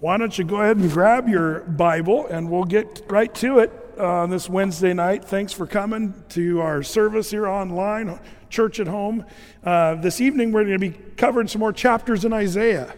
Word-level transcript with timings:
Why 0.00 0.16
don't 0.16 0.38
you 0.38 0.44
go 0.44 0.60
ahead 0.60 0.76
and 0.76 0.88
grab 0.92 1.28
your 1.28 1.60
Bible 1.62 2.28
and 2.28 2.48
we'll 2.48 2.62
get 2.62 3.02
right 3.08 3.34
to 3.36 3.58
it 3.58 3.72
on 3.98 4.06
uh, 4.06 4.26
this 4.28 4.48
Wednesday 4.48 4.94
night. 4.94 5.24
Thanks 5.24 5.52
for 5.52 5.66
coming 5.66 6.14
to 6.28 6.60
our 6.60 6.84
service 6.84 7.32
here 7.32 7.48
online, 7.48 8.20
church 8.48 8.78
at 8.78 8.86
home. 8.86 9.24
Uh, 9.64 9.96
this 9.96 10.20
evening 10.20 10.52
we're 10.52 10.62
going 10.62 10.78
to 10.78 10.90
be 10.90 10.96
covering 11.16 11.48
some 11.48 11.58
more 11.58 11.72
chapters 11.72 12.24
in 12.24 12.32
Isaiah. 12.32 12.94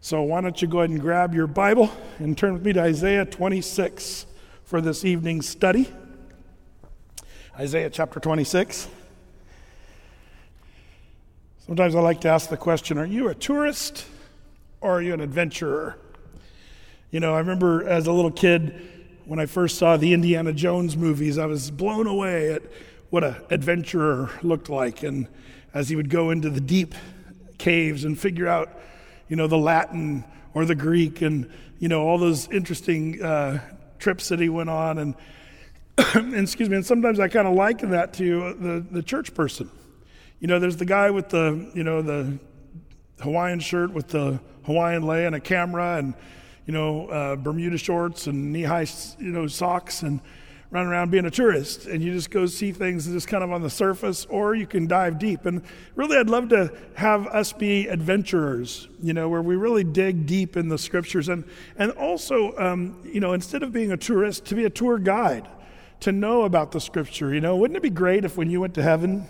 So 0.00 0.22
why 0.22 0.40
don't 0.40 0.62
you 0.62 0.66
go 0.66 0.78
ahead 0.78 0.88
and 0.88 0.98
grab 0.98 1.34
your 1.34 1.46
Bible 1.46 1.90
and 2.18 2.38
turn 2.38 2.54
with 2.54 2.64
me 2.64 2.72
to 2.72 2.80
Isaiah 2.80 3.26
26 3.26 4.24
for 4.62 4.80
this 4.80 5.04
evening's 5.04 5.46
study. 5.46 5.92
Isaiah 7.58 7.90
chapter 7.90 8.18
26. 8.18 8.88
Sometimes 11.66 11.94
I 11.94 12.00
like 12.00 12.22
to 12.22 12.28
ask 12.28 12.48
the 12.48 12.56
question 12.56 12.96
Are 12.96 13.04
you 13.04 13.28
a 13.28 13.34
tourist 13.34 14.06
or 14.80 14.92
are 14.92 15.02
you 15.02 15.12
an 15.12 15.20
adventurer? 15.20 15.98
You 17.14 17.20
know, 17.20 17.32
I 17.32 17.38
remember 17.38 17.88
as 17.88 18.08
a 18.08 18.12
little 18.12 18.32
kid 18.32 18.74
when 19.24 19.38
I 19.38 19.46
first 19.46 19.78
saw 19.78 19.96
the 19.96 20.12
Indiana 20.14 20.52
Jones 20.52 20.96
movies, 20.96 21.38
I 21.38 21.46
was 21.46 21.70
blown 21.70 22.08
away 22.08 22.52
at 22.52 22.62
what 23.10 23.22
an 23.22 23.36
adventurer 23.50 24.30
looked 24.42 24.68
like. 24.68 25.04
And 25.04 25.28
as 25.72 25.88
he 25.88 25.94
would 25.94 26.10
go 26.10 26.30
into 26.30 26.50
the 26.50 26.60
deep 26.60 26.92
caves 27.56 28.04
and 28.04 28.18
figure 28.18 28.48
out, 28.48 28.80
you 29.28 29.36
know, 29.36 29.46
the 29.46 29.56
Latin 29.56 30.24
or 30.54 30.64
the 30.64 30.74
Greek 30.74 31.22
and, 31.22 31.48
you 31.78 31.86
know, 31.86 32.02
all 32.02 32.18
those 32.18 32.48
interesting 32.50 33.22
uh, 33.22 33.60
trips 34.00 34.28
that 34.30 34.40
he 34.40 34.48
went 34.48 34.70
on. 34.70 34.98
And, 34.98 35.14
and 36.14 36.34
excuse 36.34 36.68
me, 36.68 36.74
and 36.74 36.84
sometimes 36.84 37.20
I 37.20 37.28
kind 37.28 37.46
of 37.46 37.54
liken 37.54 37.90
that 37.90 38.14
to 38.14 38.54
the, 38.54 38.84
the 38.90 39.02
church 39.04 39.34
person. 39.34 39.70
You 40.40 40.48
know, 40.48 40.58
there's 40.58 40.78
the 40.78 40.84
guy 40.84 41.10
with 41.10 41.28
the, 41.28 41.70
you 41.76 41.84
know, 41.84 42.02
the 42.02 42.40
Hawaiian 43.20 43.60
shirt 43.60 43.92
with 43.92 44.08
the 44.08 44.40
Hawaiian 44.64 45.04
lei 45.04 45.26
and 45.26 45.36
a 45.36 45.40
camera 45.40 45.98
and, 45.98 46.14
you 46.66 46.72
know, 46.72 47.08
uh, 47.08 47.36
Bermuda 47.36 47.78
shorts 47.78 48.26
and 48.26 48.52
knee-high, 48.52 48.86
you 49.18 49.30
know, 49.30 49.46
socks 49.46 50.02
and 50.02 50.20
run 50.74 50.86
around 50.86 51.10
being 51.10 51.24
a 51.24 51.30
tourist. 51.30 51.86
And 51.86 52.02
you 52.02 52.12
just 52.12 52.32
go 52.32 52.46
see 52.46 52.72
things 52.72 53.06
just 53.06 53.28
kind 53.28 53.44
of 53.44 53.52
on 53.52 53.62
the 53.62 53.70
surface 53.70 54.24
or 54.26 54.56
you 54.56 54.66
can 54.66 54.88
dive 54.88 55.20
deep. 55.20 55.46
And 55.46 55.62
really 55.94 56.16
i'd 56.16 56.28
love 56.28 56.48
to 56.48 56.72
have 56.96 57.28
us 57.28 57.52
be 57.52 57.86
adventurers 57.86 58.88
you 59.00 59.12
know 59.12 59.28
where 59.28 59.40
we 59.40 59.54
really 59.54 59.84
dig 59.84 60.26
deep 60.26 60.56
in 60.56 60.68
the 60.68 60.78
scriptures. 60.78 61.28
And 61.28 61.44
and 61.76 61.92
also 61.92 62.56
um, 62.58 63.00
you 63.04 63.20
know 63.20 63.34
instead 63.34 63.62
of 63.62 63.72
being 63.72 63.92
a 63.92 63.96
tourist 63.96 64.46
to 64.46 64.56
be 64.56 64.64
a 64.64 64.70
tour 64.70 64.98
guide 64.98 65.48
to 66.00 66.10
know 66.10 66.42
about 66.42 66.72
the 66.72 66.80
scripture 66.80 67.32
you 67.32 67.40
know. 67.40 67.56
Wouldn't 67.56 67.76
it 67.76 67.82
be 67.82 67.90
great 67.90 68.24
if 68.24 68.36
when 68.36 68.50
you 68.50 68.60
went 68.60 68.74
to 68.74 68.82
heaven 68.82 69.28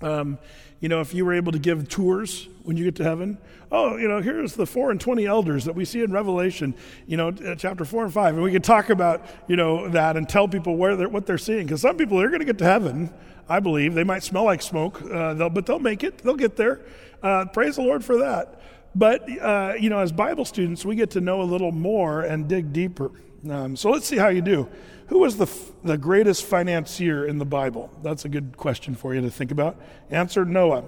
um, 0.00 0.38
you 0.82 0.88
know, 0.88 1.00
if 1.00 1.14
you 1.14 1.24
were 1.24 1.32
able 1.32 1.52
to 1.52 1.60
give 1.60 1.88
tours 1.88 2.48
when 2.64 2.76
you 2.76 2.84
get 2.84 2.96
to 2.96 3.04
heaven, 3.04 3.38
oh, 3.70 3.96
you 3.96 4.08
know, 4.08 4.20
here's 4.20 4.54
the 4.54 4.66
four 4.66 4.90
and 4.90 5.00
20 5.00 5.24
elders 5.24 5.64
that 5.64 5.76
we 5.76 5.84
see 5.84 6.02
in 6.02 6.12
Revelation, 6.12 6.74
you 7.06 7.16
know, 7.16 7.28
uh, 7.28 7.54
chapter 7.54 7.84
four 7.84 8.02
and 8.02 8.12
five. 8.12 8.34
And 8.34 8.42
we 8.42 8.50
could 8.50 8.64
talk 8.64 8.90
about, 8.90 9.24
you 9.46 9.54
know, 9.54 9.88
that 9.90 10.16
and 10.16 10.28
tell 10.28 10.48
people 10.48 10.76
where 10.76 10.96
they're, 10.96 11.08
what 11.08 11.24
they're 11.24 11.38
seeing. 11.38 11.66
Because 11.66 11.80
some 11.80 11.96
people, 11.96 12.18
they're 12.18 12.30
going 12.30 12.40
to 12.40 12.46
get 12.46 12.58
to 12.58 12.64
heaven, 12.64 13.14
I 13.48 13.60
believe. 13.60 13.94
They 13.94 14.02
might 14.02 14.24
smell 14.24 14.42
like 14.42 14.60
smoke, 14.60 15.00
uh, 15.02 15.34
they'll, 15.34 15.50
but 15.50 15.66
they'll 15.66 15.78
make 15.78 16.02
it. 16.02 16.18
They'll 16.18 16.34
get 16.34 16.56
there. 16.56 16.80
Uh, 17.22 17.44
praise 17.44 17.76
the 17.76 17.82
Lord 17.82 18.04
for 18.04 18.18
that. 18.18 18.60
But, 18.96 19.22
uh, 19.40 19.74
you 19.78 19.88
know, 19.88 20.00
as 20.00 20.10
Bible 20.10 20.44
students, 20.44 20.84
we 20.84 20.96
get 20.96 21.12
to 21.12 21.20
know 21.20 21.42
a 21.42 21.44
little 21.44 21.70
more 21.70 22.22
and 22.22 22.48
dig 22.48 22.72
deeper. 22.72 23.12
Um, 23.48 23.76
so 23.76 23.90
let's 23.90 24.06
see 24.06 24.16
how 24.16 24.28
you 24.28 24.42
do. 24.42 24.68
Who 25.08 25.18
was 25.18 25.36
the, 25.36 25.50
the 25.84 25.98
greatest 25.98 26.44
financier 26.44 27.26
in 27.26 27.38
the 27.38 27.44
Bible? 27.44 27.90
That's 28.02 28.24
a 28.24 28.28
good 28.28 28.56
question 28.56 28.94
for 28.94 29.14
you 29.14 29.20
to 29.20 29.30
think 29.30 29.50
about. 29.50 29.80
Answer 30.10 30.44
Noah. 30.44 30.84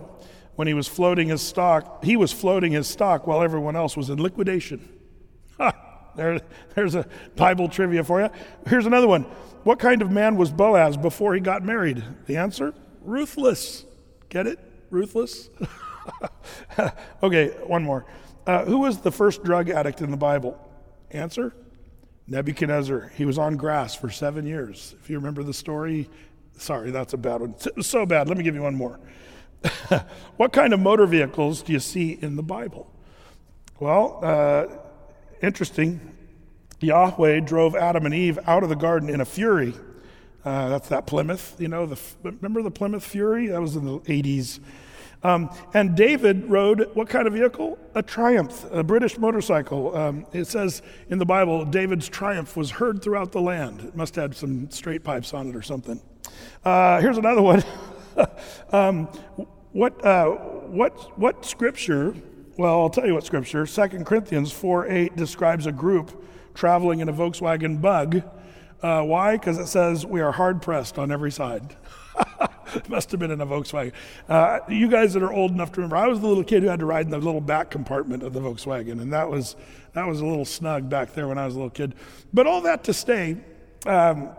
When 0.55 0.69
he 0.69 0.75
was 0.75 0.87
floating 0.87 1.29
his 1.29 1.43
stock, 1.43 2.05
he 2.05 2.17
was 2.17 2.33
floating 2.33 2.73
his 2.73 2.87
stock 2.87 3.27
while 3.27 3.43
everyone 3.43 3.75
else 3.75 3.97
was 3.97 4.09
in 4.09 4.23
liquidation. 4.23 4.89
Ha! 5.59 5.73
There, 6.17 6.41
there's 6.75 6.95
a 6.95 7.07
Bible 7.35 7.69
trivia 7.69 8.05
for 8.05 8.23
you. 8.23 8.31
Here's 8.69 8.87
another 8.87 9.09
one. 9.09 9.23
What 9.65 9.81
kind 9.81 10.01
of 10.01 10.11
man 10.11 10.37
was 10.37 10.53
Boaz 10.53 10.97
before 10.97 11.35
he 11.35 11.41
got 11.41 11.65
married? 11.65 12.05
The 12.27 12.37
answer 12.37 12.73
ruthless. 13.03 13.85
Get 14.29 14.47
it? 14.47 14.59
Ruthless? 14.91 15.51
okay, 17.23 17.49
one 17.67 17.83
more. 17.83 18.07
Uh, 18.47 18.65
who 18.65 18.79
was 18.79 18.99
the 18.99 19.11
first 19.11 19.43
drug 19.43 19.71
addict 19.71 20.01
in 20.03 20.11
the 20.11 20.17
Bible? 20.17 20.59
Answer 21.11 21.55
Nebuchadnezzar, 22.27 23.13
he 23.17 23.25
was 23.25 23.39
on 23.39 23.57
grass 23.57 23.95
for 23.95 24.11
seven 24.11 24.47
years. 24.47 24.95
If 25.03 25.11
you 25.11 25.17
remember 25.17 25.43
the 25.43 25.53
story, 25.53 26.09
sorry, 26.57 26.91
that's 26.91 27.13
a 27.13 27.19
bad 27.19 27.41
one. 27.41 27.55
So 27.83 28.07
bad. 28.07 28.29
Let 28.29 28.39
me 28.39 28.45
give 28.45 28.55
you 28.55 28.63
one 28.63 28.75
more. 28.75 28.99
what 30.37 30.53
kind 30.53 30.73
of 30.73 30.81
motor 30.81 31.07
vehicles 31.07 31.63
do 31.63 31.73
you 31.73 31.81
see 31.81 32.13
in 32.13 32.37
the 32.37 32.43
Bible? 32.43 32.91
Well, 33.79 34.21
uh, 34.23 34.67
interesting. 35.43 36.01
Yahweh 36.81 37.41
drove 37.41 37.75
Adam 37.75 38.07
and 38.07 38.15
Eve 38.15 38.39
out 38.47 38.63
of 38.63 38.69
the 38.69 38.77
garden 38.77 39.09
in 39.09 39.21
a 39.21 39.25
fury. 39.25 39.75
Uh, 40.45 40.69
that's 40.69 40.89
that 40.91 41.07
Plymouth, 41.07 41.57
you 41.59 41.69
know, 41.69 41.87
the, 41.87 41.99
remember 42.23 42.63
the 42.63 42.71
Plymouth 42.71 43.05
Fury? 43.05 43.47
That 43.47 43.63
was 43.63 43.77
in 43.77 43.87
the 43.87 43.99
80s. 44.01 44.61
Um, 45.25 45.51
and 45.73 45.97
David 45.97 46.51
rode 46.51 46.91
what 46.95 47.09
kind 47.09 47.27
of 47.27 47.33
vehicle? 47.33 47.79
A 47.95 48.03
Triumph, 48.03 48.67
a 48.71 48.85
British 48.85 49.17
motorcycle. 49.17 49.97
Um, 49.97 50.27
it 50.35 50.45
says 50.45 50.83
in 51.09 51.19
the 51.19 51.25
Bible, 51.25 51.65
David's 51.65 52.09
Triumph 52.11 52.57
was 52.59 52.71
heard 52.71 53.03
throughout 53.03 53.33
the 53.33 53.41
land. 53.41 53.81
It 53.81 53.97
must 53.97 54.15
have 54.17 54.37
some 54.37 54.71
straight 54.71 55.03
pipes 55.03 55.33
on 55.33 55.49
it 55.49 55.57
or 55.57 55.63
something. 55.63 56.01
Uh, 56.63 57.01
here's 57.01 57.17
another 57.17 57.41
one. 57.41 57.65
um, 58.71 59.07
what, 59.73 60.05
uh, 60.05 60.27
what, 60.27 61.19
what 61.19 61.45
scripture, 61.47 62.15
well, 62.59 62.83
I'll 62.83 62.91
tell 62.91 63.07
you 63.07 63.15
what 63.15 63.25
scripture, 63.25 63.65
2 63.67 64.05
Corinthians 64.05 64.53
4 64.53 64.91
8 64.91 65.17
describes 65.17 65.65
a 65.65 65.73
group 65.73 66.23
traveling 66.53 67.01
in 67.01 67.09
a 67.09 67.13
Volkswagen 67.13 67.81
bug. 67.81 68.23
Uh, 68.83 69.03
why? 69.03 69.39
Because 69.39 69.57
it 69.57 69.67
says 69.67 70.05
we 70.05 70.21
are 70.21 70.33
hard 70.33 70.61
pressed 70.61 70.99
on 70.99 71.11
every 71.11 71.33
side. 71.33 71.75
Must 72.89 73.11
have 73.11 73.21
been 73.21 73.31
in 73.31 73.41
a 73.41 73.47
Volkswagen. 73.47 73.93
Uh, 74.29 74.61
you 74.69 74.89
guys 74.89 75.15
that 75.15 75.23
are 75.23 75.33
old 75.33 75.53
enough 75.53 75.73
to 75.73 75.81
remember, 75.81 75.97
I 75.97 76.07
was 76.07 76.21
the 76.21 76.27
little 76.27 76.45
kid 76.45 76.63
who 76.63 76.69
had 76.69 76.81
to 76.81 76.87
ride 76.87 77.07
in 77.07 77.11
the 77.11 77.19
little 77.19 77.41
back 77.41 77.71
compartment 77.71 78.23
of 78.23 78.33
the 78.33 78.41
Volkswagen, 78.41 79.01
and 79.01 79.13
that 79.13 79.31
was 79.31 79.57
that 79.93 80.07
was 80.07 80.21
a 80.21 80.27
little 80.27 80.45
snug 80.45 80.89
back 80.89 81.13
there 81.15 81.29
when 81.29 81.39
I 81.39 81.47
was 81.47 81.55
a 81.55 81.59
little 81.59 81.71
kid. 81.71 81.95
But 82.33 82.47
all 82.47 82.63
that 82.63 82.85
to 82.85 82.93
say, 82.93 83.37
um, 83.87 84.31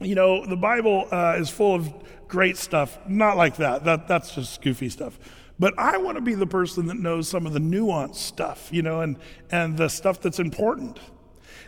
you 0.00 0.14
know, 0.14 0.44
the 0.46 0.56
Bible 0.56 1.06
uh, 1.10 1.36
is 1.38 1.50
full 1.50 1.74
of 1.74 1.92
great 2.26 2.56
stuff. 2.56 2.98
Not 3.06 3.36
like 3.36 3.56
that. 3.56 3.84
That 3.84 4.08
that's 4.08 4.34
just 4.34 4.62
goofy 4.62 4.88
stuff. 4.88 5.18
But 5.58 5.78
I 5.78 5.98
want 5.98 6.16
to 6.16 6.22
be 6.22 6.34
the 6.34 6.46
person 6.46 6.86
that 6.86 6.96
knows 6.96 7.28
some 7.28 7.46
of 7.46 7.52
the 7.52 7.60
nuanced 7.60 8.16
stuff, 8.16 8.68
you 8.72 8.82
know, 8.82 9.00
and 9.00 9.16
and 9.50 9.76
the 9.76 9.88
stuff 9.88 10.20
that's 10.20 10.38
important. 10.38 10.98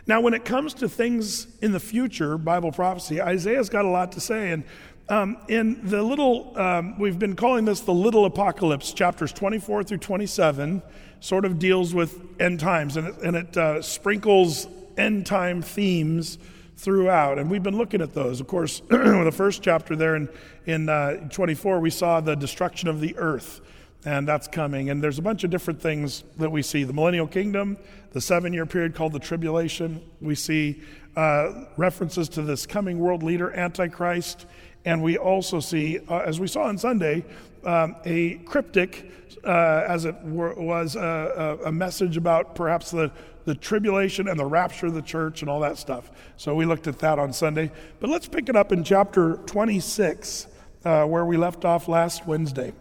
Now, 0.05 0.19
when 0.19 0.33
it 0.33 0.43
comes 0.43 0.73
to 0.75 0.89
things 0.89 1.47
in 1.61 1.71
the 1.71 1.79
future, 1.79 2.37
Bible 2.37 2.71
prophecy, 2.73 3.21
Isaiah's 3.21 3.69
got 3.69 3.85
a 3.85 3.89
lot 3.89 4.11
to 4.13 4.19
say. 4.19 4.51
And 4.51 4.65
um, 5.09 5.37
in 5.49 5.87
the 5.87 6.01
little, 6.01 6.57
um, 6.57 6.97
we've 6.97 7.19
been 7.19 7.35
calling 7.35 7.65
this 7.65 7.81
the 7.81 7.93
little 7.93 8.25
apocalypse, 8.25 8.93
chapters 8.93 9.33
24 9.33 9.83
through 9.83 9.97
27, 9.97 10.81
sort 11.19 11.45
of 11.45 11.59
deals 11.59 11.93
with 11.93 12.21
end 12.39 12.59
times 12.59 12.97
and 12.97 13.07
it, 13.07 13.17
and 13.19 13.35
it 13.35 13.57
uh, 13.57 13.81
sprinkles 13.81 14.67
end 14.97 15.25
time 15.25 15.61
themes 15.61 16.37
throughout. 16.77 17.37
And 17.37 17.49
we've 17.49 17.63
been 17.63 17.77
looking 17.77 18.01
at 18.01 18.13
those. 18.13 18.39
Of 18.39 18.47
course, 18.47 18.81
the 18.89 19.33
first 19.33 19.61
chapter 19.61 19.95
there 19.95 20.15
in, 20.15 20.29
in 20.65 20.89
uh, 20.89 21.29
24, 21.29 21.79
we 21.79 21.89
saw 21.89 22.21
the 22.21 22.35
destruction 22.35 22.89
of 22.89 22.99
the 22.99 23.15
earth, 23.17 23.61
and 24.05 24.27
that's 24.27 24.47
coming. 24.47 24.89
And 24.89 25.03
there's 25.03 25.19
a 25.19 25.21
bunch 25.21 25.43
of 25.43 25.49
different 25.49 25.81
things 25.81 26.23
that 26.37 26.51
we 26.51 26.61
see 26.61 26.83
the 26.83 26.93
millennial 26.93 27.27
kingdom, 27.27 27.77
the 28.11 28.21
seven 28.21 28.53
year 28.53 28.65
period 28.65 28.95
called 28.95 29.13
the 29.13 29.19
tribulation. 29.19 30.01
We 30.21 30.35
see 30.35 30.81
uh, 31.15 31.65
references 31.77 32.29
to 32.29 32.41
this 32.41 32.65
coming 32.65 32.99
world 32.99 33.23
leader, 33.23 33.51
Antichrist. 33.51 34.45
And 34.85 35.01
we 35.01 35.17
also 35.17 35.59
see, 35.59 35.99
uh, 36.09 36.19
as 36.19 36.39
we 36.39 36.47
saw 36.47 36.63
on 36.63 36.77
Sunday, 36.77 37.23
um, 37.63 37.95
a 38.03 38.35
cryptic, 38.45 39.09
uh, 39.43 39.85
as 39.87 40.05
it 40.05 40.15
were, 40.23 40.53
was 40.55 40.95
a, 40.95 41.59
a, 41.65 41.71
message 41.71 42.17
about 42.17 42.55
perhaps 42.55 42.91
the, 42.91 43.11
the 43.45 43.55
tribulation 43.55 44.27
and 44.27 44.37
the 44.37 44.45
rapture 44.45 44.87
of 44.87 44.93
the 44.93 45.01
church 45.01 45.41
and 45.41 45.49
all 45.49 45.61
that 45.61 45.77
stuff. 45.77 46.11
So 46.35 46.53
we 46.55 46.65
looked 46.65 46.87
at 46.87 46.99
that 46.99 47.19
on 47.19 47.31
Sunday. 47.31 47.71
But 48.01 48.09
let's 48.09 48.27
pick 48.27 48.49
it 48.49 48.55
up 48.55 48.73
in 48.73 48.83
chapter 48.83 49.37
26, 49.45 50.47
uh, 50.83 51.05
where 51.05 51.25
we 51.25 51.37
left 51.37 51.63
off 51.63 51.87
last 51.87 52.27
Wednesday. 52.27 52.73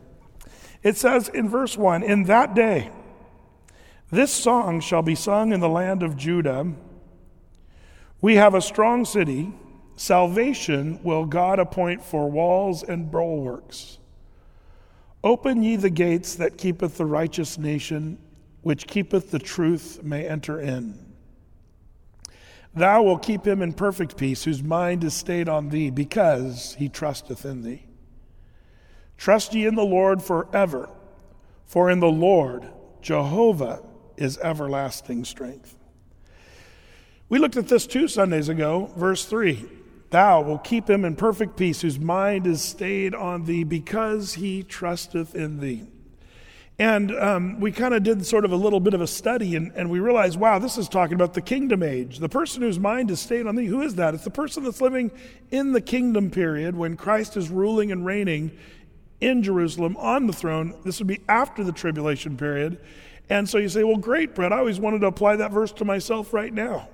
It 0.83 0.97
says 0.97 1.29
in 1.29 1.49
verse 1.49 1.79
1 1.79 2.03
In 2.03 2.25
that 2.25 2.55
day, 2.55 2.91
this 4.11 4.33
song 4.33 4.81
shall 4.81 5.03
be 5.03 5.15
sung 5.15 5.53
in 5.53 5.61
the 5.61 5.69
land 5.69 6.03
of 6.03 6.17
Judah. 6.17 6.73
We 8.21 8.35
have 8.35 8.55
a 8.55 8.61
strong 8.61 9.05
city 9.05 9.53
Salvation 10.03 10.99
will 11.05 11.25
God 11.27 11.61
appoint 11.61 12.03
for 12.03 12.29
walls 12.29 12.83
and 12.83 13.09
bulwarks. 13.09 13.99
Open 15.23 15.63
ye 15.63 15.77
the 15.77 15.91
gates 15.91 16.35
that 16.35 16.59
keepeth 16.59 16.99
the 16.99 17.07
righteous 17.07 17.57
nation, 17.57 18.19
which 18.63 18.89
keepeth 18.89 19.31
the 19.31 19.39
truth 19.39 20.03
may 20.03 20.27
enter 20.27 20.59
in. 20.59 20.99
Thou 22.75 23.05
wilt 23.05 23.23
keep 23.23 23.47
him 23.47 23.63
in 23.63 23.75
perfect 23.75 24.17
peace, 24.17 24.43
whose 24.43 24.61
mind 24.61 25.05
is 25.05 25.15
stayed 25.15 25.49
on 25.49 25.69
thee, 25.69 25.89
because 25.89 26.75
he 26.81 26.89
trusteth 26.89 27.45
in 27.45 27.63
thee. 27.63 27.85
Trust 29.17 29.55
ye 29.55 29.67
in 29.67 29.77
the 29.77 29.85
Lord 29.85 30.21
forever, 30.21 30.91
for 31.65 31.89
in 31.89 32.01
the 32.01 32.11
Lord, 32.11 32.67
Jehovah, 33.03 33.85
is 34.17 34.37
everlasting 34.39 35.25
strength. 35.25 35.77
We 37.29 37.39
looked 37.39 37.57
at 37.57 37.69
this 37.69 37.87
two 37.87 38.09
Sundays 38.09 38.49
ago, 38.49 38.91
verse 38.97 39.27
3. 39.27 39.79
Thou 40.13 40.43
will 40.43 40.59
keep 40.59 40.89
him 40.89 41.05
in 41.05 41.17
perfect 41.17 41.57
peace, 41.57 41.81
whose 41.81 41.99
mind 41.99 42.47
is 42.47 42.63
stayed 42.63 43.15
on 43.15 43.47
thee, 43.47 43.65
because 43.65 44.35
he 44.35 44.63
trusteth 44.63 45.35
in 45.35 45.59
thee. 45.59 45.87
And 46.79 47.17
um, 47.19 47.61
we 47.61 47.73
kind 47.73 47.95
of 47.95 48.03
did 48.03 48.25
sort 48.27 48.45
of 48.45 48.53
a 48.53 48.57
little 48.57 48.81
bit 48.81 48.93
of 48.93 49.01
a 49.01 49.07
study, 49.07 49.57
and, 49.57 49.73
and 49.75 49.91
we 49.91 50.01
realized, 50.01 50.39
wow, 50.39 50.59
this 50.59 50.77
is 50.77 50.89
talking 50.89 51.15
about 51.15 51.33
the 51.33 51.41
kingdom 51.41 51.83
age. 51.83 52.19
The 52.19 52.29
person 52.29 52.61
whose 52.61 52.79
mind 52.79 53.11
is 53.11 53.21
stayed 53.21 53.47
on 53.47 53.57
thee, 53.57 53.67
who 53.67 53.81
is 53.81 53.95
that? 53.95 54.15
It's 54.15 54.25
the 54.25 54.31
person 54.31 54.65
that's 54.65 54.81
living 54.81 55.11
in 55.51 55.73
the 55.73 55.81
kingdom 55.81 56.31
period 56.31 56.77
when 56.77 56.97
Christ 56.97 57.37
is 57.37 57.49
ruling 57.49 57.91
and 57.91 58.05
reigning 58.05 58.51
in 59.21 59.43
Jerusalem 59.43 59.97
on 59.97 60.27
the 60.27 60.33
throne. 60.33 60.75
This 60.85 60.99
would 60.99 61.09
be 61.09 61.21
after 61.29 61.65
the 61.65 61.73
tribulation 61.73 62.37
period. 62.37 62.79
And 63.31 63.49
so 63.49 63.57
you 63.57 63.71
say, 63.71 63.83
well, 63.83 63.97
great, 63.97 64.35
Brett, 64.35 64.53
I 64.53 64.59
always 64.59 64.81
wanted 64.81 65.01
to 65.03 65.07
apply 65.07 65.37
that 65.37 65.53
verse 65.53 65.73
to 65.73 65.85
myself 65.85 66.35
right 66.35 66.53
now. 66.53 66.89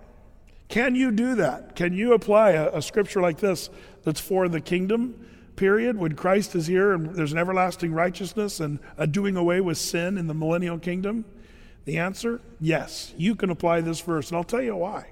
Can 0.69 0.95
you 0.95 1.11
do 1.11 1.35
that? 1.37 1.77
Can 1.77 1.95
you 1.95 2.13
apply 2.13 2.51
a, 2.51 2.69
a, 2.77 2.83
scripture 2.83 3.21
like 3.21 3.39
this 3.39 3.71
that's 4.05 4.21
for 4.21 4.49
the 4.49 4.61
kingdom 4.61 5.27
period 5.57 5.97
when 5.97 6.15
Christ 6.15 6.55
is 6.55 6.67
here 6.67 6.93
and 6.93 7.15
there's 7.15 7.33
an 7.33 7.39
everlasting 7.39 7.93
righteousness 7.93 8.61
and 8.61 8.79
a 8.97 9.07
doing 9.07 9.37
away 9.37 9.61
with 9.61 9.79
sin 9.79 10.19
in 10.19 10.27
the 10.27 10.35
millennial 10.35 10.79
kingdom? 10.79 11.25
The 11.87 11.97
answer 11.97 12.43
yes, 12.61 13.15
you 13.17 13.35
can 13.35 13.49
apply 13.49 13.81
this 13.81 14.01
verse, 14.01 14.29
and 14.29 14.37
I'll 14.37 14.45
tell 14.45 14.61
you 14.61 14.77
why. 14.77 15.09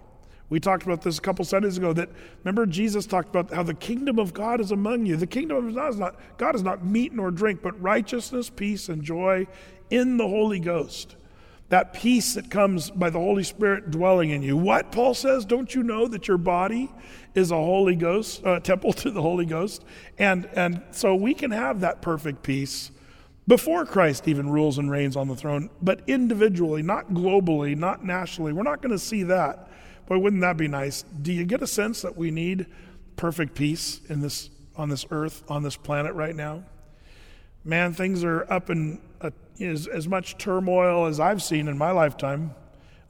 We 0.48 0.60
talked 0.60 0.84
about 0.84 1.02
this 1.02 1.18
a 1.18 1.20
couple 1.22 1.44
Sundays 1.44 1.76
ago 1.76 1.92
that 1.94 2.10
remember 2.44 2.66
Jesus 2.66 3.06
talked 3.06 3.30
about 3.30 3.52
how 3.52 3.64
the 3.64 3.74
kingdom 3.74 4.18
of 4.18 4.32
God 4.32 4.60
is 4.60 4.70
among 4.70 5.06
you. 5.06 5.16
The 5.16 5.26
kingdom 5.26 5.66
of 5.66 5.74
God 5.74 5.88
is 5.88 5.98
not 5.98 6.20
God 6.36 6.54
is 6.54 6.62
not 6.62 6.84
meat 6.84 7.14
nor 7.14 7.30
drink, 7.30 7.62
but 7.62 7.80
righteousness, 7.80 8.50
peace, 8.50 8.88
and 8.88 9.02
joy 9.02 9.46
in 9.90 10.18
the 10.18 10.28
Holy 10.28 10.60
Ghost 10.60 11.16
that 11.68 11.92
peace 11.92 12.34
that 12.34 12.50
comes 12.50 12.90
by 12.90 13.10
the 13.10 13.18
Holy 13.18 13.42
Spirit 13.42 13.90
dwelling 13.90 14.30
in 14.30 14.42
you. 14.42 14.56
What 14.56 14.92
Paul 14.92 15.14
says, 15.14 15.44
don't 15.44 15.74
you 15.74 15.82
know 15.82 16.06
that 16.06 16.28
your 16.28 16.38
body 16.38 16.92
is 17.34 17.50
a 17.50 17.56
Holy 17.56 17.96
Ghost, 17.96 18.44
uh, 18.44 18.60
temple 18.60 18.92
to 18.94 19.10
the 19.10 19.22
Holy 19.22 19.46
Ghost? 19.46 19.84
And, 20.18 20.46
and 20.52 20.82
so 20.92 21.14
we 21.14 21.34
can 21.34 21.50
have 21.50 21.80
that 21.80 22.02
perfect 22.02 22.42
peace 22.42 22.90
before 23.48 23.84
Christ 23.84 24.26
even 24.26 24.50
rules 24.50 24.78
and 24.78 24.90
reigns 24.90 25.16
on 25.16 25.28
the 25.28 25.36
throne, 25.36 25.70
but 25.80 26.00
individually, 26.06 26.82
not 26.82 27.10
globally, 27.10 27.76
not 27.76 28.04
nationally. 28.04 28.52
We're 28.52 28.64
not 28.64 28.82
going 28.82 28.92
to 28.92 28.98
see 28.98 29.22
that. 29.24 29.68
But 30.06 30.20
wouldn't 30.20 30.42
that 30.42 30.56
be 30.56 30.68
nice? 30.68 31.02
Do 31.02 31.32
you 31.32 31.44
get 31.44 31.62
a 31.62 31.66
sense 31.66 32.02
that 32.02 32.16
we 32.16 32.30
need 32.30 32.66
perfect 33.16 33.54
peace 33.54 34.00
in 34.08 34.20
this, 34.20 34.50
on 34.76 34.88
this 34.88 35.04
earth, 35.10 35.42
on 35.48 35.62
this 35.62 35.76
planet 35.76 36.14
right 36.14 36.34
now? 36.34 36.64
Man, 37.64 37.92
things 37.92 38.22
are 38.22 38.50
up 38.52 38.70
in 38.70 39.00
a 39.26 39.32
is 39.58 39.86
as 39.86 40.06
much 40.06 40.36
turmoil 40.38 41.06
as 41.06 41.18
I've 41.18 41.42
seen 41.42 41.68
in 41.68 41.78
my 41.78 41.90
lifetime 41.90 42.54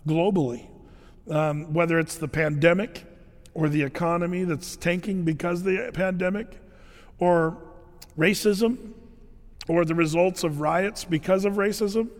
globally. 0.06 0.66
Um, 1.28 1.72
whether 1.74 1.98
it's 1.98 2.16
the 2.16 2.28
pandemic 2.28 3.04
or 3.52 3.68
the 3.68 3.82
economy 3.82 4.44
that's 4.44 4.76
tanking 4.76 5.24
because 5.24 5.60
of 5.60 5.66
the 5.66 5.90
pandemic, 5.92 6.60
or 7.18 7.58
racism, 8.16 8.92
or 9.66 9.84
the 9.84 9.94
results 9.94 10.44
of 10.44 10.60
riots 10.60 11.04
because 11.04 11.44
of 11.44 11.54
racism. 11.54 12.10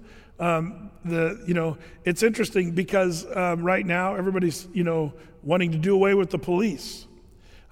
Um, 0.40 0.90
the 1.04 1.43
you 1.46 1.54
know 1.54 1.78
it's 2.04 2.22
interesting 2.22 2.72
because 2.72 3.26
um, 3.37 3.62
right 3.62 3.87
now 3.87 4.16
everybody's 4.16 4.66
you 4.72 4.82
know 4.82 5.12
wanting 5.43 5.70
to 5.72 5.78
do 5.78 5.94
away 5.94 6.14
with 6.14 6.31
the 6.31 6.38
police. 6.38 7.06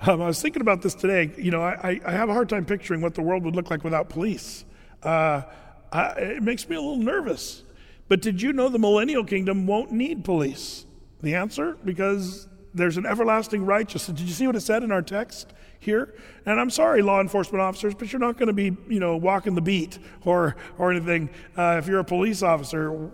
Um, 0.00 0.21
I 0.21 0.26
was 0.26 0.41
thinking 0.41 0.62
about 0.62 0.82
this 0.82 0.94
today. 0.94 1.32
You 1.37 1.50
know, 1.50 1.62
I, 1.62 2.00
I 2.05 2.12
have 2.12 2.29
a 2.29 2.32
hard 2.32 2.49
time 2.49 2.65
picturing 2.65 3.00
what 3.00 3.15
the 3.15 3.23
world 3.23 3.44
would 3.44 3.56
look 3.56 3.71
like 3.71 3.85
without 3.85 4.09
police. 4.09 4.65
Uh, 5.03 5.43
I, 5.93 6.09
it 6.13 6.43
makes 6.43 6.69
me 6.69 6.77
a 6.77 6.81
little 6.81 6.97
nervous. 6.97 7.63
But 8.09 8.21
did 8.21 8.43
you 8.43 8.53
know 8.53 8.69
the 8.69 8.79
millennial 8.79 9.25
kingdom 9.25 9.67
won't 9.67 9.91
need 9.91 10.25
police? 10.25 10.85
The 11.23 11.35
answer? 11.35 11.77
Because 11.85 12.47
there's 12.75 12.97
an 12.97 13.07
everlasting 13.07 13.65
righteousness. 13.65 14.19
Did 14.19 14.27
you 14.27 14.35
see 14.35 14.47
what 14.47 14.57
it 14.57 14.61
said 14.61 14.83
in 14.83 14.91
our 14.91 15.01
text 15.01 15.55
here? 15.79 16.15
And 16.45 16.61
I'm 16.61 16.71
sorry, 16.71 17.03
law 17.03 17.21
enforcement 17.21 17.63
officers, 17.63 17.95
but 17.95 18.13
you're 18.13 18.21
not 18.21 18.37
going 18.37 18.49
to 18.49 18.53
be, 18.53 18.77
you 18.89 18.99
know, 18.99 19.17
walking 19.17 19.55
the 19.55 19.63
beat 19.63 19.99
or 20.25 20.57
or 20.77 20.91
anything. 20.91 21.31
Uh, 21.57 21.77
if 21.79 21.87
you're 21.87 22.01
a 22.01 22.05
police 22.05 22.43
officer, 22.43 23.11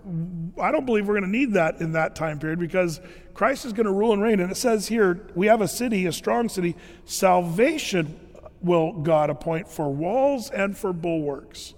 I 0.59 0.73
don't 0.73 0.87
believe 0.87 1.07
we're 1.07 1.21
going 1.21 1.31
to 1.31 1.39
need 1.39 1.53
that 1.53 1.81
in 1.81 1.93
that 1.93 2.17
time 2.17 2.39
period 2.39 2.59
because 2.59 3.01
Christ 3.35 3.67
is 3.67 3.73
going 3.73 3.87
to 3.87 3.93
rule 3.93 4.13
and 4.13 4.23
reign. 4.23 4.41
And 4.41 4.51
it 4.51 4.57
says 4.57 4.89
here, 4.89 5.29
we 5.35 5.47
have 5.47 5.61
a 5.61 5.69
city, 5.69 6.07
a 6.07 6.13
strong 6.13 6.49
city. 6.49 6.75
Salvation 7.05 8.19
will 8.63 8.93
God 8.93 9.31
appoint 9.31 9.69
for 9.69 9.93
walls 9.93 10.51
and 10.51 10.77
for 10.77 10.93
bulwarks. 10.93 11.75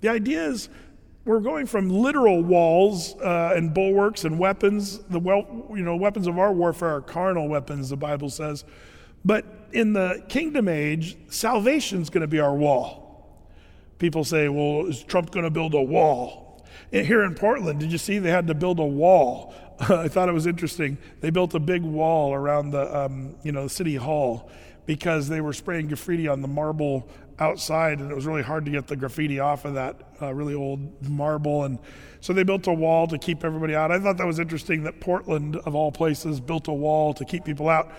The 0.00 0.08
idea 0.08 0.46
is 0.46 0.68
we're 1.24 1.40
going 1.40 1.66
from 1.66 1.90
literal 1.90 2.42
walls 2.42 3.14
uh, 3.16 3.52
and 3.54 3.74
bulwarks 3.74 4.24
and 4.24 4.38
weapons. 4.38 4.98
The 5.10 5.18
well, 5.18 5.66
you 5.70 5.82
know, 5.82 5.96
weapons 5.96 6.26
of 6.26 6.38
our 6.38 6.52
warfare 6.52 6.96
are 6.96 7.00
carnal 7.00 7.48
weapons, 7.48 7.90
the 7.90 7.96
Bible 7.96 8.30
says. 8.30 8.64
But 9.24 9.44
in 9.72 9.92
the 9.92 10.24
kingdom 10.28 10.68
age, 10.68 11.16
salvation's 11.28 12.10
going 12.10 12.22
to 12.22 12.26
be 12.26 12.40
our 12.40 12.54
wall. 12.54 13.36
People 13.98 14.24
say, 14.24 14.48
well, 14.48 14.86
is 14.86 15.02
Trump 15.02 15.30
going 15.30 15.44
to 15.44 15.50
build 15.50 15.74
a 15.74 15.82
wall? 15.82 16.64
Here 16.90 17.22
in 17.22 17.34
Portland, 17.34 17.80
did 17.80 17.92
you 17.92 17.98
see 17.98 18.18
they 18.18 18.30
had 18.30 18.46
to 18.46 18.54
build 18.54 18.80
a 18.80 18.84
wall? 18.84 19.54
I 19.80 20.08
thought 20.08 20.28
it 20.28 20.32
was 20.32 20.46
interesting. 20.46 20.96
They 21.20 21.30
built 21.30 21.54
a 21.54 21.60
big 21.60 21.82
wall 21.82 22.32
around 22.32 22.70
the, 22.70 22.96
um, 22.96 23.36
you 23.42 23.52
know, 23.52 23.68
city 23.68 23.96
hall 23.96 24.50
because 24.86 25.28
they 25.28 25.40
were 25.40 25.52
spraying 25.52 25.88
graffiti 25.88 26.26
on 26.26 26.40
the 26.40 26.48
marble 26.48 27.06
outside, 27.40 28.00
and 28.00 28.10
it 28.10 28.14
was 28.14 28.26
really 28.26 28.42
hard 28.42 28.64
to 28.66 28.70
get 28.70 28.86
the 28.86 28.96
graffiti 28.96 29.40
off 29.40 29.64
of 29.64 29.74
that 29.74 29.96
uh, 30.20 30.32
really 30.32 30.54
old 30.54 31.08
marble. 31.08 31.64
And 31.64 31.78
so 32.20 32.32
they 32.32 32.42
built 32.42 32.66
a 32.66 32.72
wall 32.72 33.06
to 33.08 33.18
keep 33.18 33.44
everybody 33.44 33.74
out. 33.74 33.90
I 33.90 33.98
thought 33.98 34.18
that 34.18 34.26
was 34.26 34.38
interesting 34.38 34.84
that 34.84 35.00
Portland, 35.00 35.56
of 35.56 35.74
all 35.74 35.90
places, 35.90 36.38
built 36.38 36.68
a 36.68 36.72
wall 36.72 37.14
to 37.14 37.24
keep 37.24 37.44
people 37.44 37.68
out. 37.68 37.90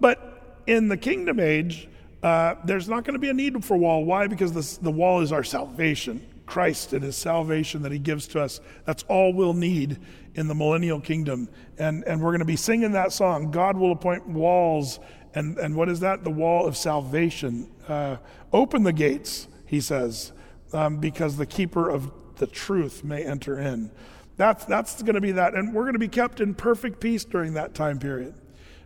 But 0.00 0.62
in 0.66 0.88
the 0.88 0.96
kingdom 0.96 1.40
age, 1.40 1.88
uh, 2.22 2.56
there's 2.64 2.88
not 2.88 3.04
going 3.04 3.14
to 3.14 3.20
be 3.20 3.28
a 3.28 3.34
need 3.34 3.64
for 3.64 3.76
wall. 3.76 4.04
Why? 4.04 4.26
Because 4.26 4.52
this, 4.52 4.76
the 4.76 4.90
wall 4.90 5.20
is 5.20 5.32
our 5.32 5.44
salvation. 5.44 6.26
Christ 6.48 6.94
and 6.94 7.04
his 7.04 7.16
salvation 7.16 7.82
that 7.82 7.92
he 7.92 7.98
gives 7.98 8.26
to 8.28 8.40
us. 8.40 8.60
That's 8.86 9.04
all 9.04 9.32
we'll 9.32 9.54
need 9.54 9.98
in 10.34 10.48
the 10.48 10.54
millennial 10.54 11.00
kingdom. 11.00 11.48
And, 11.78 12.04
and 12.04 12.20
we're 12.20 12.30
going 12.30 12.38
to 12.40 12.46
be 12.46 12.56
singing 12.56 12.92
that 12.92 13.12
song 13.12 13.50
God 13.50 13.76
will 13.76 13.92
appoint 13.92 14.26
walls 14.26 14.98
and, 15.34 15.58
and 15.58 15.74
what 15.74 15.88
is 15.88 16.00
that? 16.00 16.24
The 16.24 16.30
wall 16.30 16.66
of 16.66 16.76
salvation. 16.76 17.70
Uh, 17.86 18.16
open 18.52 18.82
the 18.82 18.92
gates, 18.92 19.48
he 19.66 19.80
says, 19.80 20.32
um, 20.72 20.98
because 20.98 21.36
the 21.36 21.46
keeper 21.46 21.88
of 21.90 22.10
the 22.36 22.46
truth 22.46 23.04
may 23.04 23.24
enter 23.24 23.58
in. 23.58 23.90
That's, 24.36 24.64
that's 24.64 25.02
going 25.02 25.16
to 25.16 25.20
be 25.20 25.32
that. 25.32 25.54
And 25.54 25.74
we're 25.74 25.82
going 25.82 25.94
to 25.94 25.98
be 25.98 26.08
kept 26.08 26.40
in 26.40 26.54
perfect 26.54 27.00
peace 27.00 27.24
during 27.24 27.54
that 27.54 27.74
time 27.74 27.98
period. 27.98 28.34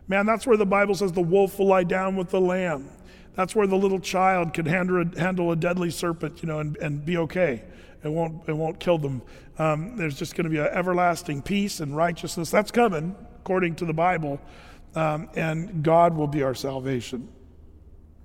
Man, 0.08 0.26
that's 0.26 0.46
where 0.46 0.56
the 0.56 0.66
Bible 0.66 0.94
says 0.94 1.12
the 1.12 1.20
wolf 1.20 1.58
will 1.58 1.66
lie 1.66 1.84
down 1.84 2.16
with 2.16 2.30
the 2.30 2.40
lamb. 2.40 2.88
That's 3.34 3.54
where 3.54 3.66
the 3.66 3.76
little 3.76 4.00
child 4.00 4.52
can 4.52 4.66
handle 4.66 5.02
a, 5.02 5.18
handle 5.18 5.52
a 5.52 5.56
deadly 5.56 5.90
serpent, 5.90 6.42
you 6.42 6.48
know, 6.48 6.58
and, 6.58 6.76
and 6.78 7.04
be 7.04 7.16
okay. 7.18 7.62
It 8.04 8.08
won't, 8.08 8.46
it 8.48 8.52
won't 8.52 8.80
kill 8.80 8.98
them. 8.98 9.22
Um, 9.58 9.96
there's 9.96 10.18
just 10.18 10.34
going 10.34 10.44
to 10.44 10.50
be 10.50 10.58
an 10.58 10.68
everlasting 10.72 11.42
peace 11.42 11.80
and 11.80 11.96
righteousness. 11.96 12.50
That's 12.50 12.70
coming, 12.70 13.14
according 13.40 13.76
to 13.76 13.84
the 13.84 13.92
Bible 13.92 14.40
um, 14.94 15.28
and 15.34 15.82
God 15.82 16.14
will 16.14 16.26
be 16.26 16.42
our 16.42 16.54
salvation. 16.54 17.28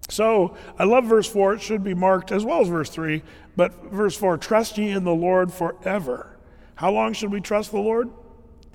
So 0.09 0.55
I 0.79 0.85
love 0.85 1.05
verse 1.05 1.27
4. 1.27 1.55
It 1.55 1.61
should 1.61 1.83
be 1.83 1.93
marked 1.93 2.31
as 2.31 2.45
well 2.45 2.61
as 2.61 2.67
verse 2.67 2.89
3. 2.89 3.23
But 3.55 3.85
verse 3.85 4.15
4 4.15 4.37
trust 4.37 4.77
ye 4.77 4.89
in 4.91 5.03
the 5.03 5.15
Lord 5.15 5.51
forever. 5.51 6.37
How 6.75 6.91
long 6.91 7.13
should 7.13 7.31
we 7.31 7.41
trust 7.41 7.71
the 7.71 7.79
Lord? 7.79 8.09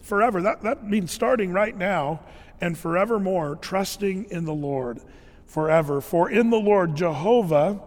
Forever. 0.03 0.43
That, 0.43 0.63
that 0.63 0.85
means 0.85 1.13
starting 1.13 1.53
right 1.53 1.77
now 1.77 2.21
and 2.61 2.77
forevermore, 2.77 3.57
trusting 3.57 4.25
in 4.31 4.45
the 4.45 4.55
Lord 4.55 5.01
forever. 5.47 6.01
For 6.01 6.31
in 6.31 6.51
the 6.51 6.59
Lord, 6.59 6.97
Jehovah 6.97 7.81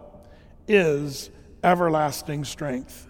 is 0.67 1.29
everlasting 1.63 2.45
strength. 2.45 3.07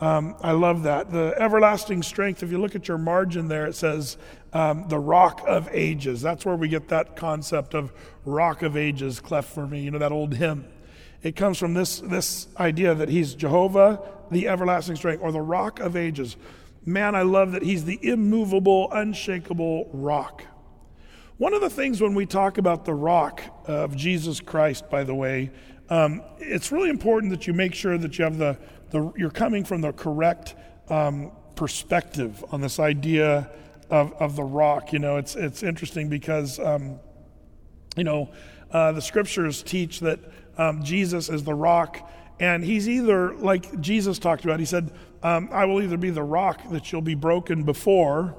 Um, 0.00 0.36
I 0.42 0.52
love 0.52 0.82
that. 0.82 1.10
The 1.10 1.34
everlasting 1.38 2.02
strength, 2.02 2.42
if 2.42 2.50
you 2.50 2.58
look 2.58 2.74
at 2.74 2.88
your 2.88 2.98
margin 2.98 3.48
there, 3.48 3.66
it 3.66 3.74
says 3.74 4.18
um, 4.54 4.86
the 4.88 4.98
rock 4.98 5.42
of 5.46 5.68
ages. 5.72 6.22
That's 6.22 6.46
where 6.46 6.56
we 6.56 6.68
get 6.68 6.88
that 6.88 7.16
concept 7.16 7.74
of 7.74 7.92
rock 8.24 8.62
of 8.62 8.76
ages, 8.76 9.20
cleft 9.20 9.52
for 9.52 9.66
me, 9.66 9.82
you 9.82 9.90
know, 9.90 9.98
that 9.98 10.12
old 10.12 10.34
hymn. 10.34 10.64
It 11.22 11.36
comes 11.36 11.58
from 11.58 11.74
this, 11.74 11.98
this 12.00 12.46
idea 12.58 12.94
that 12.94 13.08
he's 13.08 13.34
Jehovah, 13.34 14.00
the 14.30 14.46
everlasting 14.46 14.96
strength, 14.96 15.22
or 15.22 15.32
the 15.32 15.40
rock 15.40 15.80
of 15.80 15.96
ages. 15.96 16.36
Man, 16.86 17.14
I 17.14 17.22
love 17.22 17.52
that 17.52 17.62
he's 17.62 17.84
the 17.84 17.98
immovable, 18.02 18.88
unshakable 18.92 19.90
rock. 19.92 20.44
One 21.36 21.52
of 21.52 21.60
the 21.60 21.70
things 21.70 22.00
when 22.00 22.14
we 22.14 22.26
talk 22.26 22.58
about 22.58 22.84
the 22.84 22.94
rock 22.94 23.42
of 23.66 23.96
Jesus 23.96 24.38
Christ, 24.40 24.88
by 24.88 25.02
the 25.02 25.14
way, 25.14 25.50
um, 25.90 26.22
it's 26.38 26.70
really 26.70 26.90
important 26.90 27.30
that 27.32 27.46
you 27.46 27.54
make 27.54 27.74
sure 27.74 27.98
that 27.98 28.18
you 28.18 28.24
have 28.24 28.38
the, 28.38 28.56
the 28.90 29.12
you're 29.16 29.30
coming 29.30 29.64
from 29.64 29.80
the 29.80 29.92
correct 29.92 30.54
um, 30.88 31.32
perspective 31.56 32.44
on 32.52 32.60
this 32.60 32.78
idea 32.78 33.50
of, 33.94 34.12
of 34.20 34.30
the 34.34 34.42
rock. 34.42 34.92
You 34.92 34.98
know, 34.98 35.18
it's, 35.18 35.36
it's 35.36 35.62
interesting 35.62 36.08
because, 36.08 36.58
um, 36.58 36.98
you 37.96 38.04
know, 38.04 38.20
uh, 38.70 38.92
the 38.92 39.02
scriptures 39.02 39.62
teach 39.62 40.00
that 40.00 40.18
um, 40.58 40.82
Jesus 40.82 41.28
is 41.28 41.42
the 41.44 41.54
rock 41.54 41.92
And 42.40 42.64
he's 42.64 42.88
either, 42.88 43.34
like 43.34 43.80
Jesus 43.80 44.18
talked 44.18 44.44
about, 44.44 44.58
he 44.58 44.66
said, 44.66 44.90
um, 45.22 45.48
I 45.52 45.64
will 45.66 45.80
either 45.82 45.96
be 45.96 46.10
the 46.10 46.22
rock 46.22 46.60
that 46.70 46.90
you'll 46.90 47.00
be 47.00 47.14
broken 47.14 47.62
before, 47.62 48.36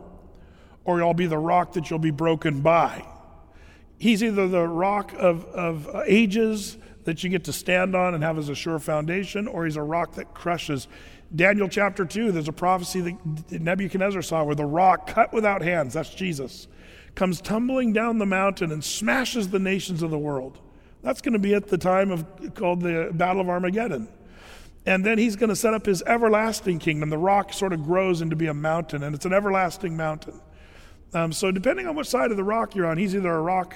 or 0.83 1.01
I'll 1.01 1.13
be 1.13 1.27
the 1.27 1.37
rock 1.37 1.73
that 1.73 1.89
you'll 1.89 1.99
be 1.99 2.11
broken 2.11 2.61
by. 2.61 3.05
He's 3.97 4.23
either 4.23 4.47
the 4.47 4.67
rock 4.67 5.13
of, 5.17 5.45
of 5.45 5.89
ages 6.05 6.77
that 7.05 7.23
you 7.23 7.29
get 7.29 7.45
to 7.45 7.53
stand 7.53 7.95
on 7.95 8.13
and 8.13 8.23
have 8.23 8.37
as 8.37 8.49
a 8.49 8.55
sure 8.55 8.79
foundation, 8.79 9.47
or 9.47 9.65
he's 9.65 9.77
a 9.77 9.81
rock 9.81 10.15
that 10.15 10.33
crushes. 10.33 10.87
Daniel 11.35 11.67
chapter 11.67 12.05
2, 12.05 12.31
there's 12.31 12.47
a 12.47 12.53
prophecy 12.53 13.01
that 13.49 13.61
Nebuchadnezzar 13.61 14.21
saw 14.21 14.43
where 14.43 14.55
the 14.55 14.65
rock 14.65 15.07
cut 15.07 15.33
without 15.33 15.61
hands, 15.61 15.93
that's 15.93 16.09
Jesus, 16.09 16.67
comes 17.15 17.41
tumbling 17.41 17.93
down 17.93 18.19
the 18.19 18.25
mountain 18.25 18.71
and 18.71 18.83
smashes 18.83 19.49
the 19.49 19.59
nations 19.59 20.01
of 20.01 20.11
the 20.11 20.17
world. 20.17 20.59
That's 21.01 21.21
going 21.21 21.33
to 21.33 21.39
be 21.39 21.53
at 21.53 21.67
the 21.67 21.77
time 21.77 22.11
of 22.11 22.25
called 22.55 22.81
the 22.81 23.11
Battle 23.13 23.41
of 23.41 23.49
Armageddon. 23.49 24.07
And 24.85 25.03
then 25.05 25.17
he's 25.17 25.35
going 25.35 25.49
to 25.49 25.55
set 25.55 25.73
up 25.73 25.85
his 25.85 26.03
everlasting 26.03 26.79
kingdom. 26.79 27.09
The 27.09 27.17
rock 27.17 27.53
sort 27.53 27.73
of 27.73 27.83
grows 27.83 28.21
into 28.21 28.35
be 28.35 28.47
a 28.47 28.53
mountain, 28.53 29.03
and 29.03 29.15
it's 29.15 29.25
an 29.25 29.33
everlasting 29.33 29.97
mountain. 29.97 30.39
Um, 31.13 31.31
so, 31.31 31.51
depending 31.51 31.87
on 31.87 31.95
what 31.95 32.07
side 32.07 32.31
of 32.31 32.37
the 32.37 32.43
rock 32.43 32.75
you're 32.75 32.85
on, 32.85 32.97
he's 32.97 33.15
either 33.15 33.31
a 33.31 33.41
rock 33.41 33.75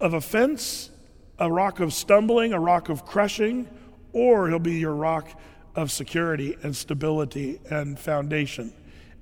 of 0.00 0.14
offense, 0.14 0.90
a 1.38 1.50
rock 1.50 1.80
of 1.80 1.92
stumbling, 1.92 2.52
a 2.52 2.60
rock 2.60 2.88
of 2.88 3.04
crushing, 3.04 3.68
or 4.12 4.48
he'll 4.48 4.58
be 4.58 4.74
your 4.74 4.94
rock 4.94 5.28
of 5.76 5.92
security 5.92 6.56
and 6.62 6.74
stability 6.74 7.60
and 7.70 7.98
foundation. 7.98 8.72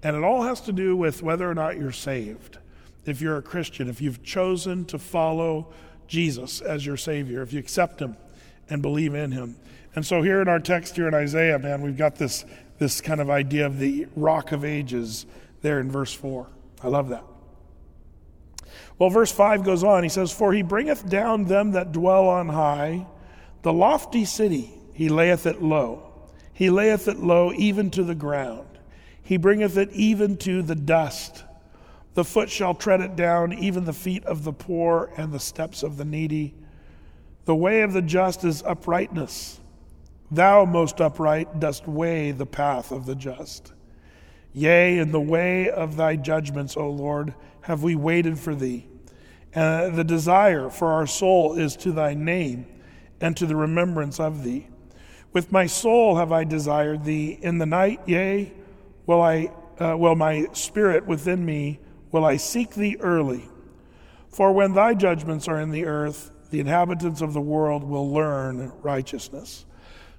And 0.02 0.16
it 0.16 0.22
all 0.22 0.42
has 0.42 0.60
to 0.62 0.72
do 0.72 0.96
with 0.96 1.22
whether 1.22 1.50
or 1.50 1.54
not 1.54 1.76
you're 1.76 1.92
saved. 1.92 2.58
If 3.04 3.20
you're 3.20 3.36
a 3.36 3.42
Christian, 3.42 3.88
if 3.88 4.00
you've 4.00 4.22
chosen 4.22 4.84
to 4.86 4.98
follow 4.98 5.72
Jesus 6.06 6.60
as 6.60 6.86
your 6.86 6.96
Savior, 6.96 7.42
if 7.42 7.52
you 7.52 7.58
accept 7.58 8.00
Him 8.00 8.16
and 8.70 8.80
believe 8.80 9.14
in 9.14 9.32
Him. 9.32 9.56
And 9.94 10.06
so 10.06 10.22
here 10.22 10.40
in 10.40 10.48
our 10.48 10.60
text 10.60 10.96
here 10.96 11.08
in 11.08 11.14
Isaiah, 11.14 11.58
man, 11.58 11.82
we've 11.82 11.96
got 11.96 12.16
this, 12.16 12.44
this 12.78 13.00
kind 13.00 13.20
of 13.20 13.30
idea 13.30 13.66
of 13.66 13.78
the 13.78 14.06
rock 14.16 14.52
of 14.52 14.64
ages 14.64 15.26
there 15.62 15.80
in 15.80 15.90
verse 15.90 16.14
4. 16.14 16.46
I 16.82 16.88
love 16.88 17.08
that. 17.08 17.24
Well, 18.98 19.10
verse 19.10 19.32
5 19.32 19.64
goes 19.64 19.82
on. 19.82 20.02
He 20.02 20.08
says, 20.08 20.32
For 20.32 20.52
he 20.52 20.62
bringeth 20.62 21.08
down 21.08 21.44
them 21.44 21.72
that 21.72 21.92
dwell 21.92 22.28
on 22.28 22.48
high, 22.48 23.06
the 23.62 23.72
lofty 23.72 24.24
city, 24.24 24.72
he 24.92 25.08
layeth 25.08 25.46
it 25.46 25.60
low. 25.62 26.13
He 26.54 26.70
layeth 26.70 27.08
it 27.08 27.18
low 27.18 27.52
even 27.52 27.90
to 27.90 28.04
the 28.04 28.14
ground. 28.14 28.66
He 29.22 29.36
bringeth 29.36 29.76
it 29.76 29.90
even 29.92 30.36
to 30.38 30.62
the 30.62 30.74
dust. 30.74 31.44
The 32.14 32.24
foot 32.24 32.48
shall 32.48 32.74
tread 32.74 33.00
it 33.00 33.16
down, 33.16 33.52
even 33.52 33.84
the 33.84 33.92
feet 33.92 34.24
of 34.24 34.44
the 34.44 34.52
poor 34.52 35.10
and 35.16 35.32
the 35.32 35.40
steps 35.40 35.82
of 35.82 35.96
the 35.96 36.04
needy. 36.04 36.54
The 37.44 37.56
way 37.56 37.82
of 37.82 37.92
the 37.92 38.02
just 38.02 38.44
is 38.44 38.62
uprightness. 38.62 39.60
Thou, 40.30 40.64
most 40.64 41.00
upright, 41.00 41.58
dost 41.60 41.88
weigh 41.88 42.30
the 42.30 42.46
path 42.46 42.92
of 42.92 43.04
the 43.04 43.14
just. 43.14 43.72
Yea, 44.52 44.98
in 44.98 45.10
the 45.10 45.20
way 45.20 45.68
of 45.68 45.96
thy 45.96 46.14
judgments, 46.14 46.76
O 46.76 46.88
Lord, 46.88 47.34
have 47.62 47.82
we 47.82 47.96
waited 47.96 48.38
for 48.38 48.54
thee. 48.54 48.86
And 49.52 49.92
uh, 49.92 49.96
the 49.96 50.04
desire 50.04 50.70
for 50.70 50.92
our 50.92 51.06
soul 51.06 51.58
is 51.58 51.76
to 51.78 51.92
thy 51.92 52.14
name 52.14 52.66
and 53.20 53.36
to 53.36 53.46
the 53.46 53.56
remembrance 53.56 54.18
of 54.20 54.42
thee. 54.42 54.68
With 55.34 55.50
my 55.50 55.66
soul 55.66 56.16
have 56.16 56.30
I 56.30 56.44
desired 56.44 57.04
thee. 57.04 57.38
In 57.42 57.58
the 57.58 57.66
night, 57.66 58.00
yea, 58.06 58.52
will 59.04 59.20
I, 59.20 59.50
uh, 59.80 59.96
will 59.98 60.14
my 60.14 60.46
spirit 60.52 61.06
within 61.06 61.44
me, 61.44 61.80
will 62.12 62.24
I 62.24 62.36
seek 62.36 62.74
thee 62.74 62.96
early. 63.00 63.48
For 64.28 64.52
when 64.52 64.74
thy 64.74 64.94
judgments 64.94 65.48
are 65.48 65.60
in 65.60 65.72
the 65.72 65.86
earth, 65.86 66.30
the 66.50 66.60
inhabitants 66.60 67.20
of 67.20 67.32
the 67.32 67.40
world 67.40 67.82
will 67.82 68.12
learn 68.12 68.72
righteousness. 68.80 69.66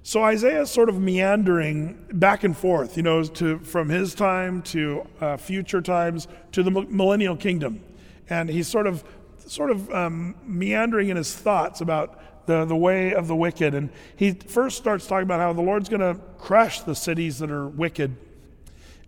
So 0.02 0.22
Isaiah 0.22 0.60
is 0.60 0.70
sort 0.70 0.90
of 0.90 1.00
meandering 1.00 2.06
back 2.12 2.44
and 2.44 2.54
forth, 2.54 2.98
you 2.98 3.02
know, 3.02 3.24
to, 3.24 3.58
from 3.60 3.88
his 3.88 4.14
time 4.14 4.60
to 4.64 5.06
uh, 5.22 5.38
future 5.38 5.80
times 5.80 6.28
to 6.52 6.62
the 6.62 6.70
millennial 6.70 7.36
kingdom. 7.36 7.82
And 8.28 8.50
he's 8.50 8.68
sort 8.68 8.86
of, 8.86 9.02
sort 9.46 9.70
of 9.70 9.90
um, 9.90 10.34
meandering 10.44 11.08
in 11.08 11.16
his 11.16 11.34
thoughts 11.34 11.80
about 11.80 12.20
the, 12.46 12.64
the 12.64 12.76
way 12.76 13.14
of 13.14 13.28
the 13.28 13.36
wicked. 13.36 13.74
And 13.74 13.90
he 14.16 14.32
first 14.32 14.76
starts 14.78 15.06
talking 15.06 15.24
about 15.24 15.40
how 15.40 15.52
the 15.52 15.62
Lord's 15.62 15.88
going 15.88 16.00
to 16.00 16.20
crush 16.38 16.80
the 16.80 16.94
cities 16.94 17.38
that 17.38 17.50
are 17.50 17.68
wicked. 17.68 18.16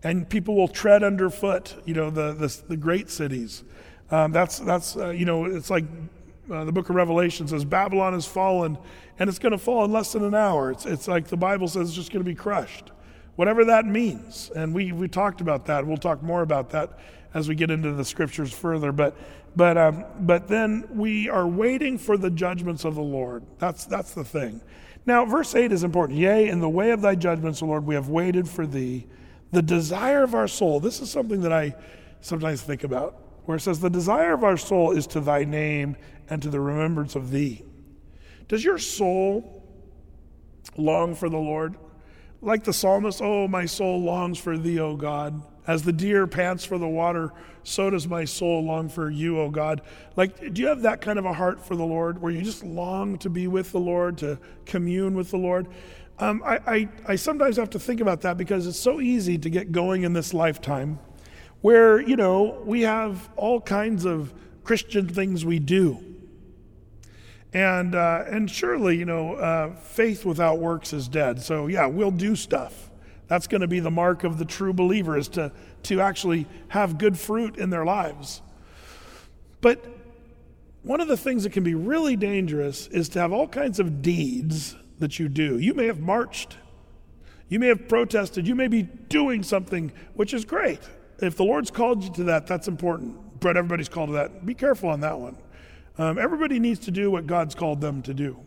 And 0.03 0.29
people 0.29 0.55
will 0.55 0.69
tread 0.69 1.03
underfoot, 1.03 1.75
you 1.85 1.95
know, 1.95 2.11
the, 2.11 2.33
the, 2.33 2.63
the 2.69 2.77
great 2.77 3.11
cities. 3.11 3.65
Um, 4.11 4.33
that's, 4.33 4.59
that's 4.59 4.97
uh, 4.97 5.11
you 5.11 5.25
know, 5.25 5.45
it's 5.45 5.71
like 5.71 5.85
uh, 6.51 6.65
the 6.65 6.73
book 6.73 6.89
of 6.89 6.97
Revelation 6.97 7.49
says 7.49 7.65
Babylon 7.65 8.13
has 8.13 8.27
fallen, 8.27 8.79
and 9.19 9.29
it's 9.29 9.39
going 9.39 9.53
to 9.53 9.59
fall 9.59 9.85
in 9.85 9.93
less 9.93 10.13
than 10.13 10.25
an 10.25 10.35
hour. 10.35 10.71
It's, 10.71 10.87
it's 10.87 11.09
like 11.09 11.29
the 11.29 11.37
Bible 11.37 11.69
says 11.69 11.89
it's 11.89 11.97
just 11.97 12.13
going 12.13 12.25
to 12.25 12.29
be 12.29 12.35
crushed. 12.35 12.91
Whatever 13.39 13.65
that 13.67 13.87
means. 13.87 14.51
And 14.57 14.75
we, 14.75 14.91
we 14.91 15.07
talked 15.07 15.41
about 15.41 15.67
that. 15.67 15.87
We'll 15.87 15.97
talk 15.97 16.25
more 16.25 16.43
about 16.43 16.71
that 16.71 16.99
as 17.35 17.49
we 17.49 17.55
get 17.55 17.71
into 17.71 17.93
the 17.93 18.05
scriptures 18.05 18.53
further. 18.53 18.91
But 18.91 19.17
but, 19.55 19.77
um, 19.77 20.05
but 20.21 20.49
then 20.49 20.89
we 20.91 21.29
are 21.29 21.47
waiting 21.47 21.99
for 21.99 22.17
the 22.17 22.31
judgments 22.31 22.85
of 22.85 22.95
the 22.95 23.03
Lord. 23.03 23.45
That's, 23.59 23.85
that's 23.85 24.13
the 24.13 24.25
thing. 24.25 24.61
Now, 25.07 25.25
verse 25.25 25.55
8 25.55 25.73
is 25.73 25.85
important. 25.85 26.19
Yea, 26.19 26.49
in 26.49 26.61
the 26.61 26.69
way 26.69 26.91
of 26.91 27.01
thy 27.01 27.15
judgments, 27.15 27.63
O 27.63 27.67
Lord, 27.67 27.87
we 27.87 27.95
have 27.95 28.09
waited 28.09 28.49
for 28.49 28.67
thee. 28.67 29.07
The 29.53 29.63
desire 29.63 30.23
of 30.23 30.35
our 30.35 30.49
soul, 30.49 30.81
this 30.81 31.01
is 31.01 31.11
something 31.11 31.41
that 31.43 31.53
I 31.53 31.75
sometimes 32.21 32.61
think 32.61 32.85
about, 32.85 33.21
where 33.45 33.57
it 33.57 33.61
says, 33.61 33.81
The 33.81 33.89
desire 33.89 34.35
of 34.35 34.45
our 34.45 34.57
soul 34.57 34.93
is 34.93 35.07
to 35.09 35.21
thy 35.21 35.45
name 35.45 35.97
and 36.29 36.43
to 36.43 36.51
the 36.51 36.61
remembrance 36.61 37.15
of 37.15 37.31
thee. 37.31 37.65
Does 38.49 38.65
your 38.65 38.79
soul 38.79 39.65
long 40.77 41.15
for 41.15 41.29
the 41.29 41.39
Lord? 41.39 41.77
Like 42.41 42.65
the 42.65 42.73
psalmist, 42.73 43.21
Oh, 43.21 43.49
my 43.49 43.67
soul 43.67 44.03
longs 44.03 44.39
for 44.39 44.57
thee, 44.57 44.79
O 44.79 44.97
God. 44.97 45.43
As 45.67 45.83
the 45.83 45.93
deer 45.93 46.27
pants 46.27 46.65
for 46.65 46.79
the 46.79 46.89
water, 46.89 47.33
so 47.63 47.91
does 47.91 48.09
my 48.09 48.25
soul 48.25 48.65
long 48.65 48.89
for 48.89 49.11
you, 49.11 49.39
O 49.39 49.51
God. 49.51 49.83
Like, 50.17 50.55
do 50.55 50.63
you 50.63 50.69
have 50.69 50.83
that 50.83 51.01
kind 51.01 51.19
of 51.19 51.27
a 51.27 51.33
heart 51.33 51.61
for 51.65 51.77
the 51.77 51.85
Lord 51.85 52.23
where 52.23 52.33
you 52.33 52.41
just 52.41 52.65
long 52.65 53.19
to 53.19 53.29
be 53.29 53.49
with 53.49 53.73
the 53.73 53.81
Lord, 53.81 54.17
to 54.19 54.39
commune 54.65 55.15
with 55.15 55.31
the 55.31 55.37
Lord? 55.37 55.69
Um, 56.21 56.43
I, 56.45 56.61
I, 56.67 56.89
I 57.09 57.17
sometimes 57.17 57.57
have 57.59 57.71
to 57.71 57.79
think 57.79 58.01
about 58.01 58.23
that 58.23 58.39
because 58.39 58.67
it's 58.67 58.79
so 58.79 59.01
easy 59.01 59.37
to 59.39 59.51
get 59.51 59.71
going 59.71 60.03
in 60.03 60.15
this 60.15 60.33
lifetime 60.33 60.99
where, 61.61 62.01
you 62.01 62.17
know, 62.17 62.63
we 62.65 62.83
have 62.83 63.29
all 63.37 63.61
kinds 63.61 64.05
of 64.05 64.33
Christian 64.65 65.09
things 65.09 65.45
we 65.45 65.59
do. 65.59 66.03
And, 67.53 67.95
uh, 67.95 68.25
and 68.29 68.51
surely, 68.51 68.97
you 68.97 69.05
know, 69.05 69.35
uh, 69.35 69.75
faith 69.77 70.25
without 70.25 70.59
works 70.59 70.93
is 70.93 71.09
dead. 71.09 71.43
So, 71.43 71.67
yeah, 71.67 71.87
we'll 71.87 72.11
do 72.11 72.37
stuff. 72.37 72.91
That's 73.27 73.47
going 73.47 73.61
to 73.61 73.69
be 73.69 73.81
the 73.81 73.91
mark 73.91 74.25
of 74.25 74.39
the 74.39 74.45
true 74.45 74.73
believer 74.73 75.17
is 75.17 75.29
to, 75.29 75.53
to 75.85 76.01
actually 76.01 76.47
have 76.69 76.99
good 76.99 77.19
fruit 77.19 77.57
in 77.57 77.71
their 77.71 77.85
lives. 77.85 78.43
But 79.61 79.85
one 80.83 81.01
of 81.01 81.09
the 81.09 81.17
things 81.17 81.43
that 81.45 81.53
can 81.53 81.65
be 81.65 81.75
really 81.75 82.17
dangerous 82.17 82.87
is 82.89 83.09
to 83.11 83.21
have 83.21 83.33
all 83.33 83.49
kinds 83.49 83.81
of 83.81 84.03
deeds 84.03 84.77
that 84.99 85.19
you 85.19 85.29
do. 85.29 85.59
You 85.59 85.75
may 85.75 85.87
have 85.87 86.01
marched, 86.01 86.57
you 87.49 87.59
may 87.59 87.69
have 87.69 87.89
protested, 87.89 88.47
you 88.47 88.55
may 88.55 88.69
be 88.69 88.83
doing 88.83 89.43
something, 89.43 89.93
which 90.15 90.33
is 90.33 90.45
great. 90.45 90.81
If 91.21 91.37
the 91.37 91.45
Lord's 91.45 91.71
called 91.71 92.05
you 92.05 92.13
to 92.15 92.25
that, 92.25 92.47
that's 92.47 92.69
important. 92.69 93.41
But 93.41 93.57
everybody's 93.57 93.89
called 93.89 94.11
to 94.11 94.15
that. 94.15 94.47
Be 94.47 94.55
careful 94.55 94.89
on 94.89 95.01
that 95.01 95.19
one. 95.19 95.37
Um, 95.99 96.19
everybody 96.19 96.59
needs 96.59 96.81
to 96.81 96.91
do 96.91 97.11
what 97.11 97.27
God's 97.27 97.55
called 97.55 97.81
them 97.81 98.03
to 98.03 98.15
do. 98.15 98.39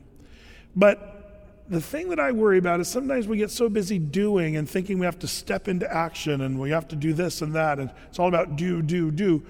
But 0.75 1.63
the 1.70 1.81
thing 1.81 2.10
that 2.10 2.20
I 2.20 2.31
worry 2.31 2.58
about 2.58 2.79
is 2.79 2.88
sometimes 2.88 3.27
we 3.27 3.38
get 3.38 3.51
so 3.51 3.70
busy 3.70 4.00
doing 4.00 4.55
and 4.55 4.70
thinking 4.70 5.00
we 5.00 5.05
have 5.05 5.20
to 5.20 5.27
step 5.27 5.67
into 5.67 5.91
action 5.91 6.41
and 6.41 6.60
we 6.60 6.72
have 6.72 6.88
to 6.89 6.96
do 6.96 7.13
this 7.13 7.41
and 7.41 7.53
that, 7.55 7.79
and 7.79 7.91
it's 8.10 8.20
all 8.20 8.27
about 8.27 8.55
do, 8.55 8.81
do, 8.81 9.12
do. 9.12 9.43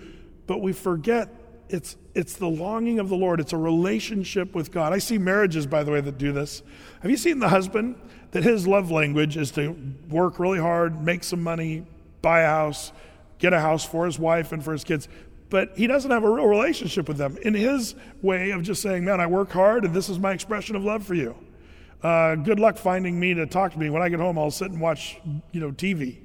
But 0.47 0.61
we 0.61 0.73
forget 0.73 1.29
it's, 1.69 1.95
it's 2.13 2.35
the 2.35 2.47
longing 2.47 2.99
of 2.99 3.09
the 3.09 3.15
Lord, 3.15 3.39
it's 3.39 3.53
a 3.53 3.57
relationship 3.57 4.53
with 4.53 4.71
God. 4.71 4.93
I 4.93 4.97
see 4.97 5.17
marriages, 5.17 5.65
by 5.65 5.83
the 5.83 5.91
way, 5.91 6.01
that 6.01 6.17
do 6.17 6.31
this. 6.31 6.63
Have 7.01 7.09
you 7.09 7.17
seen 7.17 7.39
the 7.39 7.49
husband 7.49 7.95
that 8.31 8.43
his 8.43 8.67
love 8.67 8.91
language 8.91 9.37
is 9.37 9.51
to 9.51 9.75
work 10.09 10.39
really 10.39 10.59
hard, 10.59 11.03
make 11.03 11.23
some 11.23 11.41
money, 11.41 11.85
buy 12.21 12.41
a 12.41 12.47
house, 12.47 12.91
get 13.39 13.53
a 13.53 13.59
house 13.59 13.85
for 13.85 14.05
his 14.05 14.19
wife 14.19 14.51
and 14.51 14.63
for 14.63 14.73
his 14.73 14.83
kids? 14.83 15.07
But 15.51 15.73
he 15.75 15.85
doesn't 15.85 16.09
have 16.09 16.23
a 16.23 16.29
real 16.29 16.47
relationship 16.47 17.09
with 17.09 17.17
them 17.17 17.37
in 17.41 17.53
his 17.53 17.93
way 18.21 18.51
of 18.51 18.63
just 18.63 18.81
saying, 18.81 19.03
Man, 19.03 19.19
I 19.19 19.27
work 19.27 19.51
hard 19.51 19.83
and 19.83 19.93
this 19.93 20.07
is 20.09 20.17
my 20.17 20.31
expression 20.31 20.77
of 20.77 20.83
love 20.83 21.05
for 21.05 21.13
you. 21.13 21.35
Uh, 22.01 22.35
good 22.35 22.57
luck 22.57 22.77
finding 22.77 23.19
me 23.19 23.33
to 23.33 23.45
talk 23.45 23.73
to 23.73 23.77
me. 23.79 23.89
When 23.89 24.01
I 24.01 24.07
get 24.07 24.19
home, 24.19 24.39
I'll 24.39 24.49
sit 24.49 24.71
and 24.71 24.79
watch, 24.79 25.19
you 25.51 25.59
know, 25.59 25.71
TV. 25.71 26.19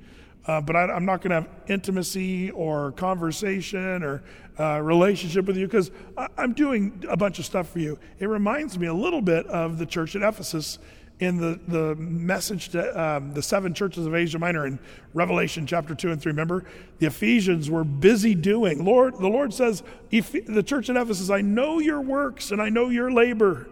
Uh, 0.46 0.60
but 0.60 0.76
I, 0.76 0.96
am 0.96 1.04
not 1.04 1.22
going 1.22 1.30
to 1.30 1.34
have 1.34 1.48
intimacy 1.66 2.52
or 2.52 2.92
conversation 2.92 4.04
or 4.04 4.22
uh, 4.60 4.80
relationship 4.80 5.44
with 5.44 5.56
you 5.56 5.66
because 5.66 5.90
I'm 6.38 6.52
doing 6.52 7.04
a 7.08 7.16
bunch 7.16 7.40
of 7.40 7.44
stuff 7.44 7.68
for 7.68 7.80
you. 7.80 7.98
It 8.20 8.26
reminds 8.26 8.78
me 8.78 8.86
a 8.86 8.94
little 8.94 9.20
bit 9.20 9.44
of 9.48 9.76
the 9.76 9.86
church 9.86 10.14
at 10.14 10.22
Ephesus 10.22 10.78
in 11.18 11.38
the, 11.38 11.58
the 11.68 11.94
message 11.96 12.68
to 12.70 13.00
um, 13.00 13.32
the 13.32 13.42
seven 13.42 13.72
churches 13.72 14.06
of 14.06 14.14
Asia 14.14 14.38
Minor 14.38 14.66
in 14.66 14.78
Revelation 15.14 15.66
chapter 15.66 15.94
2 15.94 16.12
and 16.12 16.20
3. 16.20 16.30
Remember, 16.30 16.64
the 16.98 17.06
Ephesians 17.06 17.70
were 17.70 17.84
busy 17.84 18.34
doing. 18.34 18.84
Lord, 18.84 19.14
the 19.14 19.28
Lord 19.28 19.54
says, 19.54 19.82
the 20.10 20.62
church 20.62 20.90
in 20.90 20.96
Ephesus, 20.96 21.30
I 21.30 21.40
know 21.40 21.78
your 21.78 22.00
works 22.00 22.50
and 22.50 22.60
I 22.60 22.68
know 22.68 22.90
your 22.90 23.10
labor 23.10 23.68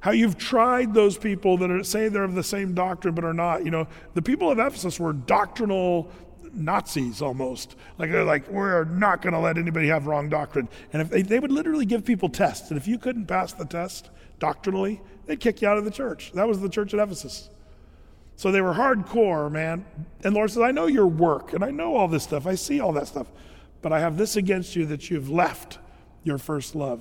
how 0.00 0.12
you've 0.12 0.38
tried 0.38 0.94
those 0.94 1.16
people 1.16 1.58
that 1.58 1.70
are, 1.70 1.84
say 1.84 2.08
they're 2.08 2.24
of 2.24 2.34
the 2.34 2.42
same 2.42 2.74
doctrine 2.74 3.14
but 3.14 3.24
are 3.24 3.34
not. 3.34 3.64
You 3.64 3.70
know, 3.70 3.86
the 4.14 4.22
people 4.22 4.50
of 4.50 4.58
Ephesus 4.58 4.98
were 4.98 5.12
doctrinal 5.12 6.10
Nazis 6.52 7.22
almost. 7.22 7.76
Like 7.98 8.10
they're 8.10 8.24
like, 8.24 8.48
we're 8.48 8.84
not 8.84 9.22
going 9.22 9.34
to 9.34 9.38
let 9.38 9.58
anybody 9.58 9.88
have 9.88 10.06
wrong 10.06 10.28
doctrine. 10.28 10.68
And 10.92 11.02
if 11.02 11.10
they, 11.10 11.22
they 11.22 11.38
would 11.38 11.52
literally 11.52 11.84
give 11.84 12.04
people 12.04 12.28
tests, 12.28 12.70
and 12.70 12.78
if 12.78 12.88
you 12.88 12.98
couldn't 12.98 13.26
pass 13.26 13.52
the 13.52 13.66
test 13.66 14.10
doctrinally, 14.38 15.00
they'd 15.30 15.40
kick 15.40 15.62
you 15.62 15.68
out 15.68 15.78
of 15.78 15.84
the 15.84 15.90
church. 15.90 16.32
That 16.32 16.48
was 16.48 16.60
the 16.60 16.68
church 16.68 16.92
at 16.92 17.00
Ephesus. 17.00 17.48
So 18.36 18.50
they 18.50 18.60
were 18.60 18.74
hardcore, 18.74 19.50
man. 19.50 19.84
And 20.24 20.34
Lord 20.34 20.50
says, 20.50 20.62
I 20.62 20.72
know 20.72 20.86
your 20.86 21.06
work, 21.06 21.52
and 21.52 21.62
I 21.62 21.70
know 21.70 21.94
all 21.94 22.08
this 22.08 22.24
stuff. 22.24 22.46
I 22.46 22.56
see 22.56 22.80
all 22.80 22.92
that 22.92 23.06
stuff. 23.06 23.28
But 23.80 23.92
I 23.92 24.00
have 24.00 24.16
this 24.16 24.36
against 24.36 24.74
you 24.74 24.86
that 24.86 25.08
you've 25.08 25.30
left 25.30 25.78
your 26.24 26.38
first 26.38 26.74
love. 26.74 27.00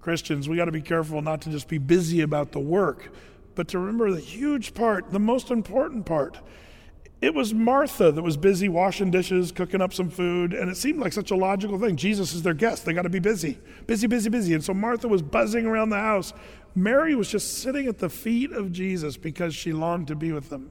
Christians, 0.00 0.48
we 0.48 0.56
got 0.56 0.64
to 0.64 0.72
be 0.72 0.82
careful 0.82 1.22
not 1.22 1.42
to 1.42 1.50
just 1.50 1.68
be 1.68 1.78
busy 1.78 2.22
about 2.22 2.52
the 2.52 2.58
work, 2.58 3.12
but 3.54 3.68
to 3.68 3.78
remember 3.78 4.10
the 4.10 4.20
huge 4.20 4.74
part, 4.74 5.12
the 5.12 5.20
most 5.20 5.50
important 5.50 6.06
part. 6.06 6.38
It 7.20 7.34
was 7.34 7.52
Martha 7.52 8.10
that 8.10 8.22
was 8.22 8.38
busy 8.38 8.68
washing 8.68 9.10
dishes, 9.10 9.52
cooking 9.52 9.82
up 9.82 9.92
some 9.92 10.08
food, 10.08 10.54
and 10.54 10.70
it 10.70 10.76
seemed 10.76 11.00
like 11.00 11.12
such 11.12 11.30
a 11.30 11.36
logical 11.36 11.78
thing. 11.78 11.96
Jesus 11.96 12.32
is 12.32 12.42
their 12.42 12.54
guest. 12.54 12.86
They 12.86 12.94
got 12.94 13.02
to 13.02 13.10
be 13.10 13.18
busy. 13.18 13.58
Busy, 13.86 14.06
busy, 14.06 14.30
busy. 14.30 14.54
And 14.54 14.64
so 14.64 14.72
Martha 14.72 15.06
was 15.06 15.20
buzzing 15.20 15.66
around 15.66 15.90
the 15.90 15.98
house. 15.98 16.32
Mary 16.74 17.14
was 17.14 17.28
just 17.28 17.58
sitting 17.58 17.86
at 17.88 17.98
the 17.98 18.08
feet 18.08 18.52
of 18.52 18.72
Jesus 18.72 19.18
because 19.18 19.54
she 19.54 19.72
longed 19.72 20.06
to 20.06 20.14
be 20.14 20.32
with 20.32 20.48
them. 20.48 20.70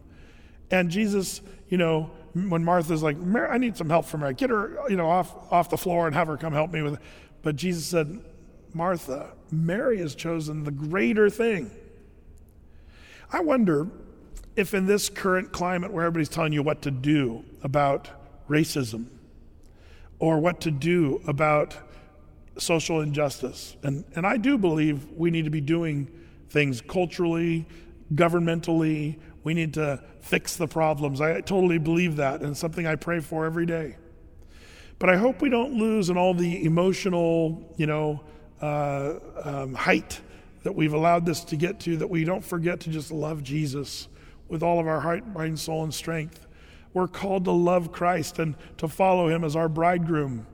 And 0.71 0.89
Jesus, 0.89 1.41
you 1.67 1.77
know, 1.77 2.09
when 2.33 2.63
Martha's 2.63 3.03
like, 3.03 3.17
I 3.35 3.57
need 3.59 3.77
some 3.77 3.89
help 3.89 4.05
from 4.05 4.21
her, 4.21 4.33
get 4.33 4.49
her, 4.49 4.79
you 4.89 4.95
know, 4.95 5.09
off, 5.09 5.35
off 5.51 5.69
the 5.69 5.77
floor 5.77 6.07
and 6.07 6.15
have 6.15 6.27
her 6.27 6.37
come 6.37 6.53
help 6.53 6.71
me 6.71 6.81
with 6.81 6.95
it. 6.95 6.99
But 7.43 7.57
Jesus 7.57 7.85
said, 7.85 8.23
Martha, 8.73 9.33
Mary 9.51 9.99
has 9.99 10.15
chosen 10.15 10.63
the 10.63 10.71
greater 10.71 11.29
thing. 11.29 11.71
I 13.31 13.41
wonder 13.41 13.87
if, 14.59 14.73
in 14.73 14.85
this 14.85 15.07
current 15.07 15.53
climate 15.53 15.91
where 15.91 16.05
everybody's 16.05 16.27
telling 16.27 16.51
you 16.51 16.61
what 16.61 16.81
to 16.81 16.91
do 16.91 17.45
about 17.63 18.09
racism 18.49 19.05
or 20.19 20.37
what 20.39 20.59
to 20.61 20.69
do 20.69 21.21
about 21.25 21.77
social 22.57 22.99
injustice, 22.99 23.77
and, 23.83 24.03
and 24.15 24.27
I 24.27 24.35
do 24.35 24.57
believe 24.57 25.09
we 25.11 25.31
need 25.31 25.45
to 25.45 25.49
be 25.49 25.61
doing 25.61 26.11
things 26.49 26.81
culturally, 26.81 27.65
governmentally, 28.13 29.17
we 29.45 29.53
need 29.53 29.73
to 29.75 30.03
fix 30.19 30.57
the 30.57 30.67
problems. 30.67 31.21
I 31.21 31.39
totally 31.39 31.77
believe 31.77 32.17
that, 32.17 32.41
and 32.41 32.55
something 32.57 32.85
I 32.85 32.95
pray 32.95 33.21
for 33.21 33.45
every 33.45 33.65
day. 33.65 33.95
But 34.99 35.09
I 35.09 35.15
hope 35.15 35.41
we 35.41 35.49
don't 35.49 35.75
lose 35.75 36.09
in 36.09 36.17
all 36.17 36.33
the 36.33 36.65
emotional, 36.65 37.73
you 37.77 37.87
know, 37.87 38.21
uh, 38.61 39.19
um, 39.41 39.73
height 39.73 40.19
that 40.63 40.75
we've 40.75 40.93
allowed 40.93 41.25
this 41.25 41.45
to 41.45 41.55
get 41.55 41.79
to, 41.79 41.95
that 41.95 42.09
we 42.09 42.25
don't 42.25 42.43
forget 42.43 42.81
to 42.81 42.89
just 42.89 43.09
love 43.09 43.41
Jesus 43.41 44.08
with 44.49 44.63
all 44.63 44.79
of 44.79 44.87
our 44.87 44.99
heart, 44.99 45.25
mind, 45.27 45.59
soul, 45.59 45.83
and 45.83 45.93
strength. 45.93 46.47
We're 46.93 47.07
called 47.07 47.45
to 47.45 47.51
love 47.51 47.91
Christ 47.91 48.39
and 48.39 48.55
to 48.77 48.87
follow 48.87 49.29
him 49.29 49.43
as 49.43 49.55
our 49.55 49.69
bridegroom. 49.69 50.47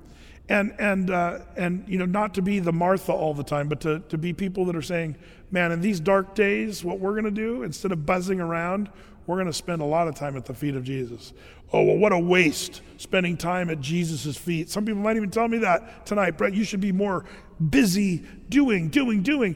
And, 0.47 0.75
and, 0.77 1.09
uh, 1.09 1.39
and 1.55 1.85
you 1.87 1.97
know, 1.97 2.05
not 2.05 2.35
to 2.35 2.41
be 2.41 2.59
the 2.59 2.73
Martha 2.73 3.11
all 3.11 3.33
the 3.33 3.43
time, 3.43 3.67
but 3.67 3.79
to, 3.81 3.99
to 4.09 4.17
be 4.17 4.33
people 4.33 4.65
that 4.65 4.75
are 4.75 4.81
saying, 4.81 5.15
man, 5.49 5.71
in 5.71 5.81
these 5.81 5.99
dark 5.99 6.35
days, 6.35 6.83
what 6.83 6.99
we're 6.99 7.13
going 7.13 7.23
to 7.23 7.31
do, 7.31 7.63
instead 7.63 7.91
of 7.91 8.05
buzzing 8.05 8.39
around, 8.39 8.89
we're 9.25 9.37
going 9.37 9.47
to 9.47 9.53
spend 9.53 9.81
a 9.81 9.85
lot 9.85 10.07
of 10.07 10.13
time 10.13 10.37
at 10.37 10.45
the 10.45 10.53
feet 10.53 10.75
of 10.75 10.83
Jesus. 10.83 11.33
Oh, 11.73 11.83
well, 11.83 11.97
what 11.97 12.11
a 12.11 12.19
waste 12.19 12.81
spending 12.97 13.37
time 13.37 13.71
at 13.71 13.81
Jesus' 13.81 14.37
feet. 14.37 14.69
Some 14.69 14.85
people 14.85 15.01
might 15.01 15.17
even 15.17 15.31
tell 15.31 15.47
me 15.47 15.57
that 15.59 16.05
tonight, 16.05 16.37
Brett, 16.37 16.53
you 16.53 16.63
should 16.63 16.81
be 16.81 16.91
more 16.91 17.25
busy 17.69 18.23
doing, 18.49 18.89
doing, 18.89 19.23
doing. 19.23 19.55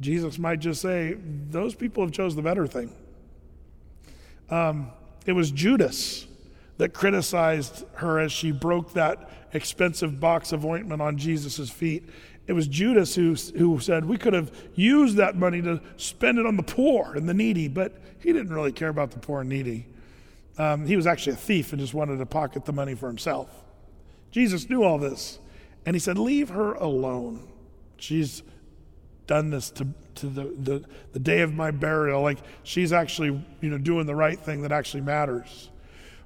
Jesus 0.00 0.36
might 0.36 0.58
just 0.58 0.80
say, 0.80 1.16
those 1.48 1.76
people 1.76 2.02
have 2.02 2.12
chose 2.12 2.34
the 2.34 2.42
better 2.42 2.66
thing. 2.66 2.92
Um, 4.52 4.90
it 5.24 5.32
was 5.32 5.50
Judas 5.50 6.26
that 6.76 6.92
criticized 6.92 7.86
her 7.94 8.20
as 8.20 8.30
she 8.30 8.52
broke 8.52 8.92
that 8.92 9.30
expensive 9.54 10.20
box 10.20 10.52
of 10.52 10.66
ointment 10.66 11.00
on 11.00 11.16
Jesus' 11.16 11.70
feet. 11.70 12.06
It 12.46 12.52
was 12.52 12.66
Judas 12.66 13.14
who, 13.14 13.34
who 13.56 13.80
said, 13.80 14.04
We 14.04 14.18
could 14.18 14.34
have 14.34 14.52
used 14.74 15.16
that 15.16 15.36
money 15.36 15.62
to 15.62 15.80
spend 15.96 16.38
it 16.38 16.44
on 16.44 16.58
the 16.58 16.62
poor 16.62 17.14
and 17.14 17.26
the 17.26 17.32
needy, 17.32 17.66
but 17.68 17.98
he 18.18 18.30
didn't 18.30 18.52
really 18.52 18.72
care 18.72 18.90
about 18.90 19.12
the 19.12 19.18
poor 19.18 19.40
and 19.40 19.48
needy. 19.48 19.86
Um, 20.58 20.86
he 20.86 20.96
was 20.96 21.06
actually 21.06 21.32
a 21.32 21.36
thief 21.36 21.72
and 21.72 21.80
just 21.80 21.94
wanted 21.94 22.18
to 22.18 22.26
pocket 22.26 22.66
the 22.66 22.74
money 22.74 22.94
for 22.94 23.06
himself. 23.06 23.48
Jesus 24.32 24.68
knew 24.68 24.82
all 24.82 24.98
this, 24.98 25.38
and 25.86 25.96
he 25.96 26.00
said, 26.00 26.18
Leave 26.18 26.50
her 26.50 26.74
alone. 26.74 27.48
She's 27.96 28.42
done 29.26 29.50
this 29.50 29.70
to, 29.70 29.86
to 30.16 30.26
the, 30.26 30.44
the, 30.44 30.84
the 31.12 31.18
day 31.18 31.40
of 31.40 31.54
my 31.54 31.70
burial. 31.70 32.22
Like 32.22 32.38
she's 32.62 32.92
actually, 32.92 33.44
you 33.60 33.70
know, 33.70 33.78
doing 33.78 34.06
the 34.06 34.14
right 34.14 34.38
thing 34.38 34.62
that 34.62 34.72
actually 34.72 35.02
matters. 35.02 35.70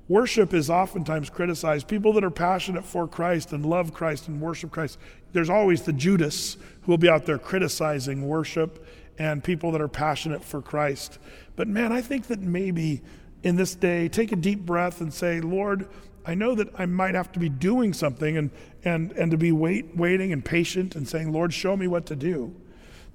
Worship 0.08 0.54
is 0.54 0.70
oftentimes 0.70 1.30
criticized. 1.30 1.88
People 1.88 2.12
that 2.12 2.22
are 2.22 2.30
passionate 2.30 2.84
for 2.84 3.08
Christ 3.08 3.52
and 3.52 3.66
love 3.66 3.92
Christ 3.92 4.28
and 4.28 4.40
worship 4.40 4.70
Christ, 4.70 4.98
there's 5.32 5.50
always 5.50 5.82
the 5.82 5.92
Judas 5.92 6.56
who 6.82 6.92
will 6.92 6.98
be 6.98 7.08
out 7.08 7.26
there 7.26 7.38
criticizing 7.38 8.26
worship 8.26 8.86
and 9.18 9.42
people 9.42 9.72
that 9.72 9.80
are 9.80 9.88
passionate 9.88 10.44
for 10.44 10.62
Christ. 10.62 11.18
But 11.56 11.66
man, 11.66 11.90
I 11.90 12.02
think 12.02 12.28
that 12.28 12.40
maybe 12.40 13.02
in 13.42 13.56
this 13.56 13.74
day, 13.74 14.08
take 14.08 14.32
a 14.32 14.36
deep 14.36 14.60
breath 14.60 15.00
and 15.00 15.12
say, 15.12 15.40
Lord, 15.40 15.88
I 16.24 16.34
know 16.34 16.54
that 16.54 16.68
I 16.78 16.86
might 16.86 17.14
have 17.14 17.30
to 17.32 17.38
be 17.38 17.48
doing 17.48 17.92
something 17.92 18.36
and, 18.36 18.50
and, 18.84 19.12
and 19.12 19.30
to 19.30 19.36
be 19.36 19.52
wait, 19.52 19.96
waiting 19.96 20.32
and 20.32 20.44
patient 20.44 20.96
and 20.96 21.08
saying, 21.08 21.32
Lord, 21.32 21.54
show 21.54 21.76
me 21.76 21.86
what 21.86 22.06
to 22.06 22.16
do. 22.16 22.54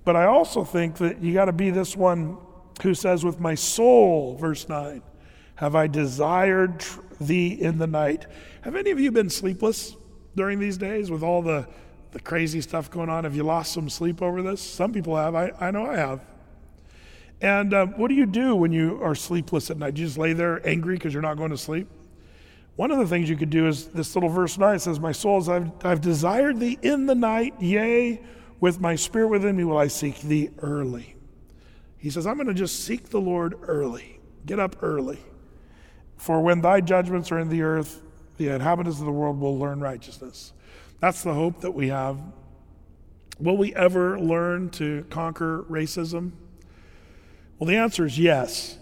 But 0.04 0.16
I 0.16 0.26
also 0.26 0.64
think 0.64 0.98
that 0.98 1.22
you 1.22 1.34
got 1.34 1.46
to 1.46 1.54
be 1.54 1.70
this 1.70 1.96
one 1.96 2.38
who 2.82 2.94
says, 2.94 3.24
With 3.24 3.40
my 3.40 3.56
soul, 3.56 4.36
verse 4.36 4.68
9, 4.68 5.02
have 5.56 5.76
I 5.76 5.88
desired 5.88 6.84
thee 7.20 7.50
in 7.62 7.78
the 7.78 7.88
night. 7.88 8.26
Have 8.62 8.76
any 8.76 8.92
of 8.92 9.00
you 9.00 9.12
been 9.12 9.30
sleepless 9.30 9.96
during 10.36 10.60
these 10.60 10.78
days 10.78 11.12
with 11.12 11.24
all 11.24 11.42
the, 11.42 11.68
the 12.12 12.20
crazy 12.20 12.62
stuff 12.62 12.90
going 12.90 13.10
on? 13.10 13.24
Have 13.24 13.36
you 13.36 13.44
lost 13.44 13.74
some 13.74 13.90
sleep 13.90 14.22
over 14.22 14.42
this? 14.42 14.62
Some 14.62 14.92
people 14.92 15.16
have. 15.16 15.36
I, 15.36 15.52
I 15.60 15.72
know 15.72 15.86
I 15.86 15.98
have. 15.98 16.22
And 17.42 17.74
uh, 17.74 17.88
what 17.88 18.10
do 18.10 18.14
you 18.14 18.26
do 18.26 18.56
when 18.56 18.72
you 18.72 19.02
are 19.02 19.16
sleepless 19.16 19.72
at 19.72 19.78
night? 19.78 19.96
Do 19.96 20.02
you 20.02 20.08
just 20.08 20.18
lay 20.18 20.34
there 20.34 20.66
angry 20.68 20.96
because 20.96 21.14
you're 21.14 21.24
not 21.24 21.38
going 21.38 21.50
to 21.52 21.58
sleep? 21.58 21.88
One 22.76 22.92
of 22.92 23.00
the 23.00 23.08
things 23.08 23.30
you 23.30 23.36
could 23.36 23.50
do 23.50 23.68
is 23.68 23.88
this 23.88 24.16
little 24.16 24.30
verse 24.30 24.58
9 24.58 24.80
says, 24.80 25.00
My 25.00 25.12
soul, 25.12 25.50
I've, 25.50 25.72
I've 25.84 26.02
desired 26.02 26.60
thee 26.60 26.78
in 26.82 27.06
the 27.06 27.16
night, 27.16 27.56
yea, 27.60 28.22
with 28.62 28.80
my 28.80 28.96
spirit 28.96 29.28
within 29.28 29.58
me 29.58 29.66
will 29.66 29.78
I 29.78 29.88
seek 29.88 30.22
thee 30.22 30.52
early. 30.60 31.16
He 31.98 32.10
says, 32.10 32.26
I'm 32.26 32.36
going 32.36 32.48
to 32.48 32.54
just 32.54 32.86
seek 32.86 33.10
the 33.10 33.20
Lord 33.20 33.56
early. 33.64 34.20
Get 34.46 34.60
up 34.60 34.78
early. 34.82 35.20
For 36.16 36.40
when 36.42 36.62
thy 36.62 36.80
judgments 36.80 37.32
are 37.32 37.40
in 37.40 37.50
the 37.50 37.64
earth, 37.64 38.02
the 38.38 38.50
inhabitants 38.50 39.00
of 39.00 39.06
the 39.06 39.12
world 39.12 39.40
will 39.40 39.58
learn 39.58 39.82
righteousness. 39.82 40.54
That's 41.00 41.24
the 41.24 41.34
hope 41.34 41.62
that 41.62 41.72
we 41.72 41.90
have. 41.90 42.18
Will 43.40 43.58
we 43.58 43.74
ever 43.76 44.20
learn 44.20 44.70
to 44.72 45.06
conquer 45.10 45.64
racism? 45.64 46.32
Well, 47.58 47.68
the 47.68 47.78
answer 47.78 48.06
is 48.06 48.20
yes, 48.20 48.78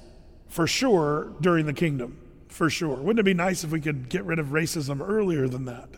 for 0.49 0.67
sure, 0.67 1.33
during 1.39 1.65
the 1.65 1.73
kingdom. 1.73 2.19
For 2.49 2.69
sure. 2.69 2.97
Wouldn't 2.97 3.19
it 3.19 3.23
be 3.23 3.33
nice 3.33 3.63
if 3.63 3.71
we 3.71 3.79
could 3.79 4.09
get 4.09 4.25
rid 4.25 4.39
of 4.39 4.47
racism 4.47 4.99
earlier 5.07 5.47
than 5.47 5.63
that? 5.65 5.89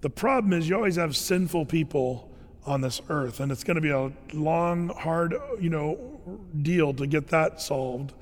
The 0.00 0.10
problem 0.10 0.54
is 0.54 0.68
you 0.68 0.76
always 0.76 0.96
have 0.96 1.14
sinful 1.14 1.66
people 1.66 2.33
on 2.66 2.80
this 2.80 3.00
earth, 3.08 3.40
and 3.40 3.52
it's 3.52 3.64
going 3.64 3.74
to 3.76 3.80
be 3.80 3.90
a 3.90 4.10
long, 4.32 4.88
hard, 4.88 5.34
you 5.60 5.70
know, 5.70 6.20
deal 6.62 6.94
to 6.94 7.06
get 7.06 7.28
that 7.28 7.60
solved. 7.60 8.14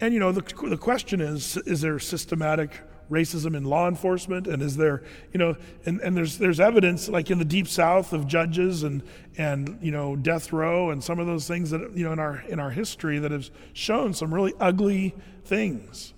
And, 0.00 0.12
you 0.12 0.20
know, 0.20 0.32
the, 0.32 0.42
the 0.68 0.76
question 0.76 1.20
is 1.20 1.56
is 1.58 1.80
there 1.80 1.98
systematic 1.98 2.80
racism 3.10 3.56
in 3.56 3.64
law 3.64 3.88
enforcement? 3.88 4.46
And 4.46 4.62
is 4.62 4.76
there, 4.76 5.02
you 5.32 5.38
know, 5.38 5.56
and, 5.84 6.00
and 6.00 6.16
there's, 6.16 6.38
there's 6.38 6.60
evidence 6.60 7.08
like 7.08 7.30
in 7.30 7.38
the 7.38 7.44
deep 7.44 7.68
south 7.68 8.12
of 8.12 8.26
judges 8.26 8.82
and, 8.82 9.02
and, 9.38 9.78
you 9.80 9.92
know, 9.92 10.16
death 10.16 10.52
row 10.52 10.90
and 10.90 11.02
some 11.02 11.18
of 11.18 11.26
those 11.26 11.46
things 11.46 11.70
that, 11.70 11.96
you 11.96 12.04
know, 12.04 12.12
in 12.12 12.18
our, 12.18 12.42
in 12.48 12.58
our 12.58 12.70
history 12.70 13.18
that 13.20 13.30
have 13.30 13.48
shown 13.72 14.12
some 14.12 14.34
really 14.34 14.52
ugly 14.60 15.14
things. 15.44 16.12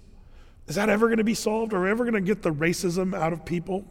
Is 0.66 0.74
that 0.76 0.88
ever 0.88 1.06
going 1.06 1.18
to 1.18 1.24
be 1.24 1.34
solved? 1.34 1.72
Are 1.72 1.82
we 1.82 1.90
ever 1.90 2.04
going 2.04 2.14
to 2.14 2.20
get 2.20 2.42
the 2.42 2.52
racism 2.52 3.14
out 3.16 3.32
of 3.32 3.44
people? 3.44 3.84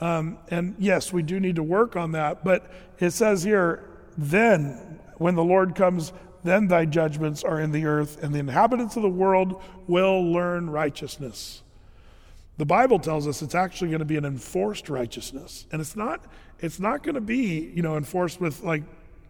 Um, 0.00 0.38
and 0.50 0.74
yes, 0.78 1.12
we 1.12 1.22
do 1.22 1.38
need 1.40 1.56
to 1.56 1.62
work 1.62 1.96
on 1.96 2.12
that. 2.12 2.44
But 2.44 2.70
it 2.98 3.10
says 3.10 3.42
here, 3.42 3.88
then 4.16 5.00
when 5.18 5.34
the 5.34 5.44
Lord 5.44 5.74
comes, 5.74 6.12
then 6.42 6.68
thy 6.68 6.84
judgments 6.84 7.42
are 7.42 7.60
in 7.60 7.72
the 7.72 7.86
earth, 7.86 8.22
and 8.22 8.34
the 8.34 8.38
inhabitants 8.38 8.96
of 8.96 9.02
the 9.02 9.08
world 9.08 9.62
will 9.86 10.22
learn 10.32 10.68
righteousness. 10.68 11.62
The 12.56 12.66
Bible 12.66 12.98
tells 12.98 13.26
us 13.26 13.42
it's 13.42 13.54
actually 13.54 13.88
going 13.88 14.00
to 14.00 14.04
be 14.04 14.16
an 14.16 14.24
enforced 14.24 14.88
righteousness. 14.88 15.66
And 15.72 15.80
it's 15.80 15.96
not 15.96 16.24
it's 16.60 16.78
not 16.78 17.02
going 17.02 17.16
to 17.16 17.20
be, 17.20 17.72
you 17.74 17.82
know, 17.82 17.96
enforced 17.96 18.40
with 18.40 18.62
like, 18.62 18.84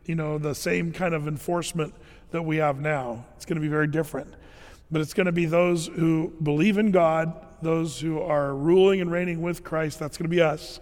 you 0.05 0.15
know, 0.15 0.39
the 0.39 0.55
same 0.55 0.93
kind 0.93 1.15
of 1.15 1.27
enforcement 1.27 1.95
that 2.33 2.43
we 2.43 2.59
have 2.59 2.81
now. 2.81 3.25
It's 3.37 3.47
going 3.47 3.57
to 3.57 3.63
be 3.63 3.69
very 3.69 3.87
different. 3.87 4.35
But 4.91 5.01
it's 5.01 5.15
going 5.15 5.27
to 5.27 5.33
be 5.33 5.47
those 5.47 5.87
who 5.87 6.33
believe 6.43 6.77
in 6.77 6.91
God, 6.91 7.35
those 7.65 7.99
who 7.99 8.21
are 8.21 8.55
ruling 8.55 9.01
and 9.01 9.11
reigning 9.11 9.43
with 9.43 9.65
Christ, 9.65 9.99
that's 9.99 10.17
going 10.17 10.31
to 10.31 10.35
be 10.35 10.41
us. 10.41 10.81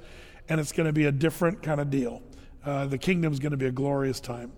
And 0.49 0.61
it's 0.61 0.73
going 0.73 0.87
to 0.87 0.93
be 0.93 1.07
a 1.07 1.13
different 1.13 1.63
kind 1.63 1.81
of 1.81 1.89
deal. 1.89 2.23
Uh, 2.65 2.87
the 2.87 2.99
kingdom's 2.99 3.39
going 3.39 3.53
to 3.53 3.57
be 3.57 3.67
a 3.67 3.73
glorious 3.73 4.21
time. 4.21 4.53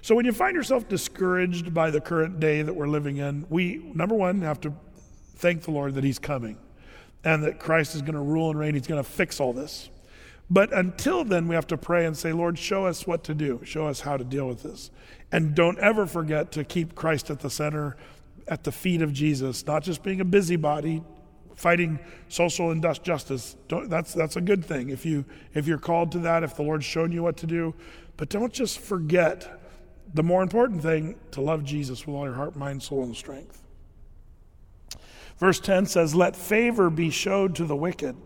So 0.00 0.14
when 0.14 0.24
you 0.24 0.32
find 0.32 0.54
yourself 0.54 0.88
discouraged 0.88 1.74
by 1.74 1.90
the 1.90 2.00
current 2.00 2.40
day 2.40 2.62
that 2.62 2.72
we're 2.72 2.88
living 2.88 3.18
in, 3.18 3.44
we, 3.50 3.90
number 3.94 4.14
one, 4.14 4.40
have 4.42 4.60
to 4.62 4.72
thank 5.36 5.62
the 5.62 5.72
Lord 5.72 5.94
that 5.94 6.04
He's 6.04 6.18
coming 6.18 6.58
and 7.24 7.42
that 7.42 7.58
Christ 7.58 7.94
is 7.94 8.02
going 8.02 8.14
to 8.14 8.20
rule 8.20 8.50
and 8.50 8.58
reign. 8.58 8.74
He's 8.74 8.86
going 8.86 9.02
to 9.02 9.08
fix 9.08 9.40
all 9.40 9.52
this. 9.52 9.90
But 10.48 10.72
until 10.72 11.24
then, 11.24 11.48
we 11.48 11.56
have 11.56 11.66
to 11.68 11.76
pray 11.76 12.06
and 12.06 12.16
say, 12.16 12.32
Lord, 12.32 12.56
show 12.56 12.86
us 12.86 13.06
what 13.06 13.24
to 13.24 13.34
do, 13.34 13.60
show 13.64 13.88
us 13.88 14.00
how 14.00 14.16
to 14.16 14.22
deal 14.22 14.46
with 14.46 14.62
this. 14.62 14.90
And 15.32 15.54
don't 15.54 15.78
ever 15.80 16.06
forget 16.06 16.52
to 16.52 16.62
keep 16.62 16.94
Christ 16.94 17.30
at 17.30 17.40
the 17.40 17.50
center, 17.50 17.96
at 18.46 18.62
the 18.62 18.70
feet 18.70 19.02
of 19.02 19.12
Jesus, 19.12 19.66
not 19.66 19.82
just 19.82 20.04
being 20.04 20.20
a 20.20 20.24
busybody, 20.24 21.02
fighting 21.56 21.98
social 22.28 22.70
injustice. 22.70 23.56
That's, 23.68 24.14
that's 24.14 24.36
a 24.36 24.40
good 24.40 24.64
thing 24.64 24.90
if, 24.90 25.04
you, 25.04 25.24
if 25.54 25.66
you're 25.66 25.78
called 25.78 26.12
to 26.12 26.18
that, 26.20 26.42
if 26.42 26.54
the 26.54 26.62
Lord's 26.62 26.84
shown 26.84 27.10
you 27.12 27.22
what 27.22 27.36
to 27.38 27.46
do. 27.46 27.74
But 28.16 28.28
don't 28.28 28.52
just 28.52 28.78
forget 28.78 29.60
the 30.14 30.22
more 30.22 30.42
important 30.42 30.82
thing 30.82 31.16
to 31.32 31.40
love 31.40 31.64
Jesus 31.64 32.06
with 32.06 32.14
all 32.14 32.24
your 32.24 32.34
heart, 32.34 32.56
mind, 32.56 32.82
soul, 32.82 33.02
and 33.02 33.16
strength. 33.16 33.62
Verse 35.38 35.60
10 35.60 35.86
says, 35.86 36.14
Let 36.14 36.36
favor 36.36 36.88
be 36.88 37.10
showed 37.10 37.56
to 37.56 37.64
the 37.64 37.76
wicked 37.76 38.16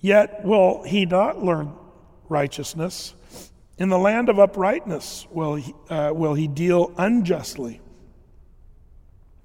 Yet 0.00 0.44
will 0.44 0.82
he 0.82 1.06
not 1.06 1.42
learn 1.42 1.72
righteousness. 2.28 3.14
In 3.78 3.88
the 3.88 3.98
land 3.98 4.28
of 4.28 4.38
uprightness 4.38 5.26
will 5.30 5.56
he, 5.56 5.74
uh, 5.90 6.12
will 6.14 6.34
he 6.34 6.48
deal 6.48 6.92
unjustly 6.96 7.80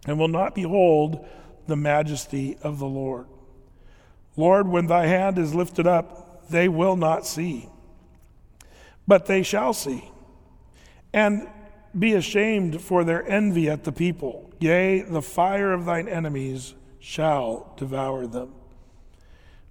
and 0.06 0.18
will 0.18 0.28
not 0.28 0.56
behold 0.56 1.28
the 1.68 1.76
majesty 1.76 2.58
of 2.62 2.80
the 2.80 2.88
Lord. 2.88 3.28
Lord, 4.38 4.68
when 4.68 4.88
thy 4.88 5.08
hand 5.08 5.38
is 5.38 5.54
lifted 5.54 5.88
up, 5.88 6.50
they 6.50 6.68
will 6.68 6.96
not 6.96 7.26
see, 7.26 7.70
but 9.08 9.26
they 9.26 9.44
shall 9.44 9.74
see, 9.74 10.10
and 11.14 11.48
be 11.98 12.14
ashamed 12.14 12.82
for 12.82 13.04
their 13.04 13.28
envy 13.30 13.70
at 13.70 13.84
the 13.84 13.92
people. 13.92 14.52
Yea, 14.60 15.02
the 15.02 15.22
fire 15.22 15.74
of 15.74 15.86
thine 15.86 16.08
enemies 16.08 16.74
shall 17.00 17.74
devour 17.78 18.28
them. 18.28 18.54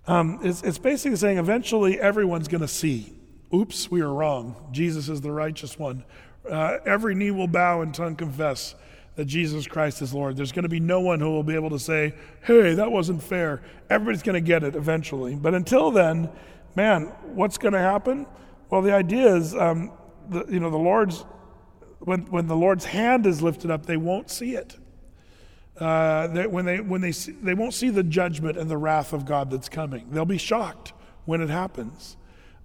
Um, 0.07 0.41
it's, 0.43 0.63
it's 0.63 0.79
basically 0.79 1.17
saying 1.17 1.39
eventually 1.39 2.01
everyone's 2.01 2.49
going 2.49 2.63
to 2.63 2.69
see. 2.69 3.15
Oops, 3.55 3.91
we 3.91 4.03
were 4.03 4.13
wrong. 4.13 4.69
Jesus 4.73 5.09
is 5.09 5.21
the 5.21 5.31
righteous 5.31 5.79
one. 5.79 6.05
Uh, 6.49 6.79
every 6.85 7.15
knee 7.15 7.31
will 7.31 7.47
bow 7.47 7.83
and 7.83 7.95
tongue 7.95 8.17
confess 8.17 8.75
that 9.17 9.27
Jesus 9.27 9.67
Christ 9.67 10.03
is 10.03 10.15
Lord. 10.15 10.37
There's 10.37 10.53
going 10.53 10.63
to 10.63 10.69
be 10.69 10.81
no 10.81 11.01
one 11.01 11.21
who 11.21 11.31
will 11.31 11.43
be 11.43 11.55
able 11.55 11.71
to 11.71 11.79
say, 11.79 12.15
hey, 12.43 12.75
that 12.75 12.91
wasn't 12.91 13.23
fair. 13.23 13.63
Everybody's 13.89 14.23
going 14.23 14.35
to 14.35 14.47
get 14.47 14.63
it 14.63 14.75
eventually. 14.75 15.35
But 15.35 15.55
until 15.55 15.91
then, 15.91 16.31
man, 16.75 17.07
what's 17.35 17.59
going 17.59 17.75
to 17.75 17.81
happen? 17.81 18.27
Well, 18.71 18.83
the 18.83 18.95
idea 18.95 19.35
is, 19.35 19.55
um, 19.55 19.93
the, 20.29 20.47
you 20.47 20.61
know, 20.61 20.71
the 20.71 20.79
Lord's, 20.79 21.25
when, 22.01 22.23
when 22.27 22.47
the 22.47 22.57
Lord's 22.57 22.85
hand 22.85 23.27
is 23.27 23.43
lifted 23.43 23.71
up, 23.71 23.87
they 23.87 23.97
won't 23.97 24.31
see 24.31 24.55
it 24.55 24.77
uh, 25.81 26.27
that 26.29 26.53
when 26.53 26.67
they 26.67 26.81
when 26.81 27.01
they 27.01 27.13
see, 27.13 27.33
they 27.33 27.55
won't 27.55 27.73
see 27.73 27.89
the 27.89 28.03
judgment 28.03 28.59
and 28.59 28.71
the 28.71 28.77
wrath 28.77 29.13
of 29.13 29.25
God 29.25 29.51
that's 29.51 29.69
coming. 29.69 30.11
They'll 30.11 30.27
be 30.27 30.39
shocked 30.39 30.93
when 31.25 31.41
it 31.41 31.49
happens. 31.49 32.17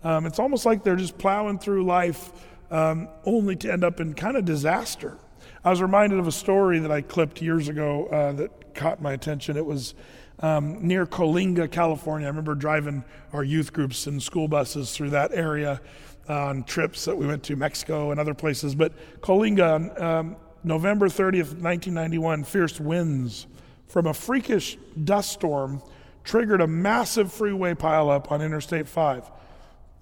Um, 0.03 0.25
it's 0.25 0.37
almost 0.37 0.65
like 0.65 0.83
they're 0.83 0.97
just 0.97 1.17
plowing 1.17 1.57
through 1.57 1.85
life 1.85 2.31
um, 2.69 3.07
only 3.23 3.55
to 3.57 3.71
end 3.71 3.83
up 3.83 3.99
in 3.99 4.13
kind 4.13 4.35
of 4.35 4.43
disaster. 4.45 5.17
I 5.65 5.71
was 5.71 5.81
reminded 5.81 6.19
of 6.19 6.27
a 6.27 6.31
story 6.31 6.77
that 6.77 6.91
I 6.91 7.01
clipped 7.01 7.41
years 7.41 7.69
ago 7.69 8.05
uh, 8.05 8.33
that 8.33 8.75
caught 8.75 9.01
my 9.01 9.13
attention. 9.13 9.57
It 9.57 9.65
was 9.65 9.95
um, 10.41 10.87
near 10.87 11.07
Coalinga, 11.07 11.71
California. 11.71 12.27
I 12.27 12.29
remember 12.29 12.53
driving 12.53 13.03
our 13.33 13.43
youth 13.43 13.73
groups 13.73 14.05
and 14.05 14.21
school 14.21 14.47
buses 14.47 14.95
through 14.95 15.09
that 15.09 15.31
area 15.33 15.81
on 16.29 16.65
trips 16.65 17.05
that 17.05 17.17
we 17.17 17.25
went 17.25 17.41
to 17.45 17.55
Mexico 17.55 18.11
and 18.11 18.19
other 18.19 18.35
places. 18.35 18.75
But 18.75 18.93
Coalinga, 19.21 19.99
um, 19.99 20.35
November 20.63 21.07
30th, 21.07 21.57
1991, 21.59 22.43
fierce 22.43 22.79
winds 22.79 23.47
from 23.87 24.05
a 24.05 24.13
freakish 24.13 24.77
dust 25.03 25.31
storm 25.31 25.81
triggered 26.23 26.61
a 26.61 26.67
massive 26.67 27.33
freeway 27.33 27.73
pileup 27.73 28.31
on 28.31 28.43
Interstate 28.43 28.87
5. 28.87 29.31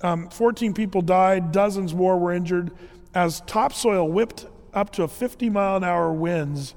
Um, 0.01 0.27
14 0.27 0.73
people 0.73 1.01
died, 1.01 1.53
dozens 1.53 1.93
more 1.93 2.19
were 2.19 2.33
injured 2.33 2.71
as 3.15 3.39
topsoil 3.41 4.09
whipped 4.09 4.47
up 4.73 4.91
to 4.93 5.07
50 5.07 5.49
mile 5.49 5.77
an 5.77 5.83
hour 5.83 6.11
winds, 6.11 6.75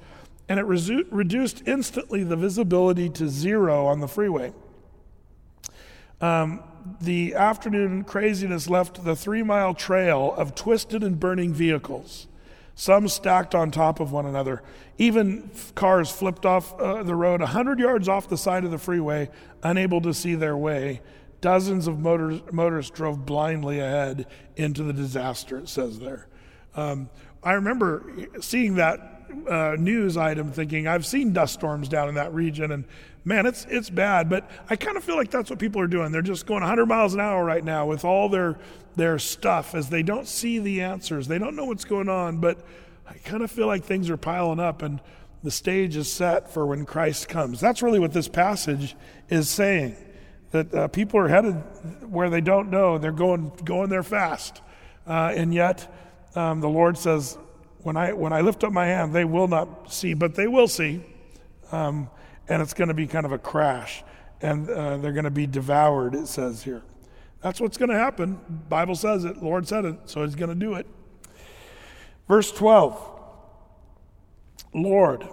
and 0.49 0.61
it 0.61 0.67
resu- 0.67 1.07
reduced 1.11 1.63
instantly 1.67 2.23
the 2.23 2.37
visibility 2.37 3.09
to 3.11 3.29
zero 3.29 3.87
on 3.87 4.01
the 4.01 4.09
freeway. 4.09 4.53
Um, 6.21 6.63
the 7.01 7.35
afternoon 7.35 8.05
craziness 8.05 8.71
left 8.71 9.05
the 9.05 9.17
three 9.17 9.43
mile 9.43 9.75
trail 9.75 10.35
of 10.37 10.55
twisted 10.55 11.03
and 11.03 11.19
burning 11.19 11.53
vehicles 11.53 12.29
some 12.77 13.09
stacked 13.09 13.55
on 13.55 13.71
top 13.71 14.01
of 14.01 14.13
one 14.13 14.27
another. 14.27 14.63
Even 14.99 15.51
cars 15.75 16.11
flipped 16.11 16.45
off 16.45 16.79
uh, 16.79 17.03
the 17.03 17.15
road 17.15 17.41
100 17.41 17.81
yards 17.81 18.07
off 18.07 18.29
the 18.29 18.37
side 18.37 18.65
of 18.65 18.71
the 18.71 18.79
freeway, 18.79 19.31
unable 19.63 20.01
to 20.03 20.13
see 20.13 20.35
their 20.35 20.57
way. 20.57 21.01
Dozens 21.41 21.87
of 21.87 21.99
motors, 21.99 22.43
motorists 22.53 22.91
drove 22.91 23.25
blindly 23.25 23.81
ahead 23.81 24.27
into 24.57 24.83
the 24.83 24.93
disaster, 24.93 25.59
it 25.59 25.71
says 25.71 25.99
there. 25.99 26.29
Um, 26.75 27.09
I 27.47 27.53
remember 27.53 28.03
seeing 28.41 28.75
that 28.75 29.29
uh, 29.49 29.77
news 29.79 30.17
item 30.17 30.51
thinking, 30.51 30.89
I've 30.89 31.07
seen 31.07 31.33
dust 31.33 31.55
storms 31.55 31.89
down 31.89 32.09
in 32.09 32.17
that 32.17 32.35
region, 32.35 32.73
and 32.73 32.85
man, 33.25 33.47
it's, 33.47 33.65
it's 33.71 33.89
bad. 33.89 34.29
But 34.29 34.51
I 34.69 34.75
kind 34.75 34.97
of 34.97 35.05
feel 35.05 35.17
like 35.17 35.31
that's 35.31 35.49
what 35.49 35.61
people 35.61 35.81
are 35.81 35.87
doing. 35.87 36.11
They're 36.11 36.23
just 36.23 36.45
going 36.45 36.63
100 36.63 36.87
miles 36.87 37.15
an 37.15 37.21
hour 37.21 37.45
right 37.45 37.63
now 37.63 37.87
with 37.87 38.05
all 38.05 38.29
their 38.29 38.59
their 38.97 39.19
stuff 39.21 39.77
as 39.77 39.91
they 39.91 40.03
don't 40.03 40.27
see 40.27 40.59
the 40.59 40.81
answers. 40.81 41.29
They 41.29 41.39
don't 41.39 41.55
know 41.55 41.67
what's 41.67 41.85
going 41.85 42.09
on, 42.09 42.39
but 42.39 42.59
I 43.07 43.15
kind 43.19 43.45
of 43.45 43.51
feel 43.51 43.69
like 43.69 43.85
things 43.85 44.11
are 44.11 44.17
piling 44.17 44.59
up 44.59 44.83
and 44.83 45.01
the 45.45 45.51
stage 45.53 45.97
is 45.97 46.11
set 46.11 46.53
for 46.53 46.67
when 46.67 46.85
Christ 46.85 47.29
comes. 47.29 47.61
That's 47.61 47.81
really 47.81 48.01
what 48.01 48.13
this 48.13 48.27
passage 48.27 48.97
is 49.29 49.49
saying. 49.49 49.97
That 50.51 50.75
uh, 50.75 50.89
people 50.89 51.21
are 51.21 51.29
headed 51.29 51.53
where 52.09 52.29
they 52.29 52.41
don't 52.41 52.71
know. 52.71 52.99
They're 52.99 53.13
going 53.13 53.53
going 53.65 53.91
there 53.91 54.03
fast, 54.03 54.63
uh, 55.07 55.33
and 55.37 55.55
yet 55.55 55.93
um, 56.37 56.61
the 56.61 56.69
Lord 56.69 56.99
says, 56.99 57.39
"When 57.79 57.97
I 57.97 58.13
when 58.13 58.33
I 58.33 58.41
lift 58.41 58.65
up 58.65 58.73
my 58.73 58.87
hand, 58.87 59.13
they 59.15 59.25
will 59.25 59.49
not 59.49 59.93
see, 59.93 60.15
but 60.15 60.35
they 60.35 60.47
will 60.47 60.69
see, 60.69 61.03
um, 61.73 62.11
and 62.49 62.63
it's 62.63 62.75
going 62.75 62.89
to 62.89 62.95
be 62.95 63.07
kind 63.07 63.27
of 63.27 63.33
a 63.33 63.39
crash, 63.39 64.05
and 64.43 64.69
uh, 64.69 64.97
they're 64.99 65.13
going 65.13 65.25
to 65.25 65.31
be 65.31 65.47
devoured." 65.47 66.15
It 66.15 66.29
says 66.29 66.63
here. 66.63 66.83
That's 67.43 67.61
what's 67.61 67.77
going 67.77 67.91
to 67.91 67.99
happen. 67.99 68.41
Bible 68.69 68.97
says 68.97 69.25
it. 69.25 69.43
Lord 69.43 69.69
said 69.69 69.85
it, 69.85 69.97
so 70.07 70.25
he's 70.25 70.35
going 70.35 70.49
to 70.49 70.55
do 70.55 70.75
it. 70.75 70.87
Verse 72.27 72.51
12. 72.51 73.13
Lord, 74.75 75.29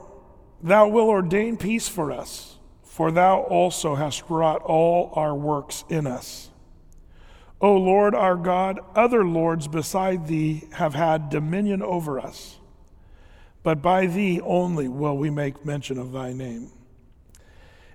thou 0.62 0.88
will 0.88 1.10
ordain 1.10 1.58
peace 1.58 1.90
for 1.90 2.12
us, 2.12 2.58
for 2.84 3.12
thou 3.12 3.40
also 3.42 3.96
hast 3.96 4.30
wrought 4.30 4.62
all 4.62 5.12
our 5.16 5.34
works 5.34 5.84
in 5.90 6.06
us. 6.06 6.50
O 7.64 7.76
Lord 7.76 8.14
our 8.14 8.36
God, 8.36 8.80
other 8.94 9.26
lords 9.26 9.68
beside 9.68 10.28
thee 10.28 10.68
have 10.74 10.94
had 10.94 11.32
dominion 11.32 11.82
over 11.82 12.20
us, 12.20 12.58
but 13.64 13.82
by 13.82 14.06
thee 14.06 14.40
only 14.42 14.88
will 14.88 15.18
we 15.18 15.32
make 15.32 15.66
mention 15.66 15.98
of 15.98 16.12
thy 16.12 16.32
name. 16.32 16.70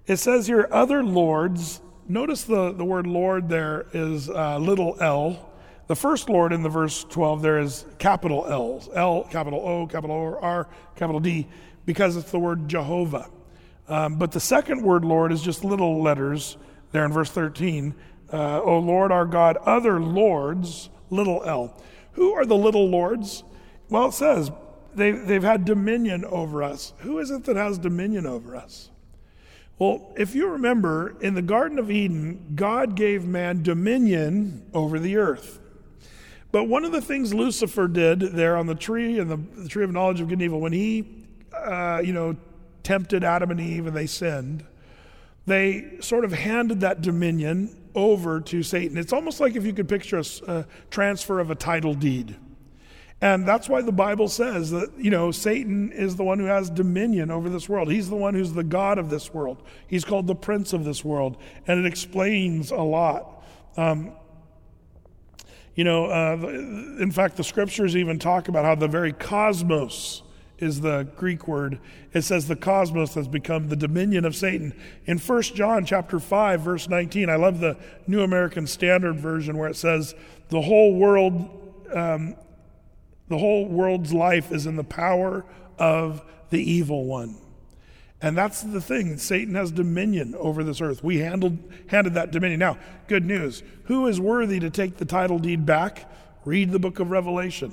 It 0.09 0.17
says 0.17 0.49
here, 0.49 0.67
other 0.73 1.05
lords 1.05 1.81
Notice 2.11 2.45
the, 2.45 2.73
the 2.73 2.87
word 2.87 3.07
Lord 3.07 3.51
there 3.51 3.85
is 3.93 4.31
uh, 4.31 4.57
little 4.57 4.97
l. 4.99 5.51
The 5.89 5.97
first 5.97 6.31
Lord 6.31 6.55
in 6.55 6.63
the 6.63 6.71
verse 6.71 7.05
12 7.05 7.43
there 7.43 7.59
is 7.59 7.85
capital 7.99 8.47
L, 8.49 8.83
L, 8.95 9.25
capital 9.25 9.61
O, 9.61 9.87
capital 9.87 10.17
O, 10.17 10.39
R, 10.41 10.69
capital 10.97 11.21
D, 11.21 11.47
because 11.85 12.17
it's 12.17 12.31
the 12.31 12.39
word 12.39 12.67
Jehovah. 12.67 13.29
Um, 13.89 14.17
but 14.17 14.33
the 14.33 14.41
second 14.41 14.83
word 14.83 15.05
Lord 15.05 15.33
is 15.33 15.43
just 15.43 15.65
little 15.65 16.03
letters 16.03 16.57
there 16.93 17.05
in 17.05 17.13
verse 17.13 17.31
13. 17.31 17.95
Uh, 18.33 18.61
o 18.61 18.79
Lord 18.79 19.11
our 19.11 19.25
God, 19.25 19.57
other 19.59 20.01
lords, 20.01 20.91
little 21.11 21.43
l. 21.45 21.75
Who 22.13 22.33
are 22.33 22.45
the 22.45 22.57
little 22.57 22.89
lords? 22.89 23.45
Well, 23.89 24.09
it 24.09 24.13
says 24.13 24.51
they, 24.95 25.13
they've 25.13 25.43
had 25.43 25.65
dominion 25.65 26.25
over 26.25 26.63
us. 26.63 26.93
Who 26.99 27.19
is 27.19 27.31
it 27.31 27.45
that 27.45 27.57
has 27.57 27.79
dominion 27.79 28.27
over 28.27 28.57
us? 28.57 28.91
Well, 29.79 30.13
if 30.17 30.35
you 30.35 30.49
remember, 30.49 31.17
in 31.21 31.35
the 31.35 31.43
Garden 31.43 31.79
of 31.79 31.91
Eden, 31.91 32.53
God 32.57 32.97
gave 32.97 33.25
man 33.25 33.63
dominion 33.63 34.67
over 34.75 34.99
the 34.99 35.17
earth. 35.17 35.61
But 36.51 36.65
one 36.65 36.85
of 36.85 36.93
the 36.93 37.01
things 37.01 37.33
Lucifer 37.33 37.87
did 37.87 38.21
there 38.21 38.57
on 38.57 38.67
the 38.67 38.75
tree 38.75 39.19
and 39.19 39.31
the, 39.31 39.37
the 39.63 39.69
tree 39.69 39.85
of 39.85 39.93
knowledge 39.93 40.21
of 40.21 40.29
good 40.29 40.35
and 40.35 40.43
evil, 40.43 40.61
when 40.61 40.73
he, 40.73 41.27
uh, 41.55 42.03
you 42.05 42.13
know, 42.13 42.37
tempted 42.83 43.23
Adam 43.23 43.51
and 43.51 43.61
Eve 43.61 43.87
and 43.87 43.97
they 43.97 44.07
sinned, 44.07 44.65
they 45.47 45.99
sort 46.01 46.25
of 46.25 46.33
handed 46.33 46.81
that 46.81 47.01
dominion 47.01 47.77
over 47.99 48.41
to 48.41 48.63
Satan. 48.63 48.97
It's 48.97 49.13
almost 49.13 49.41
like 49.41 49.57
if 49.57 49.67
you 49.67 49.73
could 49.73 49.89
picture 49.89 50.19
a, 50.19 50.53
a 50.53 50.67
transfer 50.91 51.41
of 51.41 51.51
a 51.51 51.55
title 51.55 51.95
deed. 51.95 52.37
And 53.21 53.47
that's 53.47 53.69
why 53.69 53.83
the 53.83 53.93
Bible 53.93 54.29
says 54.29 54.71
that, 54.71 54.93
you 54.97 55.11
know, 55.11 55.33
Satan 55.33 55.93
is 55.93 56.17
the 56.17 56.25
one 56.25 56.39
who 56.39 56.47
has 56.47 56.71
dominion 56.71 57.31
over 57.31 57.49
this 57.51 57.69
world. 57.69 57.91
He's 57.91 58.09
the 58.09 58.17
one 58.17 58.35
who's 58.35 58.53
the 58.53 58.65
God 58.65 58.99
of 58.99 59.11
this 59.11 59.35
world. 59.35 59.63
He's 59.89 60.05
called 60.05 60.27
the 60.27 60.37
prince 60.37 60.73
of 60.73 60.85
this 60.85 61.05
world. 61.05 61.37
And 61.67 61.85
it 61.85 61.87
explains 61.87 62.71
a 62.71 62.83
lot. 62.83 63.45
Um, 63.77 64.13
You 65.75 65.85
know, 65.85 66.07
uh, 66.07 66.37
in 67.01 67.13
fact, 67.13 67.37
the 67.37 67.45
scriptures 67.45 67.95
even 67.95 68.19
talk 68.19 68.49
about 68.49 68.65
how 68.65 68.75
the 68.75 68.89
very 68.89 69.13
cosmos 69.13 70.23
is 70.59 70.81
the 70.81 71.09
Greek 71.17 71.47
word. 71.47 71.79
It 72.13 72.23
says 72.23 72.49
the 72.49 72.57
cosmos 72.57 73.15
has 73.15 73.29
become 73.29 73.69
the 73.69 73.77
dominion 73.77 74.25
of 74.25 74.35
Satan. 74.35 74.75
In 75.07 75.19
1 75.19 75.43
John 75.43 75.85
chapter 75.85 76.19
5 76.19 76.61
verse 76.61 76.89
19, 76.89 77.31
I 77.31 77.37
love 77.37 77.61
the 77.61 77.77
New 78.07 78.23
American 78.23 78.67
Standard 78.67 79.19
version 79.19 79.57
where 79.57 79.69
it 79.69 79.77
says 79.77 80.15
the 80.49 80.63
whole 80.63 80.95
world 80.95 81.55
um, 81.95 82.35
the 83.29 83.39
whole 83.39 83.67
world's 83.67 84.13
life 84.13 84.51
is 84.51 84.67
in 84.67 84.77
the 84.77 84.85
power 84.85 85.45
of 85.79 86.23
the 86.51 86.59
evil 86.59 87.05
one. 87.05 87.37
And 88.21 88.37
that's 88.37 88.63
the 88.63 88.81
thing. 88.81 89.17
Satan 89.19 89.55
has 89.55 89.71
dominion 89.71 90.35
over 90.37 90.65
this 90.65 90.81
earth. 90.81 91.05
We 91.05 91.19
handled, 91.19 91.59
handed 91.87 92.15
that 92.15 92.33
dominion. 92.33 92.59
Now, 92.59 92.79
good 93.07 93.25
news. 93.25 93.63
Who 93.85 94.09
is 94.09 94.21
worthy 94.21 94.59
to 94.61 94.71
take 94.71 94.97
the 94.97 95.05
title 95.05 95.39
deed 95.39 95.65
back? 95.65 96.11
Read 96.45 96.73
the 96.73 96.81
book 96.81 96.99
of 96.99 97.11
Revelation, 97.11 97.73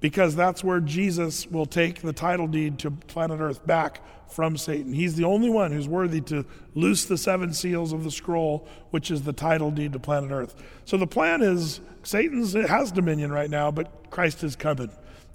because 0.00 0.34
that's 0.34 0.64
where 0.64 0.80
Jesus 0.80 1.46
will 1.46 1.66
take 1.66 2.02
the 2.02 2.12
title 2.12 2.46
deed 2.46 2.78
to 2.80 2.90
planet 2.90 3.40
Earth 3.40 3.66
back 3.66 4.02
from 4.28 4.56
Satan. 4.56 4.92
He's 4.92 5.16
the 5.16 5.24
only 5.24 5.50
one 5.50 5.72
who's 5.72 5.88
worthy 5.88 6.20
to 6.22 6.44
loose 6.74 7.04
the 7.04 7.18
seven 7.18 7.52
seals 7.52 7.92
of 7.92 8.04
the 8.04 8.10
scroll, 8.10 8.66
which 8.90 9.10
is 9.10 9.22
the 9.22 9.32
title 9.32 9.70
deed 9.70 9.92
to 9.92 9.98
planet 9.98 10.30
Earth. 10.30 10.54
So 10.84 10.96
the 10.96 11.06
plan 11.06 11.42
is 11.42 11.80
Satan 12.02 12.44
has 12.66 12.92
dominion 12.92 13.32
right 13.32 13.50
now, 13.50 13.70
but 13.70 14.10
Christ 14.10 14.44
is 14.44 14.56
coming, 14.56 14.90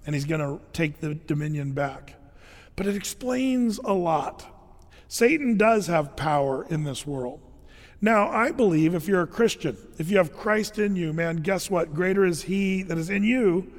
and 0.06 0.15
he's 0.15 0.25
going 0.25 0.41
to 0.41 0.63
take 0.73 0.99
the 0.99 1.15
dominion 1.15 1.73
back 1.73 2.15
but 2.75 2.88
it 2.88 2.95
explains 2.95 3.78
a 3.80 3.93
lot. 3.93 4.45
Satan 5.08 5.58
does 5.58 5.88
have 5.88 6.15
power 6.15 6.65
in 6.69 6.84
this 6.84 7.06
world. 7.06 7.39
Now, 8.01 8.30
I 8.30 8.51
believe 8.51 8.93
if 8.93 9.08
you're 9.08 9.21
a 9.21 9.28
Christian, 9.28 9.78
if 9.97 10.12
you 10.12 10.17
have 10.17 10.36
Christ 10.36 10.78
in 10.78 10.95
you, 10.95 11.13
man, 11.13 11.38
guess 11.38 11.69
what? 11.69 11.93
Greater 11.93 12.25
is 12.25 12.43
he 12.43 12.84
that 12.84 12.97
is 12.97 13.10
in 13.10 13.23
you 13.23 13.71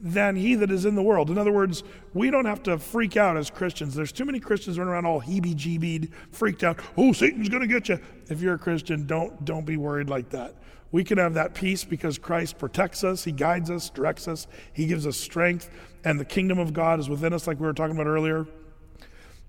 than 0.00 0.36
he 0.36 0.54
that 0.54 0.70
is 0.70 0.84
in 0.84 0.94
the 0.94 1.02
world. 1.02 1.30
In 1.30 1.38
other 1.38 1.52
words, 1.52 1.82
we 2.14 2.30
don't 2.30 2.46
have 2.46 2.62
to 2.64 2.78
freak 2.78 3.16
out 3.16 3.36
as 3.36 3.50
Christians. 3.50 3.94
There's 3.94 4.12
too 4.12 4.24
many 4.24 4.40
Christians 4.40 4.78
running 4.78 4.92
around 4.92 5.06
all 5.06 5.20
heebie-jeebied, 5.20 6.10
freaked 6.32 6.64
out. 6.64 6.80
Oh, 6.96 7.12
Satan's 7.12 7.48
going 7.48 7.62
to 7.62 7.68
get 7.68 7.88
you. 7.88 8.00
If 8.28 8.40
you're 8.40 8.54
a 8.54 8.58
Christian, 8.58 9.06
don't 9.06 9.44
don't 9.44 9.66
be 9.66 9.76
worried 9.76 10.08
like 10.08 10.30
that. 10.30 10.54
We 10.92 11.04
can 11.04 11.18
have 11.18 11.34
that 11.34 11.54
peace 11.54 11.84
because 11.84 12.18
Christ 12.18 12.58
protects 12.58 13.04
us, 13.04 13.22
he 13.22 13.30
guides 13.30 13.70
us, 13.70 13.90
directs 13.90 14.26
us, 14.26 14.48
he 14.72 14.86
gives 14.86 15.06
us 15.06 15.16
strength 15.16 15.70
and 16.04 16.18
the 16.18 16.24
kingdom 16.24 16.58
of 16.58 16.72
God 16.72 16.98
is 17.00 17.08
within 17.08 17.32
us, 17.32 17.46
like 17.46 17.60
we 17.60 17.66
were 17.66 17.72
talking 17.72 17.94
about 17.94 18.06
earlier. 18.06 18.46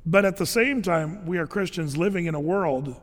But 0.06 0.26
at 0.26 0.38
the 0.38 0.46
same 0.46 0.82
time, 0.82 1.26
we 1.26 1.38
are 1.38 1.48
Christians 1.48 1.96
living 1.96 2.26
in 2.26 2.36
a 2.36 2.40
world 2.40 3.00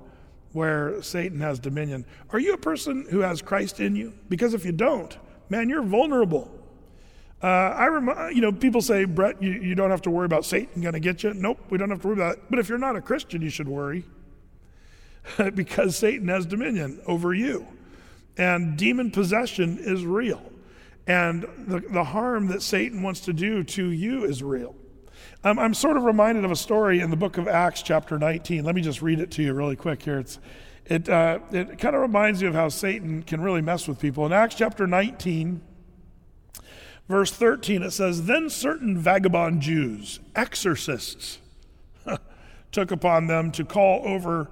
where 0.52 1.00
Satan 1.02 1.40
has 1.40 1.58
dominion. 1.58 2.04
Are 2.30 2.38
you 2.38 2.54
a 2.54 2.58
person 2.58 3.06
who 3.10 3.20
has 3.20 3.42
Christ 3.42 3.80
in 3.80 3.94
you? 3.94 4.14
Because 4.28 4.54
if 4.54 4.64
you 4.64 4.72
don't, 4.72 5.16
man, 5.48 5.68
you're 5.68 5.82
vulnerable. 5.82 6.50
Uh, 7.42 7.46
I 7.46 7.86
rem- 7.86 8.34
you 8.34 8.40
know, 8.40 8.50
people 8.50 8.82
say, 8.82 9.04
Brett, 9.04 9.40
you, 9.40 9.52
you 9.52 9.74
don't 9.74 9.90
have 9.90 10.02
to 10.02 10.10
worry 10.10 10.26
about 10.26 10.44
Satan 10.44 10.82
going 10.82 10.94
to 10.94 11.00
get 11.00 11.22
you. 11.22 11.34
Nope, 11.34 11.60
we 11.70 11.78
don't 11.78 11.90
have 11.90 12.02
to 12.02 12.08
worry 12.08 12.16
about 12.16 12.38
it. 12.38 12.42
But 12.50 12.58
if 12.58 12.68
you're 12.68 12.78
not 12.78 12.96
a 12.96 13.00
Christian, 13.00 13.42
you 13.42 13.50
should 13.50 13.68
worry 13.68 14.04
because 15.54 15.96
Satan 15.96 16.28
has 16.28 16.46
dominion 16.46 17.00
over 17.06 17.32
you. 17.32 17.66
And 18.36 18.76
demon 18.76 19.10
possession 19.10 19.78
is 19.80 20.04
real. 20.04 20.42
And 21.06 21.46
the, 21.66 21.80
the 21.80 22.04
harm 22.04 22.48
that 22.48 22.62
Satan 22.62 23.02
wants 23.02 23.20
to 23.20 23.32
do 23.32 23.64
to 23.64 23.88
you 23.88 24.24
is 24.24 24.42
real. 24.42 24.74
Um, 25.44 25.58
I'm 25.58 25.74
sort 25.74 25.96
of 25.96 26.02
reminded 26.02 26.44
of 26.44 26.50
a 26.50 26.56
story 26.56 27.00
in 27.00 27.10
the 27.10 27.16
book 27.16 27.38
of 27.38 27.46
Acts, 27.46 27.82
chapter 27.82 28.18
19. 28.18 28.64
Let 28.64 28.74
me 28.74 28.82
just 28.82 29.00
read 29.00 29.20
it 29.20 29.30
to 29.32 29.42
you 29.42 29.54
really 29.54 29.76
quick 29.76 30.02
here. 30.02 30.18
It's, 30.18 30.38
it 30.86 31.08
uh, 31.08 31.38
it 31.52 31.78
kind 31.78 31.94
of 31.94 32.02
reminds 32.02 32.42
you 32.42 32.48
of 32.48 32.54
how 32.54 32.68
Satan 32.68 33.22
can 33.22 33.40
really 33.40 33.60
mess 33.60 33.86
with 33.86 33.98
people. 33.98 34.26
In 34.26 34.32
Acts 34.32 34.56
chapter 34.56 34.86
19, 34.86 35.60
verse 37.08 37.30
13, 37.32 37.82
it 37.82 37.90
says, 37.90 38.26
Then 38.26 38.50
certain 38.50 38.98
vagabond 38.98 39.62
Jews, 39.62 40.20
exorcists, 40.34 41.38
took 42.72 42.90
upon 42.90 43.26
them 43.26 43.50
to 43.52 43.64
call 43.64 44.06
over 44.06 44.48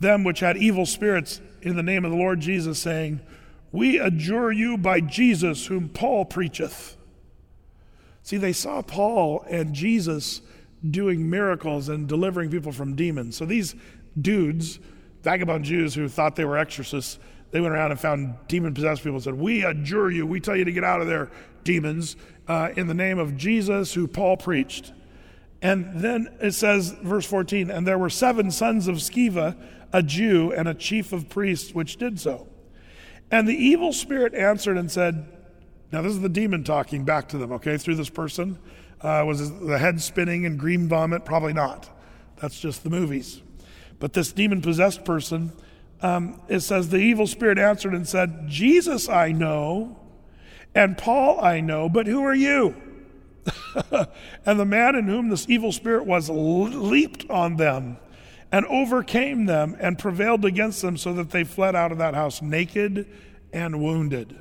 them 0.00 0.24
which 0.24 0.40
had 0.40 0.56
evil 0.56 0.86
spirits 0.86 1.40
in 1.62 1.76
the 1.76 1.82
name 1.82 2.04
of 2.04 2.10
the 2.10 2.16
Lord 2.16 2.40
Jesus, 2.40 2.78
saying, 2.78 3.20
we 3.74 3.98
adjure 3.98 4.52
you 4.52 4.78
by 4.78 5.00
Jesus, 5.00 5.66
whom 5.66 5.88
Paul 5.88 6.26
preacheth. 6.26 6.94
See, 8.22 8.36
they 8.36 8.52
saw 8.52 8.82
Paul 8.82 9.44
and 9.50 9.74
Jesus 9.74 10.42
doing 10.88 11.28
miracles 11.28 11.88
and 11.88 12.06
delivering 12.06 12.50
people 12.50 12.70
from 12.70 12.94
demons. 12.94 13.36
So 13.36 13.44
these 13.44 13.74
dudes, 14.20 14.78
vagabond 15.24 15.64
Jews 15.64 15.92
who 15.92 16.08
thought 16.08 16.36
they 16.36 16.44
were 16.44 16.56
exorcists, 16.56 17.18
they 17.54 17.60
went 17.60 17.72
around 17.72 17.92
and 17.92 18.00
found 18.00 18.34
demon 18.48 18.74
possessed 18.74 19.04
people 19.04 19.14
and 19.14 19.22
said, 19.22 19.34
We 19.34 19.64
adjure 19.64 20.10
you, 20.10 20.26
we 20.26 20.40
tell 20.40 20.56
you 20.56 20.64
to 20.64 20.72
get 20.72 20.82
out 20.82 21.00
of 21.00 21.06
there, 21.06 21.30
demons, 21.62 22.16
uh, 22.48 22.70
in 22.74 22.88
the 22.88 22.94
name 22.94 23.20
of 23.20 23.36
Jesus, 23.36 23.94
who 23.94 24.08
Paul 24.08 24.36
preached. 24.36 24.92
And 25.62 26.00
then 26.00 26.36
it 26.40 26.50
says, 26.50 26.90
verse 27.00 27.24
14, 27.24 27.70
and 27.70 27.86
there 27.86 27.96
were 27.96 28.10
seven 28.10 28.50
sons 28.50 28.88
of 28.88 28.96
Sceva, 28.96 29.56
a 29.92 30.02
Jew, 30.02 30.52
and 30.52 30.66
a 30.66 30.74
chief 30.74 31.12
of 31.12 31.28
priests, 31.28 31.72
which 31.72 31.96
did 31.96 32.18
so. 32.18 32.48
And 33.30 33.46
the 33.46 33.54
evil 33.54 33.92
spirit 33.92 34.34
answered 34.34 34.76
and 34.76 34.90
said, 34.90 35.24
Now, 35.92 36.02
this 36.02 36.10
is 36.10 36.22
the 36.22 36.28
demon 36.28 36.64
talking 36.64 37.04
back 37.04 37.28
to 37.28 37.38
them, 37.38 37.52
okay, 37.52 37.78
through 37.78 37.94
this 37.94 38.10
person. 38.10 38.58
Uh, 39.00 39.22
was 39.24 39.60
the 39.60 39.78
head 39.78 40.00
spinning 40.00 40.44
and 40.44 40.58
green 40.58 40.88
vomit? 40.88 41.24
Probably 41.24 41.52
not. 41.52 41.88
That's 42.34 42.58
just 42.58 42.82
the 42.82 42.90
movies. 42.90 43.42
But 44.00 44.12
this 44.12 44.32
demon 44.32 44.60
possessed 44.60 45.04
person, 45.04 45.52
um, 46.04 46.38
it 46.48 46.60
says, 46.60 46.90
The 46.90 46.98
evil 46.98 47.26
spirit 47.26 47.56
answered 47.56 47.94
and 47.94 48.06
said, 48.06 48.46
Jesus 48.46 49.08
I 49.08 49.32
know, 49.32 49.96
and 50.74 50.98
Paul 50.98 51.42
I 51.42 51.60
know, 51.60 51.88
but 51.88 52.06
who 52.06 52.22
are 52.22 52.34
you? 52.34 52.74
and 54.44 54.60
the 54.60 54.66
man 54.66 54.96
in 54.96 55.06
whom 55.06 55.30
this 55.30 55.48
evil 55.48 55.72
spirit 55.72 56.04
was 56.04 56.28
leaped 56.28 57.28
on 57.30 57.56
them 57.56 57.96
and 58.52 58.66
overcame 58.66 59.46
them 59.46 59.76
and 59.80 59.98
prevailed 59.98 60.44
against 60.44 60.82
them 60.82 60.98
so 60.98 61.14
that 61.14 61.30
they 61.30 61.42
fled 61.42 61.74
out 61.74 61.90
of 61.90 61.98
that 61.98 62.14
house 62.14 62.42
naked 62.42 63.08
and 63.52 63.80
wounded. 63.80 64.38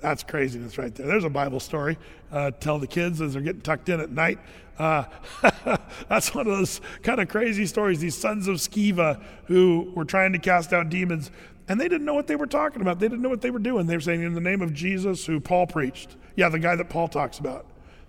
That's 0.00 0.22
craziness 0.22 0.78
right 0.78 0.94
there. 0.94 1.06
There's 1.06 1.24
a 1.24 1.30
Bible 1.30 1.60
story. 1.60 1.98
Uh, 2.32 2.50
tell 2.52 2.78
the 2.78 2.86
kids 2.86 3.20
as 3.20 3.34
they're 3.34 3.42
getting 3.42 3.60
tucked 3.60 3.88
in 3.88 4.00
at 4.00 4.10
night. 4.10 4.38
Uh, 4.78 5.04
that's 6.08 6.34
one 6.34 6.46
of 6.46 6.56
those 6.56 6.80
kind 7.02 7.20
of 7.20 7.28
crazy 7.28 7.66
stories. 7.66 8.00
These 8.00 8.16
sons 8.16 8.48
of 8.48 8.56
Sceva 8.56 9.22
who 9.46 9.92
were 9.94 10.06
trying 10.06 10.32
to 10.32 10.38
cast 10.38 10.72
out 10.72 10.88
demons, 10.88 11.30
and 11.68 11.80
they 11.80 11.88
didn't 11.88 12.06
know 12.06 12.14
what 12.14 12.26
they 12.26 12.36
were 12.36 12.46
talking 12.46 12.80
about. 12.80 12.98
They 12.98 13.08
didn't 13.08 13.22
know 13.22 13.28
what 13.28 13.42
they 13.42 13.50
were 13.50 13.58
doing. 13.58 13.86
They 13.86 13.96
were 13.96 14.00
saying, 14.00 14.22
In 14.22 14.34
the 14.34 14.40
name 14.40 14.62
of 14.62 14.72
Jesus, 14.72 15.26
who 15.26 15.38
Paul 15.38 15.66
preached. 15.66 16.16
Yeah, 16.36 16.48
the 16.48 16.58
guy 16.58 16.76
that 16.76 16.88
Paul 16.88 17.08
talks 17.08 17.38
about. 17.38 17.66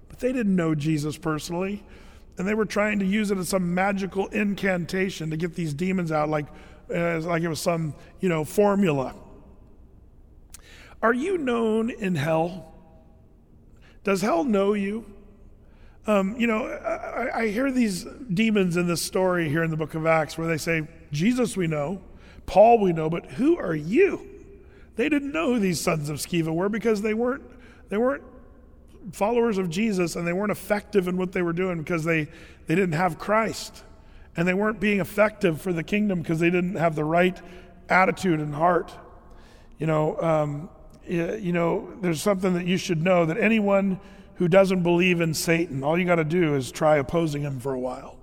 But 0.08 0.20
they 0.20 0.32
didn't 0.32 0.56
know 0.56 0.76
Jesus 0.76 1.18
personally 1.18 1.84
and 2.38 2.48
they 2.48 2.54
were 2.56 2.66
trying 2.66 2.98
to 2.98 3.06
use 3.06 3.32
it 3.32 3.38
as 3.38 3.50
some 3.50 3.74
magical 3.74 4.28
incantation 4.28 5.30
to 5.30 5.38
get 5.38 5.54
these 5.54 5.74
demons 5.74 6.12
out, 6.12 6.30
like, 6.30 6.48
uh, 6.94 7.20
like 7.20 7.44
it 7.44 7.48
was 7.48 7.60
some, 7.60 7.94
you 8.20 8.30
know, 8.30 8.44
formula. 8.44 9.14
Are 11.02 11.14
you 11.14 11.38
known 11.38 11.90
in 11.90 12.16
hell? 12.16 12.74
Does 14.04 14.22
hell 14.22 14.44
know 14.44 14.74
you? 14.74 15.06
Um, 16.08 16.36
you 16.38 16.48
know, 16.48 16.66
I, 16.66 17.42
I 17.42 17.48
hear 17.50 17.72
these 17.72 18.04
demons 18.34 18.76
in 18.76 18.88
this 18.88 19.02
story 19.02 19.50
here 19.50 19.64
in 19.64 19.70
the 19.70 19.78
book 19.78 19.94
of 19.94 20.06
Acts 20.06 20.38
where 20.38 20.48
they 20.48 20.58
say, 20.58 20.88
Jesus 21.12 21.56
we 21.56 21.68
know, 21.68 22.02
Paul 22.46 22.80
we 22.80 22.92
know, 22.92 23.10
but 23.10 23.26
who 23.26 23.58
are 23.58 23.76
you? 23.76 24.28
They 24.96 25.10
didn't 25.10 25.32
know 25.32 25.54
who 25.54 25.60
these 25.60 25.80
sons 25.80 26.10
of 26.10 26.18
Sceva 26.18 26.54
were 26.54 26.70
because 26.70 27.02
they 27.02 27.14
weren't, 27.14 27.44
they 27.90 27.98
weren't 27.98 28.24
followers 29.12 29.58
of 29.58 29.70
Jesus 29.70 30.16
and 30.16 30.28
they 30.28 30.34
weren't 30.34 30.52
effective 30.52 31.08
in 31.08 31.18
what 31.18 31.32
they 31.32 31.42
were 31.42 31.54
doing 31.54 31.78
because 31.78 32.04
they, 32.04 32.26
they 32.68 32.76
didn't 32.76 32.94
have 32.94 33.20
Christ. 33.20 33.84
And 34.36 34.48
they 34.48 34.54
weren't 34.54 34.80
being 34.80 35.00
effective 35.00 35.62
for 35.62 35.74
the 35.74 35.84
kingdom 35.84 36.22
because 36.22 36.40
they 36.40 36.50
didn't 36.50 36.76
have 36.76 36.96
the 36.96 37.04
right 37.04 37.40
attitude 37.90 38.40
and 38.40 38.56
heart. 38.56 38.92
You 39.78 39.88
know, 39.88 40.20
um, 40.22 40.70
you 41.08 41.52
know, 41.52 41.92
there's 42.02 42.22
something 42.22 42.54
that 42.54 42.66
you 42.66 42.78
should 42.78 43.02
know 43.02 43.26
that 43.26 43.38
anyone 43.38 44.00
who 44.36 44.48
doesn't 44.48 44.84
believe 44.84 45.22
in 45.22 45.34
Satan, 45.34 45.84
all 45.84 45.98
you 45.98 46.06
got 46.06 46.16
to 46.16 46.24
do 46.24 46.56
is 46.56 46.72
try 46.72 46.98
opposing 46.98 47.42
him 47.42 47.60
for 47.60 47.74
a 47.74 47.80
while. 47.80 48.18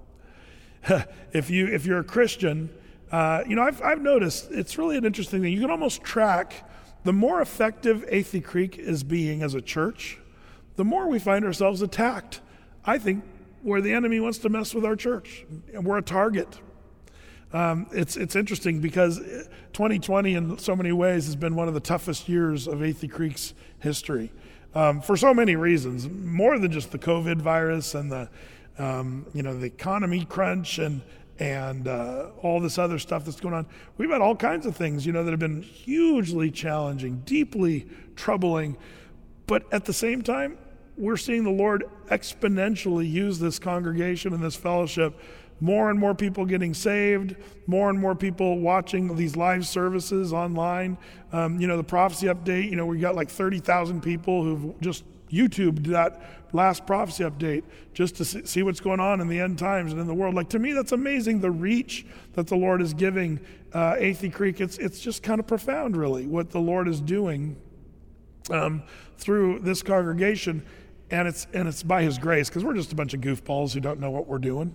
if 1.33 1.51
you 1.51 1.67
if 1.67 1.87
you're 1.87 2.01
a 2.01 2.05
Christian, 2.05 2.71
uh, 3.13 3.43
you 3.47 3.57
know, 3.57 3.63
I've 3.63 3.83
I've 3.83 4.01
noticed 4.01 4.51
it's 4.51 4.79
really 4.79 4.97
an 4.97 5.05
interesting 5.05 5.43
thing. 5.43 5.53
You 5.53 5.61
can 5.61 5.71
almost 5.71 6.03
track 6.03 6.69
the 7.05 7.13
more 7.13 7.41
effective 7.41 8.05
Athey 8.11 8.43
Creek 8.43 8.79
is 8.79 9.03
being 9.05 9.43
as 9.43 9.55
a 9.55 9.61
church 9.61 10.19
the 10.79 10.85
more 10.85 11.09
we 11.09 11.19
find 11.19 11.45
ourselves 11.45 11.83
attacked. 11.83 12.41
I 12.85 12.99
think 12.99 13.25
where 13.63 13.81
the 13.81 13.93
enemy 13.93 14.21
wants 14.21 14.39
to 14.39 14.49
mess 14.49 14.73
with 14.73 14.85
our 14.85 14.95
church, 14.95 15.45
and 15.75 15.85
we're 15.85 15.99
a 15.99 16.03
target. 16.03 16.61
Um, 17.53 17.87
it's, 17.93 18.17
it's 18.17 18.37
interesting 18.37 18.81
because 18.81 19.19
2020, 19.73 20.35
in 20.35 20.59
so 20.59 20.77
many 20.77 20.93
ways, 20.93 21.27
has 21.27 21.37
been 21.37 21.55
one 21.55 21.69
of 21.69 21.75
the 21.75 21.81
toughest 21.81 22.29
years 22.29 22.67
of 22.67 22.81
Athey 22.81 23.11
Creek's 23.11 23.55
history 23.79 24.31
um, 24.75 25.01
for 25.01 25.17
so 25.17 25.33
many 25.33 25.57
reasons, 25.57 26.09
more 26.09 26.59
than 26.59 26.71
just 26.71 26.93
the 26.93 26.99
COVID 26.99 27.41
virus 27.41 27.95
and 27.95 28.13
the, 28.13 28.29
um, 28.79 29.27
you 29.33 29.43
know, 29.43 29.59
the 29.59 29.67
economy 29.67 30.25
crunch 30.25 30.79
and 30.79 31.03
and 31.41 31.87
uh, 31.87 32.31
all 32.43 32.59
this 32.59 32.79
other 32.79 32.99
stuff 32.99 33.25
that's 33.25 33.41
going 33.41 33.55
on. 33.55 33.65
We've 33.97 34.11
had 34.11 34.21
all 34.21 34.35
kinds 34.35 34.67
of 34.67 34.77
things, 34.77 35.07
you 35.07 35.13
know, 35.13 35.23
that 35.23 35.31
have 35.31 35.39
been 35.39 35.63
hugely 35.63 36.51
challenging, 36.51 37.21
deeply 37.21 37.87
troubling. 38.17 38.77
But 39.47 39.63
at 39.73 39.85
the 39.85 39.93
same 39.93 40.23
time, 40.23 40.59
we're 40.97 41.17
seeing 41.17 41.45
the 41.45 41.51
Lord 41.51 41.85
exponentially 42.09 43.09
use 43.09 43.39
this 43.39 43.61
congregation 43.61 44.35
and 44.35 44.43
this 44.43 44.57
fellowship. 44.57 45.17
More 45.61 45.91
and 45.91 45.99
more 45.99 46.15
people 46.15 46.47
getting 46.47 46.73
saved, 46.73 47.35
more 47.67 47.91
and 47.91 47.99
more 47.99 48.15
people 48.15 48.59
watching 48.59 49.17
these 49.17 49.37
live 49.37 49.67
services 49.67 50.33
online. 50.33 50.97
Um, 51.33 51.61
you 51.61 51.67
know, 51.67 51.77
the 51.77 51.85
prophecy 51.85 52.27
update, 52.27 52.71
you 52.71 52.77
know, 52.77 52.87
we 52.87 52.99
got 52.99 53.17
like 53.17 53.29
30,000 53.29 54.01
people 54.01 54.45
who've 54.45 54.81
just 54.81 55.05
YouTube 55.31 55.87
that 55.89 56.21
last 56.53 56.87
prophecy 56.87 57.25
update 57.25 57.63
just 57.93 58.17
to 58.17 58.25
see 58.25 58.63
what's 58.63 58.81
going 58.81 59.01
on 59.01 59.21
in 59.21 59.29
the 59.29 59.39
end 59.39 59.59
times 59.59 59.93
and 59.93 60.01
in 60.01 60.07
the 60.07 60.15
world. 60.15 60.35
Like 60.35 60.49
to 60.51 60.59
me, 60.59 60.73
that's 60.73 60.93
amazing. 60.93 61.41
The 61.41 61.51
reach 61.51 62.07
that 62.33 62.47
the 62.47 62.57
Lord 62.57 62.81
is 62.81 62.95
giving 62.95 63.41
uh, 63.73 63.95
Athey 63.95 64.33
Creek. 64.33 64.61
It's 64.61 64.79
it's 64.79 65.01
just 65.01 65.23
kind 65.23 65.41
of 65.41 65.47
profound, 65.47 65.97
really, 65.97 66.27
what 66.27 66.51
the 66.51 66.61
Lord 66.61 66.89
is 66.89 67.01
doing 67.01 67.57
um, 68.51 68.83
through 69.19 69.61
this 69.61 69.83
congregation, 69.83 70.65
and 71.11 71.29
it's 71.29 71.47
and 71.53 71.69
it's 71.69 71.83
by 71.83 72.03
His 72.03 72.19
grace 72.19 72.49
because 72.49 72.65
we're 72.65 72.75
just 72.75 72.93
a 72.93 72.97
bunch 72.97 73.15
of 73.15 73.21
goofballs 73.21 73.75
who 73.75 73.81
don't 73.81 74.01
know 74.01 74.11
what 74.11 74.27
we're 74.27 74.39
doing. 74.39 74.75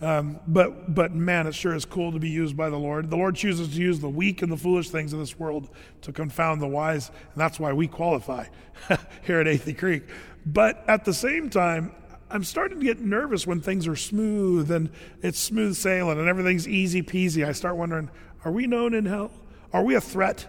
Um, 0.00 0.40
but 0.46 0.94
but 0.94 1.14
man, 1.14 1.46
it 1.46 1.54
sure 1.54 1.74
is 1.74 1.84
cool 1.84 2.12
to 2.12 2.18
be 2.18 2.28
used 2.28 2.56
by 2.56 2.68
the 2.68 2.76
Lord. 2.76 3.10
The 3.10 3.16
Lord 3.16 3.36
chooses 3.36 3.68
to 3.68 3.80
use 3.80 4.00
the 4.00 4.08
weak 4.08 4.42
and 4.42 4.50
the 4.50 4.56
foolish 4.56 4.90
things 4.90 5.12
of 5.12 5.18
this 5.18 5.38
world 5.38 5.70
to 6.02 6.12
confound 6.12 6.60
the 6.60 6.66
wise, 6.66 7.08
and 7.08 7.40
that's 7.40 7.60
why 7.60 7.72
we 7.72 7.86
qualify 7.86 8.46
here 9.22 9.40
at 9.40 9.46
Athey 9.46 9.76
Creek. 9.76 10.04
But 10.44 10.84
at 10.88 11.04
the 11.04 11.14
same 11.14 11.48
time, 11.48 11.92
I'm 12.30 12.44
starting 12.44 12.80
to 12.80 12.84
get 12.84 13.00
nervous 13.00 13.46
when 13.46 13.60
things 13.60 13.86
are 13.86 13.96
smooth 13.96 14.70
and 14.70 14.90
it's 15.22 15.38
smooth 15.38 15.76
sailing 15.76 16.18
and 16.18 16.28
everything's 16.28 16.66
easy 16.66 17.02
peasy. 17.02 17.46
I 17.46 17.52
start 17.52 17.76
wondering, 17.76 18.10
are 18.44 18.50
we 18.50 18.66
known 18.66 18.92
in 18.92 19.06
hell? 19.06 19.30
Are 19.72 19.84
we 19.84 19.94
a 19.94 20.00
threat 20.00 20.46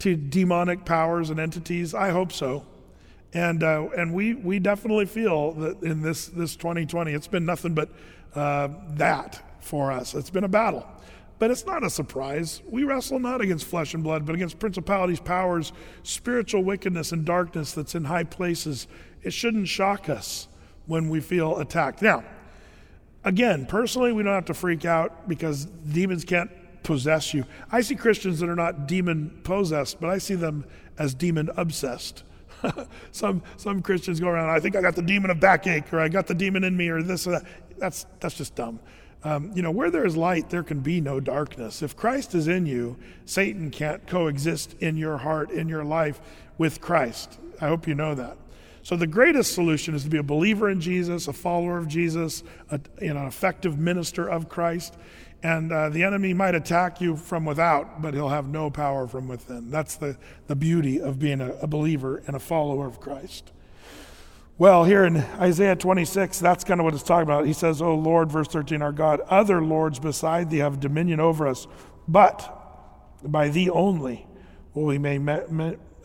to 0.00 0.16
demonic 0.16 0.84
powers 0.84 1.30
and 1.30 1.40
entities? 1.40 1.94
I 1.94 2.10
hope 2.10 2.30
so. 2.30 2.66
And 3.32 3.64
uh, 3.64 3.88
and 3.96 4.14
we 4.14 4.34
we 4.34 4.60
definitely 4.60 5.06
feel 5.06 5.52
that 5.54 5.82
in 5.82 6.02
this 6.02 6.26
this 6.26 6.54
2020, 6.56 7.12
it's 7.12 7.26
been 7.26 7.44
nothing 7.44 7.74
but 7.74 7.88
uh, 8.34 8.68
that 8.90 9.42
for 9.60 9.92
us. 9.92 10.14
It's 10.14 10.30
been 10.30 10.44
a 10.44 10.48
battle. 10.48 10.86
But 11.38 11.50
it's 11.50 11.66
not 11.66 11.82
a 11.82 11.90
surprise. 11.90 12.62
We 12.66 12.84
wrestle 12.84 13.18
not 13.18 13.40
against 13.40 13.66
flesh 13.66 13.92
and 13.92 14.04
blood, 14.04 14.24
but 14.24 14.34
against 14.34 14.58
principalities, 14.58 15.20
powers, 15.20 15.72
spiritual 16.04 16.62
wickedness, 16.62 17.12
and 17.12 17.24
darkness 17.24 17.72
that's 17.72 17.94
in 17.94 18.04
high 18.04 18.24
places 18.24 18.86
it 19.24 19.32
shouldn't 19.32 19.66
shock 19.66 20.08
us 20.08 20.46
when 20.86 21.08
we 21.08 21.20
feel 21.20 21.58
attacked. 21.58 22.02
Now, 22.02 22.22
again, 23.24 23.66
personally, 23.66 24.12
we 24.12 24.22
don't 24.22 24.34
have 24.34 24.44
to 24.46 24.54
freak 24.54 24.84
out 24.84 25.28
because 25.28 25.64
demons 25.64 26.24
can't 26.24 26.50
possess 26.82 27.32
you. 27.32 27.46
I 27.72 27.80
see 27.80 27.96
Christians 27.96 28.38
that 28.40 28.48
are 28.48 28.54
not 28.54 28.86
demon 28.86 29.40
possessed, 29.42 30.00
but 30.00 30.10
I 30.10 30.18
see 30.18 30.34
them 30.34 30.66
as 30.98 31.14
demon 31.14 31.50
obsessed. 31.56 32.22
some 33.12 33.42
some 33.56 33.82
Christians 33.82 34.20
go 34.20 34.28
around, 34.28 34.50
I 34.50 34.60
think 34.60 34.76
I 34.76 34.80
got 34.80 34.94
the 34.94 35.02
demon 35.02 35.30
of 35.30 35.40
backache, 35.40 35.92
or 35.92 36.00
I 36.00 36.08
got 36.08 36.26
the 36.26 36.34
demon 36.34 36.64
in 36.64 36.76
me, 36.76 36.88
or 36.88 37.02
this 37.02 37.26
or 37.26 37.32
that. 37.32 37.44
That's 37.84 38.06
that's 38.18 38.34
just 38.34 38.54
dumb. 38.54 38.80
Um, 39.24 39.52
you 39.54 39.60
know, 39.60 39.70
where 39.70 39.90
there 39.90 40.06
is 40.06 40.16
light, 40.16 40.48
there 40.48 40.62
can 40.62 40.80
be 40.80 41.02
no 41.02 41.20
darkness. 41.20 41.82
If 41.82 41.94
Christ 41.94 42.34
is 42.34 42.48
in 42.48 42.64
you, 42.64 42.96
Satan 43.26 43.70
can't 43.70 44.06
coexist 44.06 44.74
in 44.80 44.96
your 44.96 45.18
heart, 45.18 45.50
in 45.50 45.68
your 45.68 45.84
life 45.84 46.18
with 46.56 46.80
Christ. 46.80 47.38
I 47.60 47.68
hope 47.68 47.86
you 47.86 47.94
know 47.94 48.14
that. 48.14 48.38
So 48.82 48.96
the 48.96 49.06
greatest 49.06 49.52
solution 49.52 49.94
is 49.94 50.04
to 50.04 50.08
be 50.08 50.16
a 50.16 50.22
believer 50.22 50.70
in 50.70 50.80
Jesus, 50.80 51.28
a 51.28 51.34
follower 51.34 51.76
of 51.76 51.86
Jesus, 51.88 52.42
a, 52.70 52.80
you 53.02 53.12
know, 53.12 53.20
an 53.20 53.26
effective 53.26 53.78
minister 53.78 54.26
of 54.26 54.48
Christ. 54.48 54.96
And 55.42 55.70
uh, 55.70 55.90
the 55.90 56.04
enemy 56.04 56.32
might 56.32 56.54
attack 56.54 57.02
you 57.02 57.16
from 57.16 57.44
without, 57.44 58.00
but 58.00 58.14
he'll 58.14 58.30
have 58.30 58.48
no 58.48 58.70
power 58.70 59.06
from 59.06 59.28
within. 59.28 59.70
That's 59.70 59.96
the, 59.96 60.16
the 60.46 60.56
beauty 60.56 61.02
of 61.02 61.18
being 61.18 61.42
a, 61.42 61.50
a 61.56 61.66
believer 61.66 62.22
and 62.26 62.34
a 62.34 62.40
follower 62.40 62.86
of 62.86 62.98
Christ. 62.98 63.52
Well, 64.56 64.84
here 64.84 65.04
in 65.04 65.16
Isaiah 65.16 65.74
26, 65.74 66.38
that's 66.38 66.62
kind 66.62 66.78
of 66.78 66.84
what 66.84 66.94
it's 66.94 67.02
talking 67.02 67.24
about. 67.24 67.44
He 67.44 67.52
says, 67.52 67.82
Oh 67.82 67.96
Lord, 67.96 68.30
verse 68.30 68.46
13, 68.46 68.82
our 68.82 68.92
God, 68.92 69.20
other 69.22 69.60
lords 69.60 69.98
beside 69.98 70.48
thee 70.48 70.58
have 70.58 70.78
dominion 70.78 71.18
over 71.18 71.48
us, 71.48 71.66
but 72.06 73.20
by 73.24 73.48
thee 73.48 73.68
only 73.68 74.28
will 74.72 74.84
we 74.84 74.98
may 74.98 75.18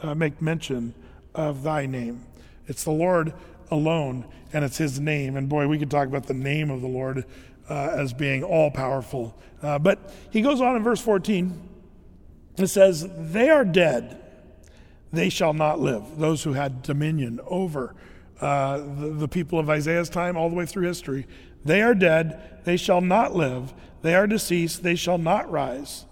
uh, 0.01 0.15
make 0.15 0.41
mention 0.41 0.95
of 1.35 1.61
thy 1.61 1.85
name. 1.85 2.25
It's 2.65 2.83
the 2.83 2.91
Lord 2.91 3.33
alone, 3.69 4.25
and 4.51 4.65
it's 4.65 4.77
His 4.77 4.99
name. 4.99 5.37
And 5.37 5.47
boy, 5.47 5.67
we 5.67 5.77
could 5.77 5.91
talk 5.91 6.07
about 6.07 6.25
the 6.25 6.33
name 6.33 6.71
of 6.71 6.81
the 6.81 6.87
Lord 6.87 7.25
uh, 7.69 7.73
as 7.73 8.13
being 8.13 8.43
all 8.43 8.71
powerful. 8.71 9.39
Uh, 9.61 9.77
but 9.77 10.11
he 10.31 10.41
goes 10.41 10.59
on 10.59 10.75
in 10.75 10.81
verse 10.81 11.01
14. 11.01 11.69
It 12.57 12.67
says, 12.67 13.07
They 13.15 13.51
are 13.51 13.63
dead, 13.63 14.19
they 15.13 15.29
shall 15.29 15.53
not 15.53 15.79
live. 15.79 16.17
Those 16.17 16.41
who 16.43 16.53
had 16.53 16.81
dominion 16.81 17.39
over 17.45 17.93
uh, 18.41 18.77
the, 18.77 19.15
the 19.19 19.27
people 19.27 19.59
of 19.59 19.69
Isaiah's 19.69 20.09
time, 20.09 20.37
all 20.37 20.49
the 20.49 20.55
way 20.55 20.65
through 20.65 20.87
history, 20.87 21.27
they 21.65 21.81
are 21.81 21.93
dead, 21.93 22.61
they 22.63 22.77
shall 22.77 23.01
not 23.01 23.35
live. 23.35 23.73
They 24.01 24.15
are 24.15 24.27
deceased, 24.27 24.81
they 24.83 24.95
shall 24.95 25.17
not 25.17 25.51
rise. 25.51 26.05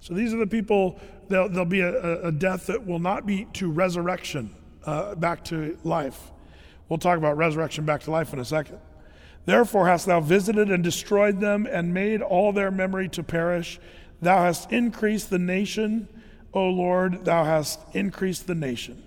So 0.00 0.14
these 0.14 0.34
are 0.34 0.38
the 0.38 0.46
people, 0.46 0.98
there'll, 1.28 1.48
there'll 1.48 1.64
be 1.64 1.80
a, 1.80 2.26
a 2.26 2.32
death 2.32 2.66
that 2.66 2.86
will 2.86 2.98
not 2.98 3.26
be 3.26 3.46
to 3.54 3.70
resurrection 3.70 4.54
uh, 4.84 5.14
back 5.14 5.44
to 5.46 5.78
life. 5.84 6.30
We'll 6.88 6.98
talk 6.98 7.18
about 7.18 7.36
resurrection 7.36 7.84
back 7.84 8.02
to 8.02 8.10
life 8.10 8.32
in 8.32 8.38
a 8.38 8.44
second. 8.44 8.78
Therefore 9.46 9.86
hast 9.86 10.06
thou 10.06 10.20
visited 10.20 10.70
and 10.70 10.84
destroyed 10.84 11.40
them 11.40 11.66
and 11.66 11.94
made 11.94 12.20
all 12.20 12.52
their 12.52 12.70
memory 12.70 13.08
to 13.10 13.22
perish. 13.22 13.80
Thou 14.20 14.38
hast 14.42 14.70
increased 14.70 15.30
the 15.30 15.38
nation, 15.38 16.08
O 16.52 16.68
Lord, 16.68 17.24
thou 17.24 17.44
hast 17.44 17.80
increased 17.94 18.46
the 18.46 18.54
nation. 18.54 19.02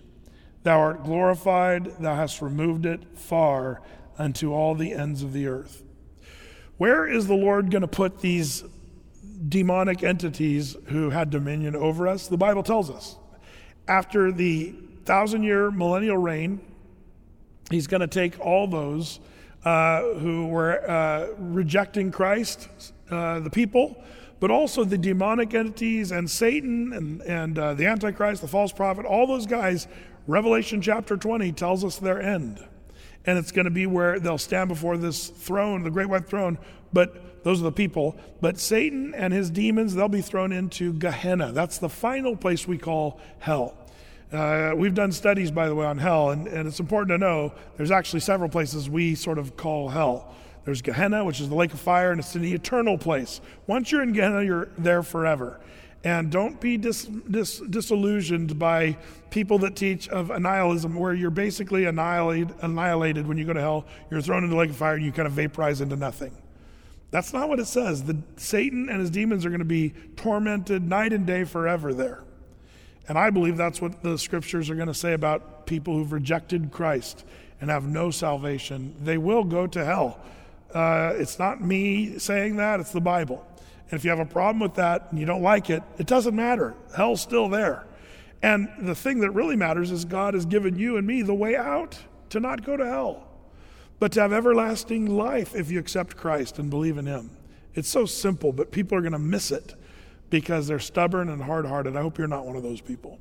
Thou 0.64 0.80
art 0.80 1.04
glorified, 1.04 1.98
thou 2.00 2.16
hast 2.16 2.42
removed 2.42 2.86
it 2.86 3.02
far 3.18 3.82
unto 4.18 4.54
all 4.54 4.76
the 4.76 4.94
ends 4.94 5.22
of 5.22 5.34
the 5.34 5.48
earth. 5.48 5.84
Where 6.78 7.06
is 7.06 7.28
the 7.28 7.36
Lord 7.36 7.70
going 7.70 7.82
to 7.82 7.88
put 7.88 8.20
these 8.20 8.64
demonic 9.48 10.04
entities 10.04 10.76
who 10.88 11.10
had 11.10 11.30
dominion 11.30 11.76
over 11.76 12.08
us? 12.08 12.28
The 12.28 12.38
Bible 12.38 12.64
tells 12.64 12.90
us. 12.90 13.18
After 13.88 14.32
the 14.32 14.74
thousand 15.04 15.44
year 15.44 15.70
millennial 15.70 16.18
reign, 16.18 16.62
he's 17.70 17.88
going 17.88 18.02
to 18.02 18.08
take 18.08 18.40
all 18.40 18.68
those 18.68 19.20
uh, 19.66 20.02
who 20.16 20.48
were 20.48 20.90
uh, 20.90 21.28
rejecting 21.38 22.12
Christ, 22.12 22.70
uh, 23.10 23.40
the 23.40 23.50
people, 23.50 24.02
but 24.40 24.52
also 24.52 24.84
the 24.84 24.98
demonic 24.98 25.54
entities 25.54 26.12
and 26.12 26.30
Satan 26.30 26.92
and, 26.94 27.22
and 27.22 27.60
uh, 27.60 27.74
the 27.74 27.86
Antichrist, 27.86 28.42
the 28.42 28.48
false 28.48 28.72
prophet, 28.72 29.06
all 29.06 29.28
those 29.28 29.46
guys. 29.46 29.88
Revelation 30.26 30.82
chapter 30.82 31.18
20 31.18 31.52
tells 31.52 31.84
us 31.84 31.98
their 31.98 32.22
end. 32.22 32.64
And 33.26 33.38
it's 33.38 33.52
going 33.52 33.66
to 33.66 33.72
be 33.72 33.86
where 33.86 34.20
they'll 34.20 34.38
stand 34.38 34.70
before 34.70 34.98
this 34.98 35.28
throne, 35.28 35.84
the 35.84 35.92
great 35.92 36.10
white 36.10 36.28
throne, 36.28 36.58
but 36.92 37.44
those 37.44 37.60
are 37.60 37.64
the 37.64 37.72
people. 37.72 38.16
But 38.42 38.58
Satan 38.58 39.14
and 39.14 39.34
his 39.34 39.50
demons, 39.50 39.96
they'll 39.96 40.10
be 40.10 40.22
thrown 40.22 40.52
into 40.52 40.94
Gehenna. 40.94 41.52
That's 41.52 41.78
the 41.78 41.90
final 41.90 42.36
place 42.36 42.68
we 42.68 42.78
call 42.78 43.20
hell. 43.40 43.78
Uh, 44.32 44.74
we've 44.76 44.96
done 44.96 45.12
studies, 45.12 45.52
by 45.52 45.68
the 45.68 45.76
way, 45.76 45.86
on 45.86 45.98
hell, 46.00 46.32
and, 46.32 46.48
and 46.48 46.68
it's 46.68 46.80
important 46.80 47.10
to 47.10 47.18
know 47.18 47.54
there's 47.78 47.92
actually 47.92 48.20
several 48.22 48.50
places 48.50 48.90
we 48.90 49.14
sort 49.14 49.38
of 49.38 49.56
call 49.56 49.90
hell. 49.90 50.34
There's 50.66 50.82
Gehenna, 50.82 51.24
which 51.24 51.40
is 51.40 51.50
the 51.50 51.56
lake 51.56 51.74
of 51.74 51.80
fire, 51.80 52.12
and 52.12 52.20
it's 52.20 52.34
an 52.36 52.44
eternal 52.44 52.98
place. 52.98 53.42
Once 53.68 53.92
you're 53.92 54.02
in 54.02 54.14
Gehenna, 54.14 54.44
you're 54.44 54.70
there 54.78 55.04
forever. 55.04 55.60
And 56.04 56.30
don't 56.30 56.60
be 56.60 56.78
dis, 56.78 57.06
dis, 57.06 57.60
disillusioned 57.60 58.60
by 58.60 58.98
people 59.30 59.58
that 59.60 59.76
teach 59.76 60.10
of 60.10 60.32
annihilism, 60.32 60.96
where 60.96 61.14
you're 61.14 61.30
basically 61.30 61.86
annihilated, 61.86 62.54
annihilated 62.62 63.26
when 63.26 63.38
you 63.38 63.46
go 63.46 63.54
to 63.54 63.62
hell. 63.62 63.86
You're 64.12 64.22
thrown 64.22 64.44
into 64.44 64.54
the 64.54 64.60
lake 64.60 64.70
of 64.70 64.76
fire 64.76 64.96
and 64.96 65.06
you 65.06 65.14
kind 65.14 65.28
of 65.28 65.34
vaporize 65.34 65.80
into 65.80 65.96
nothing. 65.96 66.36
That's 67.12 67.32
not 67.32 67.48
what 67.48 67.60
it 67.60 67.68
says. 67.68 68.04
The, 68.04 68.18
Satan 68.38 68.90
and 68.90 69.00
his 69.00 69.12
demons 69.12 69.46
are 69.46 69.50
going 69.50 69.60
to 69.60 69.66
be 69.66 69.94
tormented 70.16 70.82
night 70.82 71.14
and 71.14 71.26
day 71.26 71.46
forever 71.46 71.94
there. 71.94 72.24
And 73.08 73.18
I 73.18 73.30
believe 73.30 73.56
that's 73.56 73.82
what 73.82 74.02
the 74.02 74.18
scriptures 74.18 74.70
are 74.70 74.76
going 74.76 74.88
to 74.88 74.94
say 74.94 75.14
about 75.14 75.66
people 75.68 75.94
who've 75.94 76.12
rejected 76.12 76.72
Christ 76.72 77.24
and 77.62 77.70
have 77.70 77.86
no 77.86 78.12
salvation. 78.12 78.96
They 79.02 79.18
will 79.18 79.44
go 79.44 79.68
to 79.68 79.86
hell. 79.86 80.20
Uh, 80.74 81.14
it's 81.16 81.38
not 81.38 81.62
me 81.62 82.18
saying 82.18 82.58
that, 82.58 82.80
it's 82.80 82.92
the 82.92 83.02
Bible. 83.02 83.46
And 83.94 84.00
if 84.00 84.04
you 84.04 84.10
have 84.10 84.18
a 84.18 84.26
problem 84.26 84.60
with 84.60 84.74
that 84.74 85.10
and 85.12 85.20
you 85.20 85.28
don't 85.28 85.44
like 85.44 85.70
it, 85.70 85.84
it 86.00 86.08
doesn't 86.08 86.36
matter. 86.36 86.74
Hell's 86.98 87.22
still 87.22 87.48
there. 87.48 87.86
And 88.42 88.68
the 88.80 88.96
thing 88.96 89.20
that 89.20 89.30
really 89.30 89.56
matters 89.56 89.92
is 89.92 90.04
God 90.04 90.34
has 90.34 90.48
given 90.48 90.80
you 90.80 90.98
and 90.98 91.06
me 91.06 91.22
the 91.22 91.36
way 91.36 91.56
out 91.56 92.00
to 92.32 92.40
not 92.40 92.66
go 92.66 92.76
to 92.76 92.88
hell, 92.88 93.28
but 94.00 94.12
to 94.14 94.22
have 94.22 94.34
everlasting 94.34 95.16
life 95.16 95.54
if 95.54 95.70
you 95.70 95.78
accept 95.78 96.18
Christ 96.18 96.58
and 96.58 96.72
believe 96.72 96.98
in 96.98 97.06
Him. 97.06 97.38
It's 97.76 97.88
so 97.88 98.08
simple, 98.08 98.52
but 98.52 98.72
people 98.72 98.98
are 98.98 99.02
going 99.02 99.12
to 99.14 99.20
miss 99.20 99.52
it 99.52 99.76
because 100.32 100.66
they're 100.66 100.80
stubborn 100.80 101.30
and 101.30 101.44
hard 101.44 101.68
hearted. 101.68 101.96
I 101.96 102.02
hope 102.02 102.18
you're 102.18 102.28
not 102.28 102.48
one 102.48 102.56
of 102.56 102.64
those 102.64 102.82
people. 102.82 103.20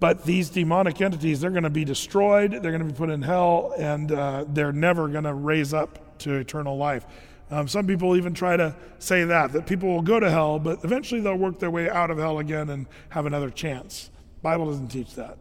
But 0.00 0.24
these 0.24 0.50
demonic 0.50 1.00
entities, 1.00 1.40
they're 1.40 1.50
going 1.50 1.62
to 1.62 1.70
be 1.70 1.84
destroyed, 1.84 2.50
they're 2.50 2.72
going 2.72 2.80
to 2.80 2.92
be 2.92 2.98
put 2.98 3.10
in 3.10 3.22
hell, 3.22 3.74
and 3.78 4.10
uh, 4.10 4.44
they're 4.48 4.72
never 4.72 5.06
going 5.06 5.22
to 5.22 5.34
raise 5.34 5.72
up 5.72 6.18
to 6.18 6.34
eternal 6.34 6.76
life. 6.76 7.06
Um, 7.52 7.68
some 7.68 7.86
people 7.86 8.16
even 8.16 8.32
try 8.32 8.56
to 8.56 8.74
say 8.98 9.24
that, 9.24 9.52
that 9.52 9.66
people 9.66 9.90
will 9.90 10.00
go 10.00 10.18
to 10.18 10.30
hell, 10.30 10.58
but 10.58 10.82
eventually 10.84 11.20
they'll 11.20 11.36
work 11.36 11.58
their 11.58 11.70
way 11.70 11.90
out 11.90 12.10
of 12.10 12.16
hell 12.16 12.38
again 12.38 12.70
and 12.70 12.86
have 13.10 13.26
another 13.26 13.50
chance. 13.50 14.08
Bible 14.40 14.66
doesn't 14.66 14.88
teach 14.88 15.14
that. 15.16 15.36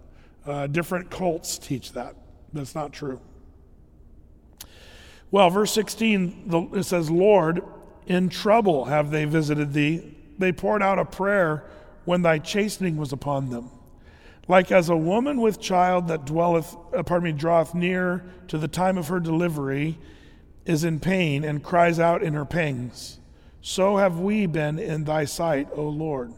Uh, 0.46 0.68
different 0.68 1.10
cults 1.10 1.58
teach 1.58 1.94
that. 1.94 2.16
That's 2.52 2.76
not 2.76 2.92
true. 2.92 3.22
Well, 5.32 5.50
verse 5.50 5.72
16, 5.72 6.72
it 6.76 6.84
says, 6.84 7.10
Lord, 7.10 7.64
in 8.08 8.28
trouble 8.28 8.86
have 8.86 9.10
they 9.10 9.24
visited 9.24 9.72
thee. 9.72 10.14
They 10.38 10.52
poured 10.52 10.84
out 10.84 11.00
a 11.00 11.06
prayer 11.06 11.64
when 12.04 12.24
thy 12.24 12.40
chastening 12.40 12.98
was 12.98 13.14
upon 13.14 13.52
them. 13.52 13.70
Like 14.50 14.70
as 14.70 14.90
a 14.90 14.98
woman 14.98 15.40
with 15.40 15.62
child 15.62 16.10
that 16.10 16.26
dwelleth, 16.26 16.76
uh, 16.94 17.04
pardon 17.04 17.32
me, 17.32 17.40
draweth 17.40 17.74
near 17.74 18.26
to 18.50 18.58
the 18.58 18.68
time 18.68 18.98
of 18.98 19.08
her 19.08 19.22
delivery, 19.22 19.98
is 20.66 20.84
in 20.84 21.00
pain 21.00 21.44
and 21.44 21.64
cries 21.64 22.00
out 22.00 22.24
in 22.24 22.34
her 22.34 22.46
pangs. 22.46 23.20
So 23.62 23.98
have 23.98 24.20
we 24.20 24.46
been 24.46 24.80
in 24.80 25.04
thy 25.04 25.26
sight, 25.26 25.68
O 25.76 25.84
Lord. 25.84 26.34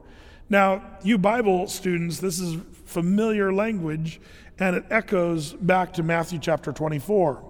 Now, 0.50 0.84
you 1.04 1.18
Bible 1.18 1.68
students, 1.68 2.20
this 2.20 2.40
is 2.40 2.58
familiar 2.86 3.54
language, 3.54 4.20
and 4.60 4.76
it 4.76 4.86
echoes 4.90 5.54
back 5.54 5.94
to 5.94 6.04
Matthew 6.04 6.40
chapter 6.40 6.72
24, 6.72 7.44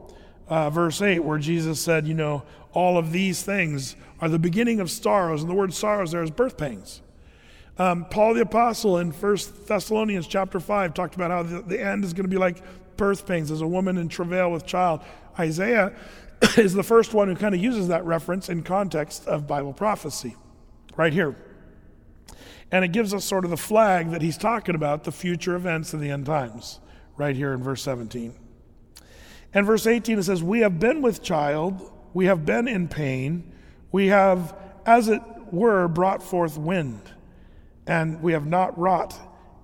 uh, 0.47 0.69
verse 0.69 1.01
8, 1.01 1.19
where 1.19 1.39
Jesus 1.39 1.81
said, 1.81 2.07
You 2.07 2.13
know, 2.13 2.43
all 2.71 2.97
of 2.97 3.11
these 3.11 3.43
things 3.43 3.95
are 4.21 4.29
the 4.29 4.39
beginning 4.39 4.79
of 4.79 4.89
sorrows, 4.89 5.41
and 5.41 5.49
the 5.49 5.55
word 5.55 5.73
sorrows 5.73 6.11
there 6.11 6.23
is 6.23 6.31
birth 6.31 6.57
pangs. 6.57 7.01
Um, 7.77 8.05
Paul 8.05 8.35
the 8.35 8.41
Apostle 8.41 8.99
in 8.99 9.11
1 9.11 9.37
Thessalonians 9.65 10.27
chapter 10.27 10.59
5 10.59 10.93
talked 10.93 11.15
about 11.15 11.31
how 11.31 11.43
the, 11.43 11.61
the 11.63 11.83
end 11.83 12.05
is 12.05 12.13
going 12.13 12.25
to 12.25 12.29
be 12.29 12.37
like 12.37 12.61
birth 12.97 13.25
pains 13.25 13.49
as 13.49 13.61
a 13.61 13.67
woman 13.67 13.97
in 13.97 14.07
travail 14.07 14.51
with 14.51 14.65
child. 14.65 15.01
Isaiah 15.39 15.91
is 16.57 16.73
the 16.73 16.83
first 16.83 17.13
one 17.13 17.27
who 17.27 17.35
kind 17.35 17.55
of 17.55 17.61
uses 17.61 17.87
that 17.87 18.05
reference 18.05 18.49
in 18.49 18.63
context 18.63 19.27
of 19.27 19.47
Bible 19.47 19.73
prophecy, 19.73 20.35
right 20.97 21.13
here. 21.13 21.35
And 22.71 22.83
it 22.83 22.91
gives 22.91 23.13
us 23.13 23.23
sort 23.23 23.45
of 23.45 23.51
the 23.51 23.57
flag 23.57 24.11
that 24.11 24.21
he's 24.21 24.37
talking 24.37 24.75
about 24.75 25.03
the 25.03 25.11
future 25.11 25.55
events 25.55 25.93
of 25.93 25.99
the 25.99 26.09
end 26.09 26.25
times, 26.25 26.79
right 27.15 27.35
here 27.35 27.53
in 27.53 27.63
verse 27.63 27.81
17. 27.83 28.33
And 29.53 29.65
verse 29.65 29.85
18 29.85 30.19
it 30.19 30.23
says, 30.23 30.41
We 30.43 30.59
have 30.61 30.79
been 30.79 31.01
with 31.01 31.21
child, 31.21 31.91
we 32.13 32.25
have 32.25 32.45
been 32.45 32.67
in 32.67 32.87
pain, 32.87 33.53
we 33.91 34.07
have, 34.07 34.55
as 34.85 35.07
it 35.07 35.21
were, 35.51 35.87
brought 35.87 36.23
forth 36.23 36.57
wind, 36.57 37.01
and 37.85 38.21
we 38.21 38.33
have 38.33 38.47
not 38.47 38.77
wrought 38.77 39.17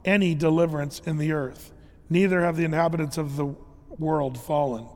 any 0.06 0.36
deliverance 0.36 1.02
in 1.06 1.18
the 1.18 1.32
earth, 1.32 1.74
neither 2.10 2.42
have 2.42 2.56
the 2.56 2.64
inhabitants 2.64 3.18
of 3.18 3.36
the 3.36 3.56
world 3.98 4.40
fallen. 4.40 4.88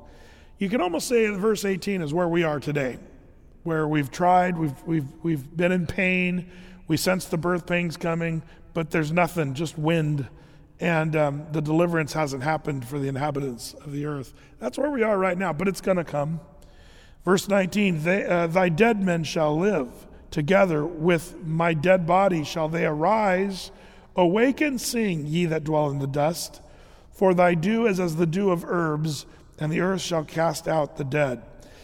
You 0.59 0.69
can 0.69 0.81
almost 0.81 1.07
say 1.07 1.27
that 1.27 1.37
verse 1.37 1.65
18 1.65 2.01
is 2.01 2.13
where 2.13 2.27
we 2.27 2.43
are 2.43 2.59
today, 2.59 2.99
where 3.63 3.87
we've 3.87 4.11
tried, 4.11 4.57
we've, 4.57 4.83
we've, 4.85 5.07
we've 5.23 5.57
been 5.57 5.71
in 5.71 5.87
pain, 5.87 6.49
we 6.87 6.95
sense 6.95 7.25
the 7.25 7.37
birth 7.37 7.65
pains 7.65 7.97
coming, 7.97 8.43
but 8.73 8.91
there's 8.91 9.11
nothing, 9.11 9.55
just 9.55 9.77
wind, 9.77 10.27
and 10.79 11.15
um, 11.15 11.45
the 11.51 11.61
deliverance 11.61 12.13
hasn't 12.13 12.43
happened 12.43 12.85
for 12.85 12.99
the 12.99 13.07
inhabitants 13.07 13.73
of 13.73 13.91
the 13.91 14.05
earth. 14.05 14.33
That's 14.59 14.77
where 14.77 14.91
we 14.91 15.01
are 15.01 15.17
right 15.17 15.37
now, 15.37 15.53
but 15.53 15.67
it's 15.67 15.81
going 15.81 15.97
to 15.97 16.03
come. 16.03 16.39
Verse 17.25 17.47
19 17.47 18.03
they, 18.03 18.25
uh, 18.25 18.47
Thy 18.47 18.69
dead 18.69 19.01
men 19.01 19.23
shall 19.23 19.57
live, 19.57 19.89
together 20.29 20.85
with 20.85 21.43
my 21.45 21.73
dead 21.73 22.05
body 22.05 22.43
shall 22.43 22.69
they 22.69 22.85
arise. 22.85 23.71
Awake 24.15 24.61
and 24.61 24.79
sing, 24.79 25.25
ye 25.25 25.45
that 25.45 25.63
dwell 25.63 25.89
in 25.89 25.99
the 25.99 26.07
dust, 26.07 26.61
for 27.11 27.33
thy 27.33 27.55
dew 27.55 27.87
is 27.87 27.99
as 27.99 28.17
the 28.17 28.27
dew 28.27 28.51
of 28.51 28.63
herbs 28.65 29.25
and 29.59 29.71
the 29.71 29.81
earth 29.81 30.01
shall 30.01 30.23
cast 30.23 30.67
out 30.67 30.97
the 30.97 31.03
dead. 31.03 31.43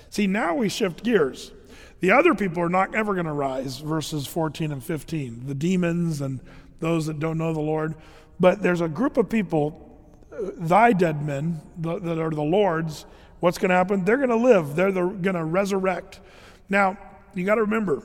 See, 0.10 0.28
now 0.28 0.56
we 0.56 0.70
shift 0.70 1.04
gears. 1.04 1.52
The 2.00 2.12
other 2.12 2.34
people 2.34 2.64
are 2.64 2.70
not 2.70 2.96
ever 2.96 3.14
going 3.14 3.26
to 3.26 3.34
rise, 3.34 3.80
verses 3.80 4.26
14 4.26 4.72
and 4.72 4.84
15, 4.84 5.48
the 5.48 5.54
demons 5.54 6.22
and 6.22 6.40
those 6.80 7.08
that 7.08 7.20
don't 7.20 7.38
know 7.38 7.54
the 7.54 7.60
Lord. 7.60 7.96
But 8.40 8.62
there's 8.62 8.82
a 8.82 8.88
group 8.88 9.18
of 9.18 9.30
people, 9.30 9.98
uh, 10.32 10.52
thy 10.56 10.94
dead 10.94 11.26
men, 11.26 11.62
that 11.80 12.20
are 12.20 12.30
the 12.30 12.42
Lord's. 12.42 13.06
What's 13.42 13.58
going 13.58 13.70
to 13.70 13.76
happen? 13.76 14.06
They're 14.06 14.18
going 14.18 14.30
to 14.30 14.36
live, 14.36 14.76
they're 14.76 14.92
going 14.92 15.36
to 15.36 15.44
resurrect. 15.44 16.22
Now, 16.70 16.98
you 17.36 17.46
got 17.46 17.56
to 17.56 17.62
remember, 17.62 18.04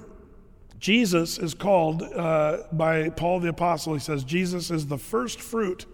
Jesus 0.79 1.39
is 1.39 1.55
called 1.55 2.03
uh, 2.03 2.59
by 2.73 3.11
Paul 3.11 3.41
the 3.41 3.49
Apostle, 3.49 3.95
he 3.95 4.01
says, 4.01 4.25
Jesus 4.25 4.71
is 4.71 4.87
the 4.87 4.99
first 4.99 5.41
fruit 5.41 5.87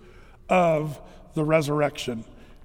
of 0.48 1.00
the 1.34 1.44
resurrection. 1.44 2.24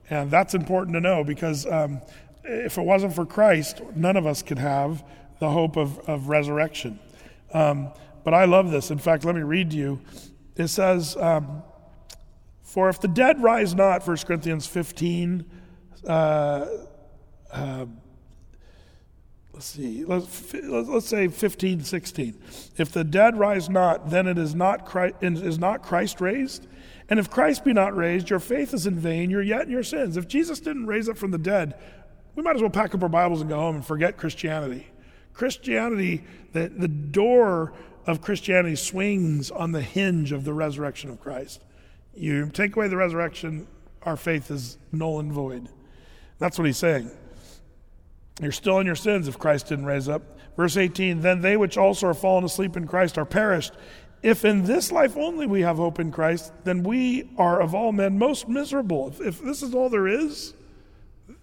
And 0.09 0.29
that's 0.29 0.53
important 0.53 0.93
to 0.93 1.01
know 1.01 1.23
because 1.23 1.65
um, 1.65 2.01
if 2.43 2.77
it 2.77 2.81
wasn't 2.81 3.13
for 3.13 3.25
Christ, 3.25 3.81
none 3.95 4.17
of 4.17 4.25
us 4.25 4.41
could 4.41 4.59
have 4.59 5.03
the 5.39 5.49
hope 5.49 5.75
of, 5.77 5.99
of 6.07 6.29
resurrection. 6.29 6.99
Um, 7.53 7.91
but 8.23 8.33
I 8.33 8.45
love 8.45 8.71
this. 8.71 8.91
In 8.91 8.97
fact, 8.97 9.25
let 9.25 9.35
me 9.35 9.41
read 9.41 9.71
to 9.71 9.77
you. 9.77 10.01
It 10.55 10.67
says, 10.67 11.15
um, 11.17 11.63
For 12.63 12.89
if 12.89 12.99
the 12.99 13.07
dead 13.07 13.41
rise 13.41 13.75
not, 13.75 14.05
1 14.05 14.17
Corinthians 14.17 14.67
15, 14.67 15.45
uh, 16.07 16.65
uh, 17.51 17.85
let's 19.53 19.65
see, 19.65 20.05
let's, 20.05 20.53
let's 20.53 21.07
say 21.07 21.27
15, 21.27 21.83
16. 21.83 22.41
If 22.77 22.91
the 22.91 23.03
dead 23.03 23.37
rise 23.37 23.69
not, 23.69 24.09
then 24.09 24.27
it 24.27 24.37
is 24.37 24.55
not 24.55 24.85
Christ, 24.85 25.15
is 25.21 25.59
not 25.59 25.81
Christ 25.83 26.21
raised? 26.21 26.67
And 27.09 27.19
if 27.19 27.29
Christ 27.29 27.63
be 27.63 27.73
not 27.73 27.95
raised, 27.95 28.29
your 28.29 28.39
faith 28.39 28.73
is 28.73 28.87
in 28.87 28.99
vain, 28.99 29.29
you're 29.29 29.41
yet 29.41 29.63
in 29.63 29.71
your 29.71 29.83
sins. 29.83 30.17
If 30.17 30.27
Jesus 30.27 30.59
didn't 30.59 30.87
raise 30.87 31.07
up 31.07 31.17
from 31.17 31.31
the 31.31 31.37
dead, 31.37 31.75
we 32.35 32.43
might 32.43 32.55
as 32.55 32.61
well 32.61 32.71
pack 32.71 32.95
up 32.95 33.03
our 33.03 33.09
Bibles 33.09 33.41
and 33.41 33.49
go 33.49 33.57
home 33.57 33.75
and 33.75 33.85
forget 33.85 34.17
Christianity. 34.17 34.87
Christianity, 35.33 36.23
the, 36.53 36.67
the 36.67 36.87
door 36.87 37.73
of 38.07 38.21
Christianity 38.21 38.75
swings 38.75 39.51
on 39.51 39.71
the 39.71 39.81
hinge 39.81 40.31
of 40.31 40.45
the 40.45 40.53
resurrection 40.53 41.09
of 41.09 41.19
Christ. 41.19 41.61
You 42.15 42.49
take 42.49 42.75
away 42.75 42.87
the 42.87 42.97
resurrection, 42.97 43.67
our 44.03 44.17
faith 44.17 44.49
is 44.49 44.77
null 44.91 45.19
and 45.19 45.31
void. 45.31 45.69
That's 46.39 46.57
what 46.57 46.65
he's 46.65 46.77
saying. 46.77 47.11
You're 48.41 48.51
still 48.51 48.79
in 48.79 48.85
your 48.85 48.95
sins 48.95 49.27
if 49.27 49.39
Christ 49.39 49.67
didn't 49.67 49.85
raise 49.85 50.09
up. 50.09 50.21
Verse 50.57 50.77
18 50.77 51.21
Then 51.21 51.41
they 51.41 51.57
which 51.57 51.77
also 51.77 52.07
are 52.07 52.13
fallen 52.13 52.43
asleep 52.43 52.75
in 52.75 52.87
Christ 52.87 53.17
are 53.17 53.25
perished. 53.25 53.73
If 54.25 54.43
in 54.43 54.63
this 54.63 54.91
life 54.91 55.15
only 55.15 55.45
we 55.45 55.61
have 55.61 55.77
hope 55.77 55.99
in 55.99 56.11
Christ, 56.11 56.51
then 56.63 56.81
we 56.81 57.29
are 57.37 57.61
of 57.61 57.75
all 57.75 57.91
men 57.91 58.17
most 58.17 58.49
miserable. 58.49 59.09
If, 59.09 59.21
if 59.21 59.39
this 59.39 59.61
is 59.61 59.75
all 59.75 59.87
there 59.87 60.07
is, 60.07 60.55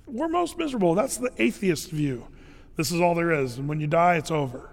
we're 0.05 0.27
most 0.27 0.59
miserable. 0.59 0.97
That's 0.97 1.17
the 1.17 1.31
atheist 1.39 1.93
view. 1.93 2.27
This 2.75 2.91
is 2.91 3.01
all 3.01 3.15
there 3.15 3.31
is. 3.31 3.57
And 3.57 3.69
when 3.69 3.79
you 3.79 3.87
die, 3.87 4.17
it's 4.17 4.33
over. 4.33 4.69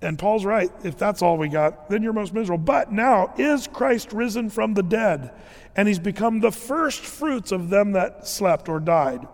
And 0.00 0.16
Paul's 0.16 0.44
right. 0.44 0.70
If 0.84 0.96
that's 0.96 1.22
all 1.22 1.38
we 1.38 1.48
got, 1.48 1.90
then 1.90 2.04
you're 2.04 2.12
most 2.12 2.32
miserable. 2.32 2.62
But 2.62 2.92
now 2.92 3.34
is 3.36 3.66
Christ 3.66 4.12
risen 4.12 4.48
from 4.48 4.74
the 4.74 4.84
dead, 4.84 5.32
and 5.74 5.88
he's 5.88 5.98
become 5.98 6.38
the 6.38 6.52
first 6.52 7.00
fruits 7.00 7.50
of 7.50 7.68
them 7.68 7.92
that 7.92 8.28
slept 8.28 8.68
or 8.68 8.78
died. 8.78 9.26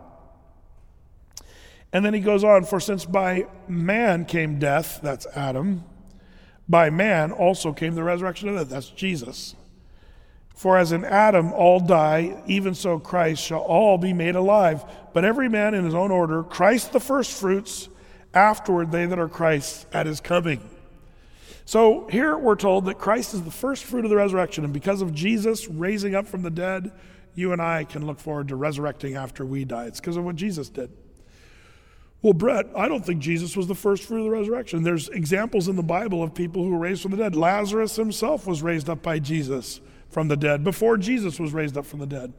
And 1.92 2.02
then 2.02 2.14
he 2.14 2.20
goes 2.20 2.44
on, 2.44 2.64
for 2.64 2.80
since 2.80 3.04
by 3.04 3.46
man 3.68 4.24
came 4.24 4.58
death, 4.58 5.00
that's 5.02 5.26
Adam, 5.36 5.84
by 6.68 6.90
man 6.90 7.32
also 7.32 7.72
came 7.72 7.94
the 7.94 8.02
resurrection 8.02 8.48
of 8.48 8.54
the 8.54 8.60
dead. 8.60 8.70
That's 8.70 8.88
Jesus. 8.88 9.54
For 10.54 10.78
as 10.78 10.92
in 10.92 11.04
Adam 11.04 11.52
all 11.52 11.80
die, 11.80 12.42
even 12.46 12.74
so 12.74 12.98
Christ 12.98 13.42
shall 13.42 13.60
all 13.60 13.98
be 13.98 14.12
made 14.12 14.36
alive. 14.36 14.84
But 15.12 15.24
every 15.24 15.48
man 15.48 15.74
in 15.74 15.84
his 15.84 15.94
own 15.94 16.10
order, 16.10 16.42
Christ 16.42 16.92
the 16.92 17.00
firstfruits, 17.00 17.88
afterward 18.32 18.90
they 18.90 19.06
that 19.06 19.18
are 19.18 19.28
Christ 19.28 19.86
at 19.92 20.06
his 20.06 20.20
coming. 20.20 20.60
So 21.66 22.06
here 22.08 22.38
we're 22.38 22.56
told 22.56 22.86
that 22.86 22.98
Christ 22.98 23.34
is 23.34 23.42
the 23.42 23.50
first 23.50 23.84
fruit 23.84 24.04
of 24.04 24.10
the 24.10 24.16
resurrection, 24.16 24.64
and 24.64 24.72
because 24.72 25.02
of 25.02 25.12
Jesus 25.12 25.68
raising 25.68 26.14
up 26.14 26.26
from 26.26 26.42
the 26.42 26.50
dead, 26.50 26.92
you 27.34 27.52
and 27.52 27.60
I 27.60 27.84
can 27.84 28.06
look 28.06 28.20
forward 28.20 28.48
to 28.48 28.56
resurrecting 28.56 29.16
after 29.16 29.44
we 29.44 29.64
die. 29.64 29.86
It's 29.86 30.00
because 30.00 30.16
of 30.16 30.24
what 30.24 30.36
Jesus 30.36 30.68
did. 30.68 30.90
Well, 32.22 32.32
Brett, 32.32 32.66
I 32.76 32.88
don't 32.88 33.04
think 33.04 33.20
Jesus 33.20 33.56
was 33.56 33.66
the 33.66 33.74
first 33.74 34.04
fruit 34.04 34.18
of 34.18 34.24
the 34.24 34.30
resurrection. 34.30 34.82
There's 34.82 35.08
examples 35.10 35.68
in 35.68 35.76
the 35.76 35.82
Bible 35.82 36.22
of 36.22 36.34
people 36.34 36.64
who 36.64 36.70
were 36.70 36.78
raised 36.78 37.02
from 37.02 37.12
the 37.12 37.18
dead. 37.18 37.36
Lazarus 37.36 37.96
himself 37.96 38.46
was 38.46 38.62
raised 38.62 38.88
up 38.88 39.02
by 39.02 39.18
Jesus 39.18 39.80
from 40.08 40.28
the 40.28 40.36
dead 40.36 40.64
before 40.64 40.96
Jesus 40.96 41.38
was 41.38 41.52
raised 41.52 41.76
up 41.76 41.86
from 41.86 42.00
the 42.00 42.06
dead. 42.06 42.32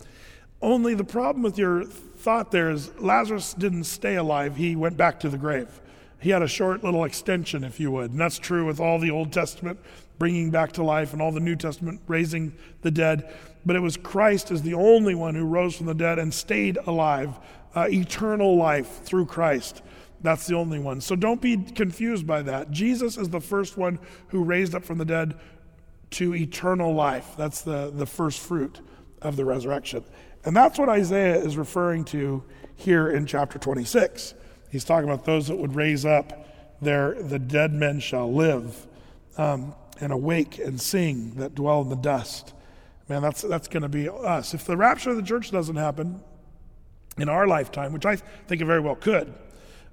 Only 0.61 0.95
the 0.95 1.03
problem 1.03 1.43
with 1.43 1.57
your 1.57 1.86
thought 1.86 2.51
there 2.51 2.71
is 2.71 2.91
Lazarus 2.99 3.53
didn't 3.53 3.84
stay 3.84 4.15
alive, 4.15 4.55
he 4.55 4.75
went 4.75 4.97
back 4.97 5.19
to 5.19 5.30
the 5.30 5.38
grave. 5.38 5.82
He 6.19 6.32
had 6.32 6.41
a 6.41 6.47
short 6.47 6.84
little 6.84 7.03
extension, 7.03 7.63
if 7.63 7.80
you 7.80 7.91
would. 7.91 8.11
And 8.11 8.19
that's 8.19 8.39
true 8.39 8.65
with 8.65 8.80
all 8.80 8.97
the 8.97 9.11
Old 9.11 9.32
Testament 9.32 9.80
bringing 10.17 10.49
back 10.49 10.71
to 10.73 10.84
life 10.84 11.13
and 11.13 11.21
all 11.21 11.32
the 11.32 11.39
New 11.39 11.55
Testament 11.55 12.01
raising 12.07 12.53
the 12.82 12.89
dead. 12.89 13.32
But 13.65 13.75
it 13.75 13.82
was 13.82 13.97
Christ 13.97 14.49
as 14.49 14.63
the 14.63 14.73
only 14.73 15.13
one 15.13 15.36
who 15.36 15.45
rose 15.45 15.75
from 15.75 15.86
the 15.86 15.93
dead 15.93 16.17
and 16.17 16.34
stayed 16.34 16.78
alive 16.88 17.38
uh, 17.78 17.88
eternal 17.91 18.57
life 18.57 19.03
through 19.03 19.28
Christ. 19.28 19.84
That's 20.21 20.47
the 20.47 20.55
only 20.55 20.80
one. 20.80 20.99
So 20.99 21.15
don't 21.15 21.39
be 21.39 21.57
confused 21.57 22.25
by 22.25 22.41
that. 22.41 22.71
Jesus 22.71 23.17
is 23.17 23.30
the 23.30 23.39
first 23.39 23.78
one 23.78 23.99
who 24.30 24.43
raised 24.43 24.73
up 24.73 24.84
from 24.84 24.97
the 24.97 25.05
dead 25.05 25.39
to 26.11 26.34
eternal 26.34 26.95
life. 26.95 27.36
That's 27.38 27.61
the, 27.61 27.91
the 27.93 28.07
first 28.07 28.39
fruit 28.39 28.82
of 29.21 29.36
the 29.36 29.45
resurrection. 29.45 30.03
And 30.43 30.55
that's 30.55 30.80
what 30.80 30.89
Isaiah 30.89 31.36
is 31.36 31.55
referring 31.55 32.05
to 32.05 32.43
here 32.75 33.09
in 33.09 33.28
chapter 33.28 33.59
26. 33.59 34.34
He's 34.71 34.84
talking 34.84 35.07
about 35.07 35.25
those 35.25 35.47
that 35.47 35.57
would 35.57 35.75
raise 35.75 36.03
up 36.03 36.47
there 36.82 37.13
the 37.21 37.39
dead 37.39 37.73
men 37.73 37.99
shall 37.99 38.34
live 38.34 38.88
um, 39.38 39.75
and 39.99 40.11
awake 40.11 40.57
and 40.57 40.82
sing 40.82 41.36
that 41.36 41.53
dwell 41.53 41.82
in 41.82 41.89
the 41.89 41.95
dust. 41.95 42.53
Man, 43.07 43.21
that's, 43.21 43.43
that's 43.43 43.67
going 43.67 43.84
to 43.84 43.89
be 43.89 44.09
us. 44.09 44.55
If 44.55 44.65
the 44.65 44.78
rapture 44.78 45.11
of 45.11 45.15
the 45.15 45.21
church 45.21 45.51
doesn't 45.51 45.75
happen 45.75 46.23
in 47.18 47.30
our 47.30 47.47
lifetime, 47.47 47.93
which 47.93 48.05
I 48.05 48.15
think 48.15 48.61
it 48.61 48.65
very 48.65 48.80
well 48.80 48.95
could, 48.95 49.34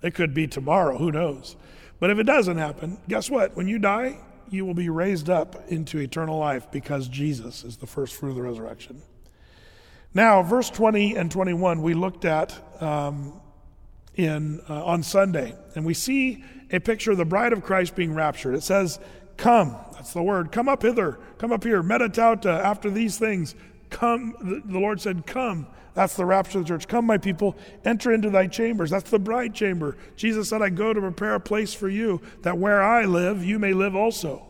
it 0.03 0.14
could 0.14 0.35
be 0.35 0.47
tomorrow, 0.47 0.99
who 0.99 1.11
knows? 1.11 1.57
But 1.99 2.11
if 2.11 2.18
it 2.18 2.25
doesn't 2.25 2.59
happen, 2.59 2.99
guess 3.09 3.31
what? 3.31 3.57
When 3.57 3.68
you 3.68 3.79
die, 3.79 4.18
you 4.51 4.66
will 4.66 4.75
be 4.75 4.89
raised 4.89 5.31
up 5.31 5.57
into 5.68 5.99
eternal 5.99 6.39
life 6.39 6.70
because 6.70 7.09
Jesus 7.09 7.64
is 7.64 7.79
the 7.79 7.87
first 7.87 8.14
fruit 8.14 8.31
of 8.31 8.37
the 8.37 8.43
resurrection. 8.43 9.03
Now, 10.12 10.43
verse 10.43 10.70
20 10.70 11.16
and 11.16 11.31
21, 11.31 11.83
we 11.83 11.95
looked 11.95 12.25
at 12.25 12.57
um, 12.81 13.41
in, 14.14 14.61
uh, 14.68 14.85
on 14.85 15.03
Sunday, 15.03 15.57
and 15.75 15.85
we 15.85 15.95
see 15.95 16.45
a 16.70 16.79
picture 16.79 17.12
of 17.12 17.18
the 17.18 17.25
bride 17.25 17.53
of 17.53 17.62
Christ 17.62 17.97
being 17.97 18.14
raptured. 18.14 18.55
It 18.55 18.62
says, 18.62 19.01
Come, 19.37 19.75
that's 19.93 20.12
the 20.12 20.22
word, 20.22 20.53
come 20.53 20.68
up 20.68 20.83
hither, 20.83 21.18
come 21.39 21.51
up 21.51 21.64
here, 21.64 21.83
meditate 21.83 22.47
after 22.47 22.91
these 22.91 23.18
things. 23.18 23.57
Come, 23.91 24.62
the 24.66 24.79
Lord 24.79 25.01
said, 25.01 25.27
Come. 25.27 25.66
That's 25.95 26.17
the 26.17 26.27
rapture 26.27 26.59
of 26.59 26.65
the 26.65 26.69
church. 26.69 26.89
Come, 26.89 27.07
my 27.07 27.19
people, 27.19 27.57
enter 27.85 28.13
into 28.13 28.29
thy 28.29 28.49
chambers. 28.49 28.91
That's 28.91 29.11
the 29.11 29.19
bride 29.19 29.55
chamber. 29.55 29.97
Jesus 30.17 30.49
said, 30.49 30.61
I 30.61 30.69
go 30.69 30.93
to 30.93 31.01
prepare 31.01 31.37
a 31.37 31.41
place 31.41 31.73
for 31.73 31.89
you, 31.89 32.21
that 32.43 32.59
where 32.59 32.83
I 32.83 33.05
live, 33.05 33.45
you 33.45 33.59
may 33.59 33.73
live 33.73 33.95
also. 33.95 34.45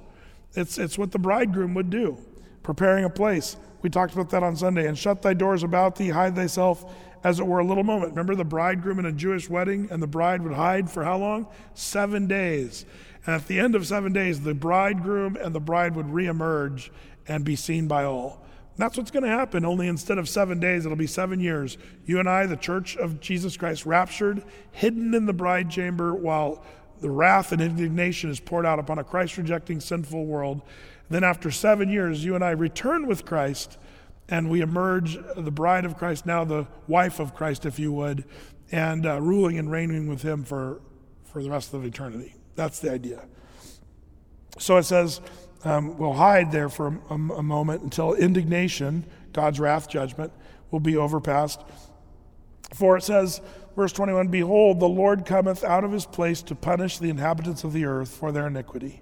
It's, 0.55 0.79
it's 0.79 0.97
what 0.97 1.13
the 1.13 1.19
bridegroom 1.19 1.75
would 1.75 1.91
do, 1.91 2.17
preparing 2.63 3.05
a 3.05 3.11
place. 3.11 3.57
We 3.83 3.91
talked 3.91 4.15
about 4.15 4.31
that 4.31 4.43
on 4.43 4.57
Sunday. 4.57 4.87
And 4.87 4.97
shut 4.97 5.21
thy 5.21 5.35
doors 5.35 5.63
about 5.63 5.97
thee, 5.97 6.09
hide 6.09 6.35
thyself 6.35 6.91
as 7.23 7.41
it 7.41 7.47
were 7.47 7.59
a 7.59 7.65
little 7.65 7.85
moment. 7.85 8.11
Remember 8.11 8.35
the 8.35 8.45
bridegroom 8.45 8.99
in 8.99 9.07
a 9.07 9.13
Jewish 9.13 9.51
wedding, 9.51 9.89
and 9.91 10.03
the 10.03 10.07
bride 10.07 10.43
would 10.43 10.55
hide 10.55 10.91
for 10.91 11.05
how 11.05 11.19
long? 11.19 11.47
Seven 11.75 12.27
days. 12.27 12.87
And 13.27 13.35
at 13.35 13.49
the 13.49 13.59
end 13.59 13.75
of 13.75 13.87
seven 13.87 14.13
days, 14.13 14.41
the 14.41 14.55
bridegroom 14.55 15.37
and 15.37 15.55
the 15.55 15.61
bride 15.61 15.97
would 15.97 16.07
reemerge 16.07 16.91
and 17.27 17.45
be 17.45 17.57
seen 17.57 17.89
by 17.89 18.05
all. 18.05 18.44
That's 18.77 18.97
what's 18.97 19.11
going 19.11 19.23
to 19.23 19.29
happen, 19.29 19.65
only 19.65 19.87
instead 19.87 20.19
of 20.19 20.29
seven 20.29 20.59
days, 20.59 20.85
it'll 20.85 20.97
be 20.97 21.07
seven 21.07 21.39
years. 21.39 21.79
You 22.07 22.19
and 22.19 22.29
I, 22.29 22.47
the 22.47 22.57
church 22.57 22.97
of 22.97 23.21
Jesus 23.21 23.57
Christ, 23.57 23.87
raptured, 23.87 24.43
hidden 24.73 25.15
in 25.15 25.27
the 25.27 25.33
bride 25.33 25.71
chamber 25.71 26.13
while 26.13 26.65
the 27.01 27.11
wrath 27.11 27.53
and 27.53 27.63
indignation 27.63 28.31
is 28.31 28.41
poured 28.41 28.67
out 28.67 28.79
upon 28.79 28.99
a 28.99 29.05
Christ 29.05 29.37
rejecting, 29.37 29.79
sinful 29.79 30.27
world. 30.27 30.63
Then, 31.09 31.23
after 31.23 31.51
seven 31.51 31.89
years, 31.89 32.25
you 32.25 32.35
and 32.35 32.43
I 32.43 32.51
return 32.51 33.07
with 33.07 33.25
Christ 33.25 33.79
and 34.29 34.51
we 34.51 34.61
emerge 34.61 35.19
the 35.37 35.51
bride 35.51 35.85
of 35.85 35.99
Christ, 35.99 36.27
now 36.27 36.45
the 36.45 36.67
wife 36.89 37.21
of 37.21 37.35
Christ, 37.35 37.67
if 37.67 37.79
you 37.79 37.93
would, 37.93 38.25
and 38.73 39.07
uh, 39.07 39.21
ruling 39.21 39.59
and 39.59 39.71
reigning 39.71 40.09
with 40.09 40.23
him 40.23 40.45
for, 40.45 40.81
for 41.25 41.43
the 41.43 41.51
rest 41.51 41.75
of 41.75 41.85
eternity. 41.85 42.35
That's 42.55 42.81
the 42.81 42.91
idea. 42.91 43.27
So 44.59 44.77
it 44.79 44.85
says, 44.85 45.21
um, 45.65 45.97
we'll 45.99 46.13
hide 46.13 46.53
there 46.53 46.69
for 46.69 46.89
a, 46.89 47.15
a, 47.15 47.15
a 47.15 47.43
moment 47.43 47.83
until 47.83 48.15
indignation, 48.15 49.05
God's 49.33 49.59
wrath 49.59 49.89
judgment, 49.89 50.33
will 50.71 50.81
be 50.81 50.97
overpassed. 50.97 51.61
For 52.73 52.97
it 52.97 53.03
says, 53.03 53.41
verse 53.77 53.93
21 53.93 54.29
Behold, 54.29 54.81
the 54.81 54.89
Lord 54.89 55.25
cometh 55.25 55.65
out 55.65 55.85
of 55.85 55.93
his 55.93 56.07
place 56.07 56.43
to 56.43 56.55
punish 56.55 56.99
the 56.99 57.11
inhabitants 57.11 57.65
of 57.65 57.73
the 57.73 57.85
earth 57.85 58.15
for 58.15 58.33
their 58.33 58.47
iniquity. 58.47 59.01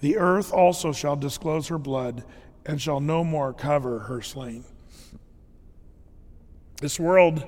The 0.00 0.16
earth 0.16 0.52
also 0.52 0.92
shall 0.92 1.16
disclose 1.16 1.68
her 1.68 1.78
blood 1.78 2.24
and 2.66 2.80
shall 2.80 3.00
no 3.00 3.22
more 3.22 3.52
cover 3.52 4.00
her 4.00 4.22
slain. 4.22 4.64
This 6.80 6.98
world, 6.98 7.44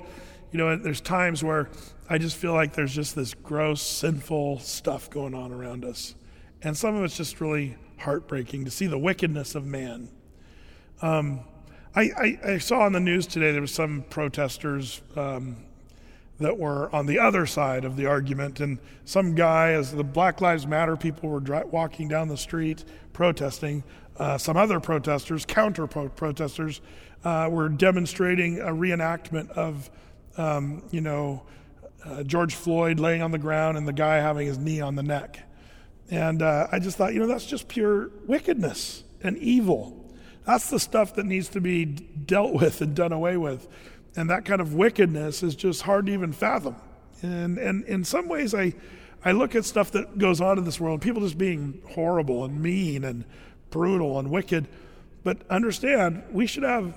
you 0.51 0.57
know, 0.57 0.75
there's 0.77 1.01
times 1.01 1.43
where 1.43 1.69
I 2.09 2.17
just 2.17 2.37
feel 2.37 2.53
like 2.53 2.73
there's 2.73 2.93
just 2.93 3.15
this 3.15 3.33
gross, 3.33 3.81
sinful 3.81 4.59
stuff 4.59 5.09
going 5.09 5.33
on 5.33 5.51
around 5.51 5.83
us. 5.83 6.15
And 6.61 6.77
some 6.77 6.95
of 6.95 7.03
it's 7.03 7.17
just 7.17 7.41
really 7.41 7.75
heartbreaking 7.97 8.65
to 8.65 8.71
see 8.71 8.87
the 8.87 8.97
wickedness 8.97 9.55
of 9.55 9.65
man. 9.65 10.09
Um, 11.01 11.41
I, 11.95 12.01
I, 12.01 12.39
I, 12.45 12.57
saw 12.57 12.81
on 12.81 12.91
the 12.91 12.99
news 12.99 13.27
today 13.27 13.51
there 13.51 13.61
was 13.61 13.73
some 13.73 14.03
protesters 14.09 15.01
um, 15.15 15.57
that 16.39 16.57
were 16.57 16.93
on 16.93 17.05
the 17.05 17.19
other 17.19 17.45
side 17.45 17.85
of 17.85 17.95
the 17.95 18.05
argument, 18.05 18.59
and 18.59 18.79
some 19.05 19.35
guy, 19.35 19.71
as 19.71 19.93
the 19.93 20.03
Black 20.03 20.41
Lives 20.41 20.67
Matter 20.67 20.97
people 20.97 21.29
were 21.29 21.65
walking 21.67 22.07
down 22.07 22.27
the 22.27 22.37
street 22.37 22.83
protesting, 23.13 23.83
uh, 24.17 24.37
some 24.37 24.57
other 24.57 24.79
protesters, 24.79 25.45
counter 25.45 25.87
protesters, 25.87 26.81
uh, 27.23 27.47
were 27.49 27.69
demonstrating 27.69 28.59
a 28.59 28.71
reenactment 28.71 29.49
of, 29.51 29.89
um, 30.37 30.83
you 30.91 31.01
know, 31.01 31.43
uh, 32.05 32.23
George 32.23 32.53
Floyd 32.53 32.99
laying 32.99 33.21
on 33.21 33.31
the 33.31 33.37
ground 33.37 33.77
and 33.77 33.87
the 33.87 33.93
guy 33.93 34.17
having 34.17 34.47
his 34.47 34.57
knee 34.57 34.79
on 34.79 34.95
the 34.95 35.03
neck. 35.03 35.39
And 36.09 36.41
uh, 36.41 36.67
I 36.71 36.79
just 36.79 36.97
thought, 36.97 37.13
you 37.13 37.19
know, 37.19 37.27
that's 37.27 37.45
just 37.45 37.67
pure 37.67 38.09
wickedness 38.27 39.03
and 39.21 39.37
evil. 39.37 40.13
That's 40.45 40.69
the 40.69 40.79
stuff 40.79 41.15
that 41.15 41.25
needs 41.25 41.49
to 41.49 41.61
be 41.61 41.85
dealt 41.85 42.53
with 42.53 42.81
and 42.81 42.95
done 42.95 43.11
away 43.11 43.37
with. 43.37 43.67
And 44.15 44.29
that 44.29 44.45
kind 44.45 44.61
of 44.61 44.73
wickedness 44.73 45.43
is 45.43 45.55
just 45.55 45.81
hard 45.81 46.05
to 46.05 46.13
even 46.13 46.31
fathom. 46.31 46.75
And, 47.21 47.57
and 47.57 47.83
in 47.85 48.03
some 48.03 48.27
ways, 48.27 48.53
I, 48.53 48.73
I 49.23 49.31
look 49.31 49.55
at 49.55 49.65
stuff 49.65 49.91
that 49.91 50.17
goes 50.17 50.39
on 50.39 50.57
in 50.57 50.63
this 50.63 50.79
world, 50.79 51.01
people 51.01 51.21
just 51.21 51.37
being 51.37 51.81
horrible 51.93 52.45
and 52.45 52.61
mean 52.61 53.03
and 53.03 53.25
brutal 53.71 54.19
and 54.19 54.29
wicked. 54.29 54.67
But 55.23 55.39
understand, 55.49 56.23
we 56.31 56.45
should 56.45 56.63
have 56.63 56.93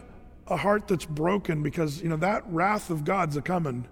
a 0.46 0.56
heart 0.56 0.88
that's 0.88 1.06
broken 1.06 1.62
because, 1.62 2.02
you 2.02 2.09
know, 2.11 2.16
that 2.18 2.44
wrath 2.48 2.90
of 2.90 3.04
God's 3.04 3.36
a 3.36 3.42
coming. 3.42 3.88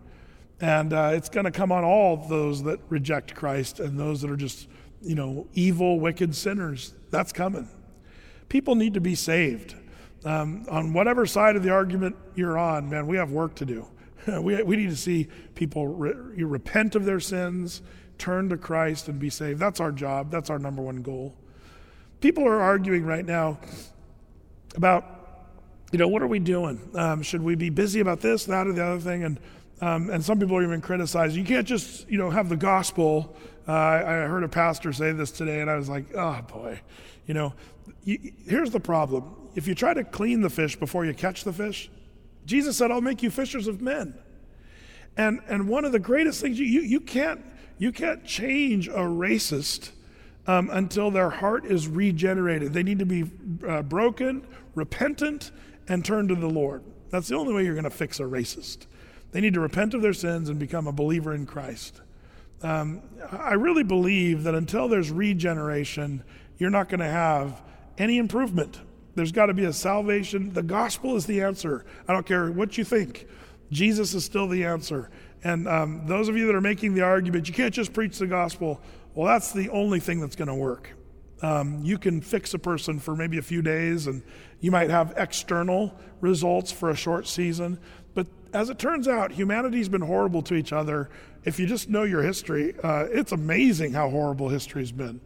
And 0.61 0.93
uh, 0.93 1.13
it's 1.15 1.29
going 1.29 1.45
to 1.45 1.51
come 1.51 1.73
on 1.73 1.85
all 1.85 2.17
those 2.17 2.63
that 2.65 2.81
reject 2.89 3.35
Christ 3.35 3.81
and 3.81 3.99
those 3.99 4.21
that 4.21 4.31
are 4.31 4.37
just, 4.37 4.69
you 5.03 5.15
know, 5.15 5.47
evil, 5.55 6.01
wicked 6.01 6.35
sinners. 6.35 6.95
That's 7.11 7.33
coming. 7.33 7.69
People 8.49 8.75
need 8.75 8.95
to 8.95 9.01
be 9.01 9.15
saved. 9.15 9.75
Um, 10.25 10.67
on 10.69 10.93
whatever 10.93 11.27
side 11.27 11.57
of 11.57 11.63
the 11.63 11.71
argument 11.71 12.17
you're 12.35 12.59
on, 12.59 12.91
man, 12.91 13.07
we 13.07 13.17
have 13.17 13.31
work 13.31 13.55
to 13.57 13.65
do. 13.65 13.87
we, 14.41 14.61
we 14.63 14.77
need 14.77 14.91
to 14.91 14.97
see 14.97 15.29
people 15.55 15.87
re- 15.87 16.43
repent 16.43 16.97
of 16.97 17.05
their 17.05 17.21
sins, 17.21 17.83
turn 18.19 18.49
to 18.49 18.57
Christ, 18.57 19.09
and 19.09 19.19
be 19.19 19.31
saved. 19.31 19.61
That's 19.61 19.81
our 19.81 19.93
job. 19.93 20.31
That's 20.31 20.51
our 20.51 20.59
number 20.59 20.83
one 20.83 21.03
goal. 21.03 21.37
People 22.21 22.47
are 22.47 22.61
arguing 22.61 23.05
right 23.05 23.25
now 23.25 23.59
about, 24.75 25.05
you 25.93 25.99
know, 25.99 26.09
what 26.09 26.23
are 26.23 26.27
we 26.27 26.39
doing? 26.39 26.81
Um, 26.95 27.23
should 27.23 27.43
we 27.43 27.55
be 27.55 27.71
busy 27.71 28.01
about 28.01 28.21
this, 28.21 28.47
that, 28.47 28.67
or 28.67 28.73
the 28.73 28.85
other 28.85 29.01
thing? 29.01 29.23
And 29.23 29.39
um, 29.81 30.11
and 30.11 30.25
some 30.25 30.39
people 30.39 30.57
are 30.57 30.63
even 30.63 30.81
criticizing. 30.81 31.39
You 31.39 31.47
can't 31.47 31.67
just, 31.67 32.09
you 32.09 32.19
know, 32.19 32.31
have 32.31 32.49
the 32.49 32.57
gospel. 32.57 33.37
Uh, 33.69 33.73
I, 33.73 34.13
heard 34.27 34.45
a 34.45 34.49
pastor 34.49 34.93
say 34.93 35.13
this 35.13 35.31
today, 35.31 35.61
and 35.61 35.71
I 35.71 35.77
was 35.77 35.89
like, 35.89 36.07
oh 36.15 36.41
boy, 36.43 36.81
you 37.27 37.35
know, 37.35 37.53
you, 38.05 38.33
here's 38.47 38.71
the 38.71 38.81
problem. 38.81 39.35
If 39.55 39.67
you 39.67 39.75
try 39.75 39.93
to 39.93 40.05
clean 40.05 40.41
the 40.41 40.51
fish 40.51 40.77
before 40.77 41.05
you 41.05 41.13
catch 41.13 41.45
the 41.45 41.53
fish, 41.53 41.91
Jesus 42.45 42.77
said, 42.77 42.91
"I'll 42.91 43.01
make 43.01 43.23
you 43.23 43.31
fishers 43.31 43.67
of 43.67 43.83
men." 43.83 44.15
And 45.17 45.41
and 45.49 45.69
one 45.69 45.85
of 45.85 45.93
the 45.93 45.99
greatest 45.99 46.41
things 46.41 46.59
you 46.59 46.67
you, 46.67 46.83
you 46.83 47.01
can't 47.01 47.45
you 47.79 47.91
can't 47.91 48.25
change 48.25 48.89
a 48.89 48.93
racist 48.93 49.91
um, 50.47 50.71
until 50.71 51.11
their 51.11 51.31
heart 51.31 51.67
is 51.67 51.89
regenerated. 51.89 52.73
They 52.73 52.83
need 52.83 53.01
to 53.01 53.07
be 53.07 53.31
uh, 53.67 53.83
broken, 53.83 54.47
repentant, 54.75 55.51
and 55.89 56.05
turn 56.05 56.29
to 56.29 56.35
the 56.35 56.49
Lord. 56.49 56.85
That's 57.11 57.29
the 57.29 57.37
only 57.37 57.55
way 57.55 57.65
you're 57.65 57.75
going 57.75 57.85
to 57.85 57.91
fix 57.91 58.21
a 58.21 58.25
racist. 58.25 58.87
They 59.33 59.41
need 59.41 59.55
to 59.55 59.61
repent 59.61 59.95
of 59.95 60.03
their 60.03 60.13
sins 60.13 60.49
and 60.49 60.59
become 60.59 60.87
a 60.87 60.93
believer 60.93 61.35
in 61.35 61.47
Christ. 61.47 62.01
Um, 62.63 63.03
I 63.31 63.55
really 63.55 63.83
believe 63.83 64.45
that 64.45 64.55
until 64.55 64.89
there's 64.89 65.11
regeneration, 65.11 66.25
you're 66.59 66.71
not 66.71 66.89
going 66.89 67.01
to 67.01 67.07
have 67.07 67.61
any 67.99 68.19
improvement. 68.19 68.81
There's 69.15 69.33
got 69.33 69.47
to 69.47 69.55
be 69.55 69.65
a 69.65 69.73
salvation. 69.73 70.53
The 70.53 70.63
gospel 70.63 71.17
is 71.17 71.27
the 71.27 71.43
answer. 71.43 71.85
I 72.09 72.13
don't 72.13 72.27
care 72.27 72.51
what 72.51 72.79
you 72.79 72.85
think, 72.85 73.27
Jesus 73.71 74.15
is 74.15 74.25
still 74.25 74.49
the 74.49 74.65
answer. 74.65 75.11
And 75.45 75.69
um, 75.69 76.07
those 76.07 76.29
of 76.29 76.37
you 76.37 76.47
that 76.47 76.55
are 76.55 76.61
making 76.61 76.95
the 76.95 77.03
argument, 77.03 77.49
you 77.49 77.55
can't 77.55 77.75
just 77.75 77.93
preach 77.93 78.19
the 78.19 78.27
gospel, 78.27 78.81
well, 79.15 79.27
that's 79.27 79.53
the 79.53 79.69
only 79.71 80.01
thing 80.01 80.21
that's 80.21 80.37
going 80.37 80.49
to 80.49 80.55
work. 80.55 80.91
Um, 81.43 81.83
you 81.85 81.99
can 81.99 82.21
fix 82.21 82.55
a 82.55 82.59
person 82.59 82.99
for 82.99 83.15
maybe 83.15 83.39
a 83.39 83.43
few 83.43 83.63
days, 83.63 84.07
and 84.07 84.23
you 84.61 84.71
might 84.71 84.91
have 84.91 85.15
external 85.17 85.95
results 86.21 86.73
for 86.73 86.91
a 86.91 86.97
short 86.97 87.27
season. 87.27 87.79
As 88.57 88.71
it 88.71 88.79
turns 88.79 89.07
out, 89.07 89.33
humanity's 89.33 89.91
been 89.91 90.01
horrible 90.01 90.41
to 90.45 90.55
each 90.55 90.73
other. 90.73 91.11
If 91.45 91.61
you 91.61 91.67
just 91.67 91.91
know 91.91 92.05
your 92.05 92.23
history, 92.23 92.75
uh, 92.83 93.05
it's 93.11 93.33
amazing 93.33 93.93
how 93.93 94.09
horrible 94.09 94.49
history's 94.49 94.93
been. 94.93 95.21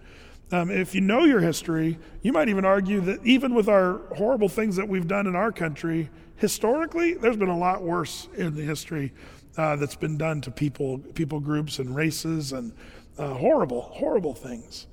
Um, 0.50 0.68
if 0.68 0.96
you 0.96 1.00
know 1.00 1.22
your 1.22 1.38
history, 1.38 1.96
you 2.22 2.32
might 2.32 2.48
even 2.48 2.64
argue 2.64 3.00
that 3.02 3.24
even 3.24 3.54
with 3.54 3.68
our 3.68 3.98
horrible 4.16 4.48
things 4.48 4.74
that 4.74 4.88
we've 4.88 5.06
done 5.06 5.28
in 5.28 5.36
our 5.36 5.52
country, 5.52 6.10
historically, 6.38 7.14
there's 7.14 7.36
been 7.36 7.48
a 7.48 7.56
lot 7.56 7.84
worse 7.84 8.26
in 8.34 8.56
the 8.56 8.62
history 8.62 9.12
uh, 9.56 9.76
that's 9.76 9.94
been 9.94 10.18
done 10.18 10.40
to 10.40 10.50
people, 10.50 10.98
people 10.98 11.38
groups, 11.38 11.78
and 11.78 11.94
races 11.94 12.50
and 12.50 12.72
uh, 13.16 13.34
horrible, 13.34 13.82
horrible 13.82 14.34
things. 14.34 14.88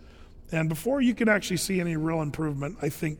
And 0.51 0.69
before 0.69 1.01
you 1.01 1.15
can 1.15 1.27
actually 1.27 1.57
see 1.57 1.79
any 1.79 1.97
real 1.97 2.21
improvement, 2.21 2.77
I 2.83 2.89
think, 2.89 3.17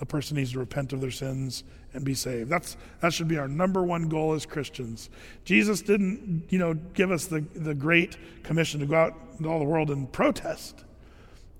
A 0.00 0.06
person 0.06 0.36
needs 0.36 0.50
to 0.52 0.58
repent 0.58 0.92
of 0.92 1.00
their 1.00 1.12
sins 1.12 1.62
and 1.94 2.04
be 2.04 2.14
saved. 2.14 2.50
That's, 2.50 2.76
that 3.00 3.12
should 3.12 3.28
be 3.28 3.38
our 3.38 3.48
number 3.48 3.82
one 3.82 4.08
goal 4.08 4.34
as 4.34 4.46
Christians. 4.46 5.08
Jesus 5.44 5.80
didn't, 5.80 6.44
you 6.50 6.58
know, 6.58 6.74
give 6.74 7.10
us 7.10 7.26
the, 7.26 7.40
the 7.54 7.74
great 7.74 8.16
commission 8.42 8.80
to 8.80 8.86
go 8.86 8.96
out 8.96 9.14
into 9.38 9.48
all 9.48 9.58
the 9.58 9.64
world 9.64 9.90
and 9.90 10.10
protest. 10.12 10.84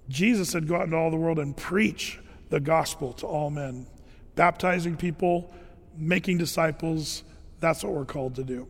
Jesus 0.08 0.50
said, 0.50 0.66
go 0.66 0.76
out 0.76 0.84
into 0.84 0.96
all 0.96 1.10
the 1.10 1.16
world 1.16 1.38
and 1.38 1.56
preach 1.56 2.18
the 2.50 2.60
gospel 2.60 3.12
to 3.14 3.26
all 3.26 3.50
men, 3.50 3.86
baptizing 4.34 4.96
people, 4.96 5.52
making 5.96 6.38
disciples. 6.38 7.24
That's 7.60 7.82
what 7.82 7.92
we're 7.92 8.04
called 8.04 8.34
to 8.36 8.44
do. 8.44 8.68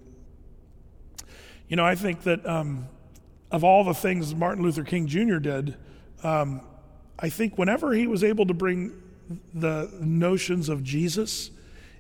You 1.68 1.76
know, 1.76 1.84
I 1.84 1.94
think 1.94 2.22
that 2.22 2.44
um, 2.46 2.88
of 3.50 3.62
all 3.62 3.84
the 3.84 3.94
things 3.94 4.34
Martin 4.34 4.62
Luther 4.62 4.84
King 4.84 5.06
Jr. 5.06 5.36
did, 5.36 5.76
um, 6.22 6.62
I 7.18 7.28
think 7.28 7.58
whenever 7.58 7.92
he 7.92 8.06
was 8.06 8.24
able 8.24 8.46
to 8.46 8.54
bring 8.54 8.92
the 9.54 9.90
notions 10.00 10.68
of 10.68 10.82
Jesus 10.82 11.50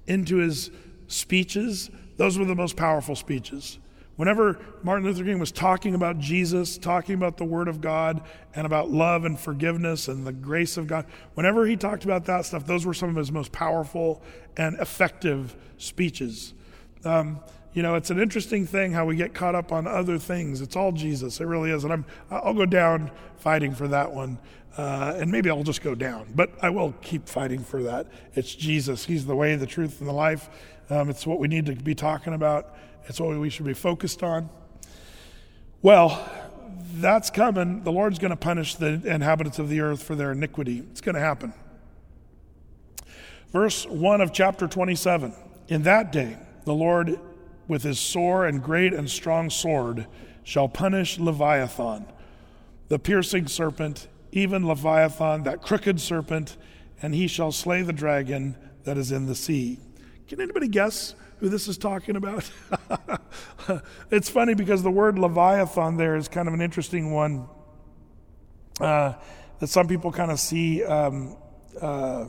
into 0.06 0.38
his 0.38 0.70
speeches, 1.06 1.90
those 2.16 2.38
were 2.38 2.44
the 2.44 2.54
most 2.54 2.76
powerful 2.76 3.14
speeches. 3.14 3.78
Whenever 4.16 4.58
Martin 4.82 5.06
Luther 5.06 5.22
King 5.22 5.38
was 5.38 5.52
talking 5.52 5.94
about 5.94 6.18
Jesus, 6.18 6.76
talking 6.76 7.14
about 7.14 7.36
the 7.36 7.44
Word 7.44 7.68
of 7.68 7.80
God, 7.80 8.20
and 8.52 8.66
about 8.66 8.90
love 8.90 9.24
and 9.24 9.38
forgiveness 9.38 10.08
and 10.08 10.26
the 10.26 10.32
grace 10.32 10.76
of 10.76 10.88
God, 10.88 11.06
whenever 11.34 11.66
he 11.66 11.76
talked 11.76 12.04
about 12.04 12.24
that 12.24 12.44
stuff, 12.44 12.66
those 12.66 12.84
were 12.84 12.94
some 12.94 13.10
of 13.10 13.16
his 13.16 13.30
most 13.30 13.52
powerful 13.52 14.20
and 14.56 14.76
effective 14.80 15.54
speeches. 15.76 16.52
Um, 17.04 17.38
you 17.74 17.82
know, 17.82 17.94
it's 17.94 18.10
an 18.10 18.18
interesting 18.18 18.66
thing 18.66 18.90
how 18.90 19.04
we 19.04 19.14
get 19.14 19.34
caught 19.34 19.54
up 19.54 19.70
on 19.70 19.86
other 19.86 20.18
things. 20.18 20.62
It's 20.62 20.74
all 20.74 20.90
Jesus. 20.90 21.40
It 21.40 21.44
really 21.44 21.70
is. 21.70 21.84
And 21.84 21.92
I'm, 21.92 22.04
I'll 22.28 22.54
go 22.54 22.66
down 22.66 23.12
fighting 23.36 23.72
for 23.72 23.86
that 23.86 24.10
one. 24.10 24.38
Uh, 24.76 25.14
and 25.16 25.32
maybe 25.32 25.50
I'll 25.50 25.64
just 25.64 25.82
go 25.82 25.94
down, 25.94 26.32
but 26.36 26.50
I 26.62 26.70
will 26.70 26.92
keep 27.02 27.28
fighting 27.28 27.64
for 27.64 27.82
that. 27.82 28.06
It's 28.34 28.54
Jesus. 28.54 29.04
He's 29.04 29.26
the 29.26 29.34
way, 29.34 29.56
the 29.56 29.66
truth, 29.66 30.00
and 30.00 30.08
the 30.08 30.12
life. 30.12 30.48
Um, 30.88 31.10
it's 31.10 31.26
what 31.26 31.40
we 31.40 31.48
need 31.48 31.66
to 31.66 31.74
be 31.74 31.94
talking 31.94 32.32
about. 32.32 32.76
It's 33.06 33.20
what 33.20 33.36
we 33.38 33.50
should 33.50 33.66
be 33.66 33.74
focused 33.74 34.22
on. 34.22 34.48
Well, 35.82 36.30
that's 36.94 37.30
coming. 37.30 37.82
The 37.82 37.92
Lord's 37.92 38.18
going 38.18 38.30
to 38.30 38.36
punish 38.36 38.74
the 38.76 39.00
inhabitants 39.04 39.58
of 39.58 39.68
the 39.68 39.80
earth 39.80 40.02
for 40.02 40.14
their 40.14 40.32
iniquity. 40.32 40.84
It's 40.90 41.00
going 41.00 41.14
to 41.14 41.20
happen. 41.20 41.52
Verse 43.52 43.86
1 43.86 44.20
of 44.20 44.32
chapter 44.32 44.68
27 44.68 45.34
In 45.68 45.82
that 45.82 46.12
day, 46.12 46.36
the 46.64 46.74
Lord, 46.74 47.18
with 47.66 47.82
his 47.82 47.98
sore 47.98 48.46
and 48.46 48.62
great 48.62 48.92
and 48.92 49.08
strong 49.08 49.50
sword, 49.50 50.06
shall 50.42 50.68
punish 50.68 51.18
Leviathan, 51.18 52.06
the 52.88 52.98
piercing 52.98 53.46
serpent 53.46 54.08
even 54.32 54.66
Leviathan, 54.66 55.44
that 55.44 55.62
crooked 55.62 56.00
serpent, 56.00 56.56
and 57.02 57.14
he 57.14 57.26
shall 57.26 57.52
slay 57.52 57.82
the 57.82 57.92
dragon 57.92 58.56
that 58.84 58.96
is 58.96 59.12
in 59.12 59.26
the 59.26 59.34
sea. 59.34 59.78
Can 60.28 60.40
anybody 60.40 60.68
guess 60.68 61.14
who 61.40 61.48
this 61.48 61.68
is 61.68 61.78
talking 61.78 62.16
about? 62.16 62.50
it's 64.10 64.28
funny 64.28 64.54
because 64.54 64.82
the 64.82 64.90
word 64.90 65.18
Leviathan 65.18 65.96
there 65.96 66.16
is 66.16 66.28
kind 66.28 66.48
of 66.48 66.54
an 66.54 66.60
interesting 66.60 67.12
one 67.12 67.48
uh, 68.80 69.14
that 69.58 69.66
some 69.68 69.88
people 69.88 70.12
kind 70.12 70.30
of 70.30 70.38
see 70.38 70.84
um, 70.84 71.36
uh, 71.80 72.26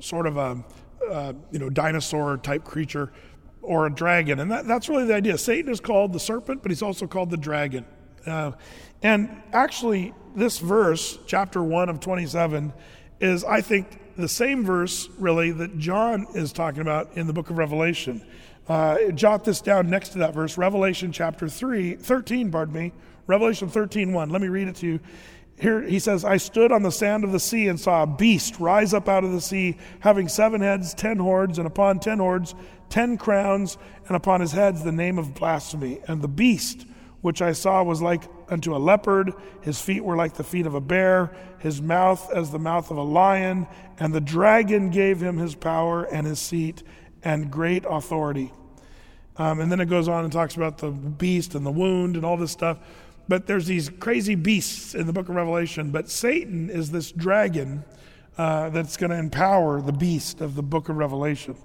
sort 0.00 0.26
of 0.26 0.36
a 0.36 0.64
uh, 1.10 1.32
you 1.50 1.58
know 1.58 1.68
dinosaur 1.68 2.36
type 2.36 2.64
creature 2.64 3.12
or 3.62 3.86
a 3.86 3.94
dragon, 3.94 4.40
and 4.40 4.50
that, 4.50 4.66
that's 4.66 4.88
really 4.88 5.06
the 5.06 5.14
idea. 5.14 5.38
Satan 5.38 5.70
is 5.70 5.80
called 5.80 6.12
the 6.12 6.20
serpent, 6.20 6.62
but 6.62 6.70
he's 6.70 6.82
also 6.82 7.06
called 7.06 7.30
the 7.30 7.36
dragon. 7.36 7.84
Uh, 8.26 8.52
and 9.02 9.42
actually, 9.52 10.14
this 10.34 10.58
verse, 10.58 11.18
chapter 11.26 11.62
1 11.62 11.88
of 11.88 12.00
27, 12.00 12.72
is, 13.20 13.44
I 13.44 13.60
think, 13.60 14.16
the 14.16 14.28
same 14.28 14.64
verse, 14.64 15.08
really, 15.18 15.50
that 15.52 15.78
John 15.78 16.26
is 16.34 16.52
talking 16.52 16.80
about 16.80 17.16
in 17.16 17.26
the 17.26 17.32
book 17.32 17.50
of 17.50 17.58
Revelation. 17.58 18.24
Uh, 18.68 19.10
jot 19.10 19.44
this 19.44 19.60
down 19.60 19.90
next 19.90 20.10
to 20.10 20.18
that 20.18 20.34
verse, 20.34 20.56
Revelation 20.56 21.12
chapter 21.12 21.48
3, 21.48 21.96
13, 21.96 22.50
pardon 22.50 22.74
me, 22.74 22.92
Revelation 23.26 23.68
13, 23.68 24.12
1. 24.12 24.30
Let 24.30 24.40
me 24.40 24.48
read 24.48 24.68
it 24.68 24.76
to 24.76 24.86
you. 24.86 25.00
Here 25.60 25.82
he 25.82 25.98
says, 25.98 26.24
I 26.24 26.38
stood 26.38 26.72
on 26.72 26.82
the 26.82 26.90
sand 26.90 27.24
of 27.24 27.32
the 27.32 27.38
sea 27.38 27.68
and 27.68 27.78
saw 27.78 28.02
a 28.02 28.06
beast 28.06 28.58
rise 28.58 28.94
up 28.94 29.08
out 29.08 29.22
of 29.22 29.32
the 29.32 29.40
sea, 29.40 29.76
having 30.00 30.26
seven 30.28 30.60
heads, 30.60 30.94
ten 30.94 31.18
horns, 31.18 31.58
and 31.58 31.66
upon 31.66 32.00
ten 32.00 32.18
horns, 32.18 32.54
ten 32.88 33.16
crowns, 33.16 33.78
and 34.08 34.16
upon 34.16 34.40
his 34.40 34.52
heads 34.52 34.82
the 34.82 34.92
name 34.92 35.18
of 35.18 35.34
blasphemy. 35.34 36.00
And 36.08 36.20
the 36.20 36.28
beast 36.28 36.86
which 37.20 37.40
I 37.40 37.52
saw 37.52 37.82
was 37.82 38.02
like 38.02 38.24
unto 38.52 38.76
a 38.76 38.78
leopard, 38.78 39.32
his 39.62 39.80
feet 39.80 40.04
were 40.04 40.16
like 40.16 40.34
the 40.34 40.44
feet 40.44 40.66
of 40.66 40.74
a 40.74 40.80
bear, 40.80 41.34
his 41.58 41.82
mouth 41.82 42.30
as 42.32 42.50
the 42.50 42.58
mouth 42.58 42.90
of 42.90 42.96
a 42.96 43.02
lion, 43.02 43.66
and 43.98 44.14
the 44.14 44.20
dragon 44.20 44.90
gave 44.90 45.20
him 45.20 45.38
his 45.38 45.54
power 45.54 46.04
and 46.04 46.26
his 46.26 46.38
seat 46.38 46.82
and 47.24 47.50
great 47.50 47.84
authority. 47.88 48.52
Um, 49.36 49.60
and 49.60 49.72
then 49.72 49.80
it 49.80 49.86
goes 49.86 50.08
on 50.08 50.24
and 50.24 50.32
talks 50.32 50.56
about 50.56 50.78
the 50.78 50.90
beast 50.90 51.54
and 51.54 51.64
the 51.64 51.70
wound 51.70 52.16
and 52.16 52.24
all 52.24 52.36
this 52.36 52.52
stuff. 52.52 52.78
But 53.28 53.46
there's 53.46 53.66
these 53.66 53.88
crazy 53.88 54.34
beasts 54.34 54.94
in 54.94 55.06
the 55.06 55.12
book 55.12 55.28
of 55.28 55.34
Revelation. 55.34 55.90
But 55.90 56.10
Satan 56.10 56.68
is 56.68 56.90
this 56.90 57.12
dragon 57.12 57.84
uh, 58.36 58.70
that's 58.70 58.96
going 58.96 59.10
to 59.10 59.16
empower 59.16 59.80
the 59.80 59.92
beast 59.92 60.40
of 60.40 60.54
the 60.54 60.62
book 60.62 60.88
of 60.88 60.96
Revelation. 60.96 61.56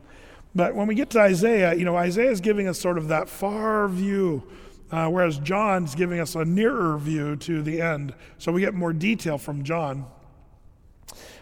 But 0.55 0.75
when 0.75 0.87
we 0.87 0.95
get 0.95 1.09
to 1.11 1.19
Isaiah, 1.19 1.73
you 1.73 1.85
know, 1.85 1.95
Isaiah 1.95 2.31
is 2.31 2.41
giving 2.41 2.67
us 2.67 2.79
sort 2.79 2.97
of 2.97 3.09
that 3.09 3.29
far 3.29 3.87
view 3.87 4.43
uh, 4.91 5.07
whereas 5.09 5.37
John's 5.39 5.95
giving 5.95 6.19
us 6.19 6.35
a 6.35 6.45
nearer 6.45 6.97
view 6.97 7.35
to 7.37 7.61
the 7.61 7.81
end. 7.81 8.13
So 8.37 8.51
we 8.51 8.61
get 8.61 8.73
more 8.73 8.93
detail 8.93 9.37
from 9.37 9.63
John. 9.63 10.05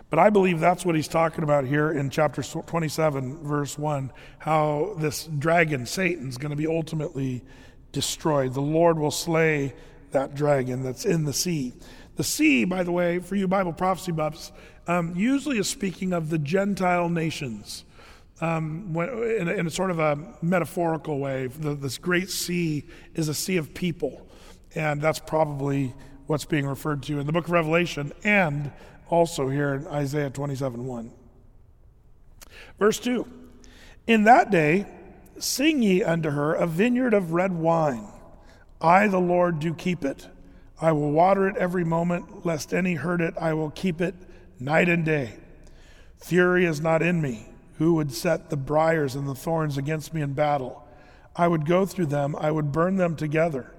But 0.10 0.20
I 0.20 0.30
believe 0.30 0.60
that's 0.60 0.86
what 0.86 0.96
he's 0.96 1.08
talking 1.08 1.44
about 1.44 1.66
here 1.66 1.92
in 1.92 2.10
chapter 2.10 2.44
27, 2.44 3.44
verse 3.44 3.78
1 3.78 4.12
how 4.40 4.96
this 5.00 5.26
dragon, 5.26 5.86
Satan's 5.86 6.38
going 6.38 6.52
to 6.52 6.56
be 6.56 6.68
ultimately 6.68 7.44
destroyed. 7.92 8.54
The 8.54 8.62
Lord 8.62 9.00
will 9.00 9.12
slay 9.12 9.74
that 10.12 10.36
dragon 10.36 10.84
that's 10.84 11.06
in 11.06 11.26
the 11.26 11.34
sea. 11.34 11.74
The 12.18 12.24
sea, 12.24 12.66
by 12.66 12.84
the 12.84 12.92
way, 12.92 13.20
for 13.20 13.36
you 13.36 13.48
Bible 13.48 13.74
prophecy 13.74 14.12
buffs, 14.12 14.52
um, 14.88 15.14
usually 15.16 15.58
is 15.58 15.68
speaking 15.68 16.14
of 16.14 16.30
the 16.30 16.38
Gentile 16.38 17.10
nations 17.10 17.85
um, 18.42 18.94
when, 18.94 19.10
in, 19.10 19.48
a, 19.48 19.52
in, 19.54 19.68
a, 19.68 19.70
sort 19.70 19.92
of 19.92 20.00
a 20.00 20.18
metaphorical 20.42 21.20
way. 21.20 21.48
The, 21.48 21.76
this 21.76 21.98
great 21.98 22.30
sea 22.30 22.84
is 23.14 23.30
a 23.30 23.34
sea 23.34 23.58
of 23.58 23.74
people, 23.74 24.28
and 24.74 25.02
that's 25.02 25.20
probably 25.20 25.94
what's 26.28 26.46
being 26.46 26.66
referred 26.66 27.04
to 27.04 27.20
in 27.20 27.26
the 27.26 27.32
book 27.32 27.46
of 27.46 27.52
Revelation 27.52 28.12
and 28.24 28.72
also 29.10 29.48
here 29.50 29.74
in 29.76 29.88
Isaiah 29.88 30.30
27 30.30 30.86
1. 30.86 31.12
Verse 32.80 33.00
2 33.00 33.26
In 34.08 34.24
that 34.26 34.52
day, 34.52 34.86
sing 35.40 35.82
ye 35.82 36.04
unto 36.04 36.32
her 36.32 36.54
a 36.54 36.68
vineyard 36.68 37.14
of 37.14 37.32
red 37.32 37.54
wine. 37.54 38.08
I, 38.82 39.08
the 39.08 39.20
Lord, 39.20 39.60
do 39.60 39.74
keep 39.74 40.04
it. 40.04 40.28
I 40.82 40.92
will 40.92 41.12
water 41.12 41.48
it 41.48 41.56
every 41.56 41.86
moment, 41.86 42.46
lest 42.46 42.74
any 42.74 42.96
hurt 42.96 43.22
it. 43.22 43.34
I 43.40 43.54
will 43.54 43.70
keep 43.70 44.02
it 44.02 44.14
night 44.60 44.90
and 44.90 45.06
day. 45.06 45.36
Fury 46.18 46.66
is 46.66 46.82
not 46.82 47.02
in 47.02 47.22
me 47.22 47.48
who 47.78 47.96
would 47.96 48.12
set 48.12 48.50
the 48.50 48.58
briars 48.58 49.16
and 49.16 49.28
the 49.28 49.36
thorns 49.36 49.78
against 49.78 50.14
me 50.14 50.22
in 50.22 50.34
battle? 50.34 50.88
I 51.36 51.48
would 51.48 51.66
go 51.66 51.86
through 51.86 52.08
them, 52.08 52.36
I 52.40 52.52
would 52.52 52.72
burn 52.72 52.96
them 52.96 53.16
together. 53.16 53.74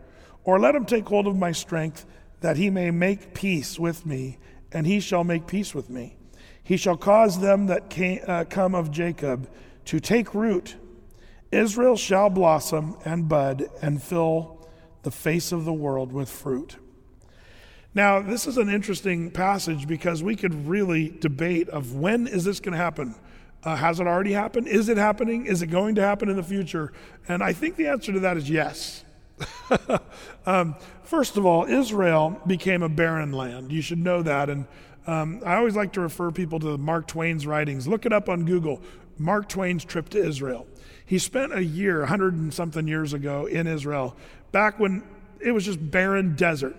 Or 0.45 0.61
let 0.61 0.75
him 0.75 0.85
take 0.85 1.07
hold 1.07 1.27
of 1.27 1.37
my 1.37 1.53
strength, 1.53 2.07
that 2.41 2.57
he 2.57 2.71
may 2.71 2.91
make 2.91 3.35
peace 3.35 3.79
with 3.79 4.05
me, 4.05 4.39
and 4.71 4.87
he 4.87 5.01
shall 5.01 5.25
make 5.25 5.47
peace 5.47 5.75
with 5.75 5.89
me. 5.89 6.17
He 6.63 6.77
shall 6.77 6.97
cause 6.97 7.41
them 7.41 7.67
that 7.67 7.91
came, 7.91 8.21
uh, 8.27 8.45
come 8.49 8.75
of 8.75 8.91
Jacob 8.91 9.49
to 9.87 10.01
take 10.01 10.35
root. 10.35 10.77
Israel 11.51 11.97
shall 11.97 12.29
blossom 12.29 12.97
and 13.05 13.29
bud 13.29 13.69
and 13.81 14.03
fill 14.03 14.69
the 15.03 15.11
face 15.11 15.53
of 15.53 15.65
the 15.65 15.73
world 15.73 16.13
with 16.13 16.29
fruit. 16.29 16.77
Now, 17.95 18.21
this 18.21 18.47
is 18.47 18.59
an 18.59 18.69
interesting 18.69 19.31
passage 19.31 19.87
because 19.89 20.23
we 20.23 20.37
could 20.37 20.67
really 20.67 21.09
debate 21.09 21.69
of 21.71 21.95
when 21.95 22.27
is 22.27 22.45
this 22.45 22.61
going 22.61 22.73
to 22.73 22.79
happen? 22.79 23.15
Uh, 23.67 23.75
has 23.75 23.99
it 23.99 24.07
already 24.07 24.33
happened? 24.33 24.69
Is 24.69 24.89
it 24.89 24.97
happening? 24.97 25.47
Is 25.47 25.61
it 25.61 25.67
going 25.67 25.97
to 25.97 26.01
happen 26.01 26.29
in 26.29 26.37
the 26.37 26.43
future? 26.45 26.93
And 27.27 27.43
I 27.43 27.53
think 27.53 27.75
the 27.75 27.89
answer 27.89 28.13
to 28.13 28.21
that 28.21 28.37
is 28.37 28.49
yes. 28.49 29.05
um, 30.47 30.77
first 31.03 31.37
of 31.37 31.45
all, 31.45 31.65
Israel 31.65 32.41
became 32.47 32.85
a 32.85 32.89
barren 32.89 33.33
land. 33.33 33.73
You 33.73 33.83
should 33.83 33.99
know 33.99 34.23
that. 34.23 34.51
And 34.51 34.67
um, 35.09 35.43
I 35.45 35.57
always 35.57 35.75
like 35.75 35.93
to 35.95 36.01
refer 36.01 36.31
people 36.31 36.61
to 36.61 36.79
Mark 36.79 37.09
Twain's 37.09 37.45
writings. 37.45 37.89
Look 37.89 38.07
it 38.07 38.13
up 38.13 38.29
on 38.29 38.45
Google 38.45 38.81
Mark 39.19 39.49
Twain's 39.49 39.85
trip 39.85 40.11
to 40.11 40.25
Israel. 40.25 40.69
He 41.05 41.19
spent 41.19 41.53
a 41.53 41.65
year, 41.65 42.01
100 42.01 42.35
and 42.35 42.55
something 42.55 42.87
years 42.87 43.15
ago, 43.15 43.47
in 43.47 43.67
Israel, 43.67 44.17
back 44.53 44.79
when 44.79 45.03
it 45.41 45.51
was 45.51 45.65
just 45.65 45.91
barren 45.91 46.37
desert. 46.37 46.77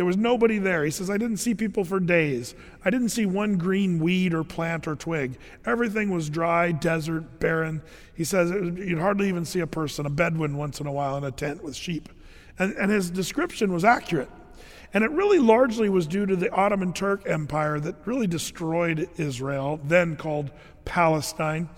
There 0.00 0.06
was 0.06 0.16
nobody 0.16 0.56
there. 0.56 0.82
He 0.82 0.90
says, 0.90 1.10
I 1.10 1.18
didn't 1.18 1.36
see 1.36 1.54
people 1.54 1.84
for 1.84 2.00
days. 2.00 2.54
I 2.82 2.88
didn't 2.88 3.10
see 3.10 3.26
one 3.26 3.58
green 3.58 3.98
weed 3.98 4.32
or 4.32 4.42
plant 4.42 4.88
or 4.88 4.96
twig. 4.96 5.36
Everything 5.66 6.08
was 6.08 6.30
dry, 6.30 6.72
desert, 6.72 7.38
barren. 7.38 7.82
He 8.14 8.24
says 8.24 8.50
was, 8.50 8.78
you'd 8.78 8.98
hardly 8.98 9.28
even 9.28 9.44
see 9.44 9.60
a 9.60 9.66
person, 9.66 10.06
a 10.06 10.08
Bedouin 10.08 10.56
once 10.56 10.80
in 10.80 10.86
a 10.86 10.90
while 10.90 11.18
in 11.18 11.24
a 11.24 11.30
tent 11.30 11.62
with 11.62 11.76
sheep. 11.76 12.08
And, 12.58 12.74
and 12.78 12.90
his 12.90 13.10
description 13.10 13.74
was 13.74 13.84
accurate. 13.84 14.30
And 14.94 15.04
it 15.04 15.10
really 15.10 15.38
largely 15.38 15.90
was 15.90 16.06
due 16.06 16.24
to 16.24 16.34
the 16.34 16.50
Ottoman 16.50 16.94
Turk 16.94 17.28
Empire 17.28 17.78
that 17.80 17.96
really 18.06 18.26
destroyed 18.26 19.06
Israel, 19.18 19.80
then 19.84 20.16
called 20.16 20.50
Palestine. 20.86 21.68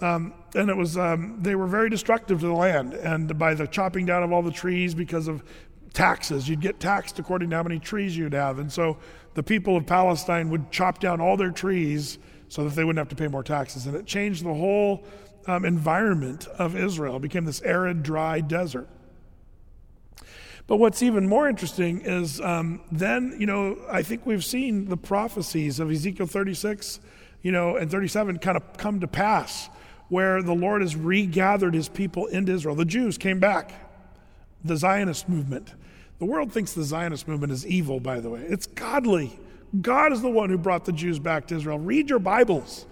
Um, 0.00 0.34
and 0.56 0.68
it 0.68 0.76
was 0.76 0.98
um, 0.98 1.38
they 1.40 1.54
were 1.54 1.68
very 1.68 1.90
destructive 1.90 2.40
to 2.40 2.46
the 2.46 2.52
land 2.52 2.94
and 2.94 3.38
by 3.38 3.54
the 3.54 3.68
chopping 3.68 4.04
down 4.04 4.24
of 4.24 4.32
all 4.32 4.42
the 4.42 4.50
trees 4.50 4.96
because 4.96 5.28
of 5.28 5.44
taxes. 5.92 6.48
You'd 6.48 6.60
get 6.60 6.80
taxed 6.80 7.18
according 7.18 7.50
to 7.50 7.56
how 7.56 7.62
many 7.62 7.78
trees 7.78 8.16
you'd 8.16 8.32
have. 8.32 8.58
And 8.58 8.72
so 8.72 8.98
the 9.34 9.42
people 9.42 9.76
of 9.76 9.86
palestine 9.86 10.50
would 10.50 10.70
chop 10.70 10.98
down 10.98 11.20
all 11.20 11.36
their 11.36 11.50
trees 11.50 12.18
so 12.48 12.64
that 12.64 12.74
they 12.74 12.84
wouldn't 12.84 12.98
have 12.98 13.08
to 13.08 13.16
pay 13.16 13.28
more 13.28 13.42
taxes. 13.42 13.86
And 13.86 13.96
it 13.96 14.06
changed 14.06 14.44
the 14.44 14.54
whole 14.54 15.04
um, 15.46 15.64
environment 15.64 16.46
of 16.58 16.76
israel. 16.76 17.16
It 17.16 17.22
became 17.22 17.44
this 17.44 17.62
arid 17.62 18.02
dry 18.02 18.40
desert. 18.40 18.88
But 20.66 20.76
what's 20.76 21.02
even 21.02 21.28
more 21.28 21.48
interesting 21.48 22.02
is 22.02 22.40
um, 22.40 22.82
then 22.92 23.36
you 23.38 23.46
know 23.46 23.78
i 23.90 24.02
think 24.02 24.24
we've 24.24 24.44
seen 24.44 24.88
the 24.88 24.96
prophecies 24.96 25.80
of 25.80 25.90
ezekiel 25.90 26.26
36 26.26 27.00
you 27.42 27.50
know 27.50 27.76
and 27.76 27.90
37 27.90 28.38
kind 28.38 28.56
of 28.56 28.76
come 28.78 29.00
to 29.00 29.08
pass 29.08 29.68
where 30.12 30.42
the 30.42 30.54
Lord 30.54 30.82
has 30.82 30.94
regathered 30.94 31.72
his 31.72 31.88
people 31.88 32.26
into 32.26 32.52
Israel. 32.52 32.74
The 32.74 32.84
Jews 32.84 33.16
came 33.16 33.40
back, 33.40 33.72
the 34.62 34.76
Zionist 34.76 35.26
movement. 35.26 35.72
The 36.22 36.26
world 36.26 36.52
thinks 36.52 36.72
the 36.72 36.84
Zionist 36.84 37.26
movement 37.26 37.52
is 37.52 37.66
evil, 37.66 37.98
by 37.98 38.20
the 38.20 38.30
way. 38.30 38.42
It's 38.42 38.68
godly. 38.68 39.40
God 39.80 40.12
is 40.12 40.22
the 40.22 40.30
one 40.30 40.50
who 40.50 40.56
brought 40.56 40.84
the 40.84 40.92
Jews 40.92 41.18
back 41.18 41.48
to 41.48 41.56
Israel. 41.56 41.80
Read 41.80 42.08
your 42.08 42.20
Bibles. 42.20 42.86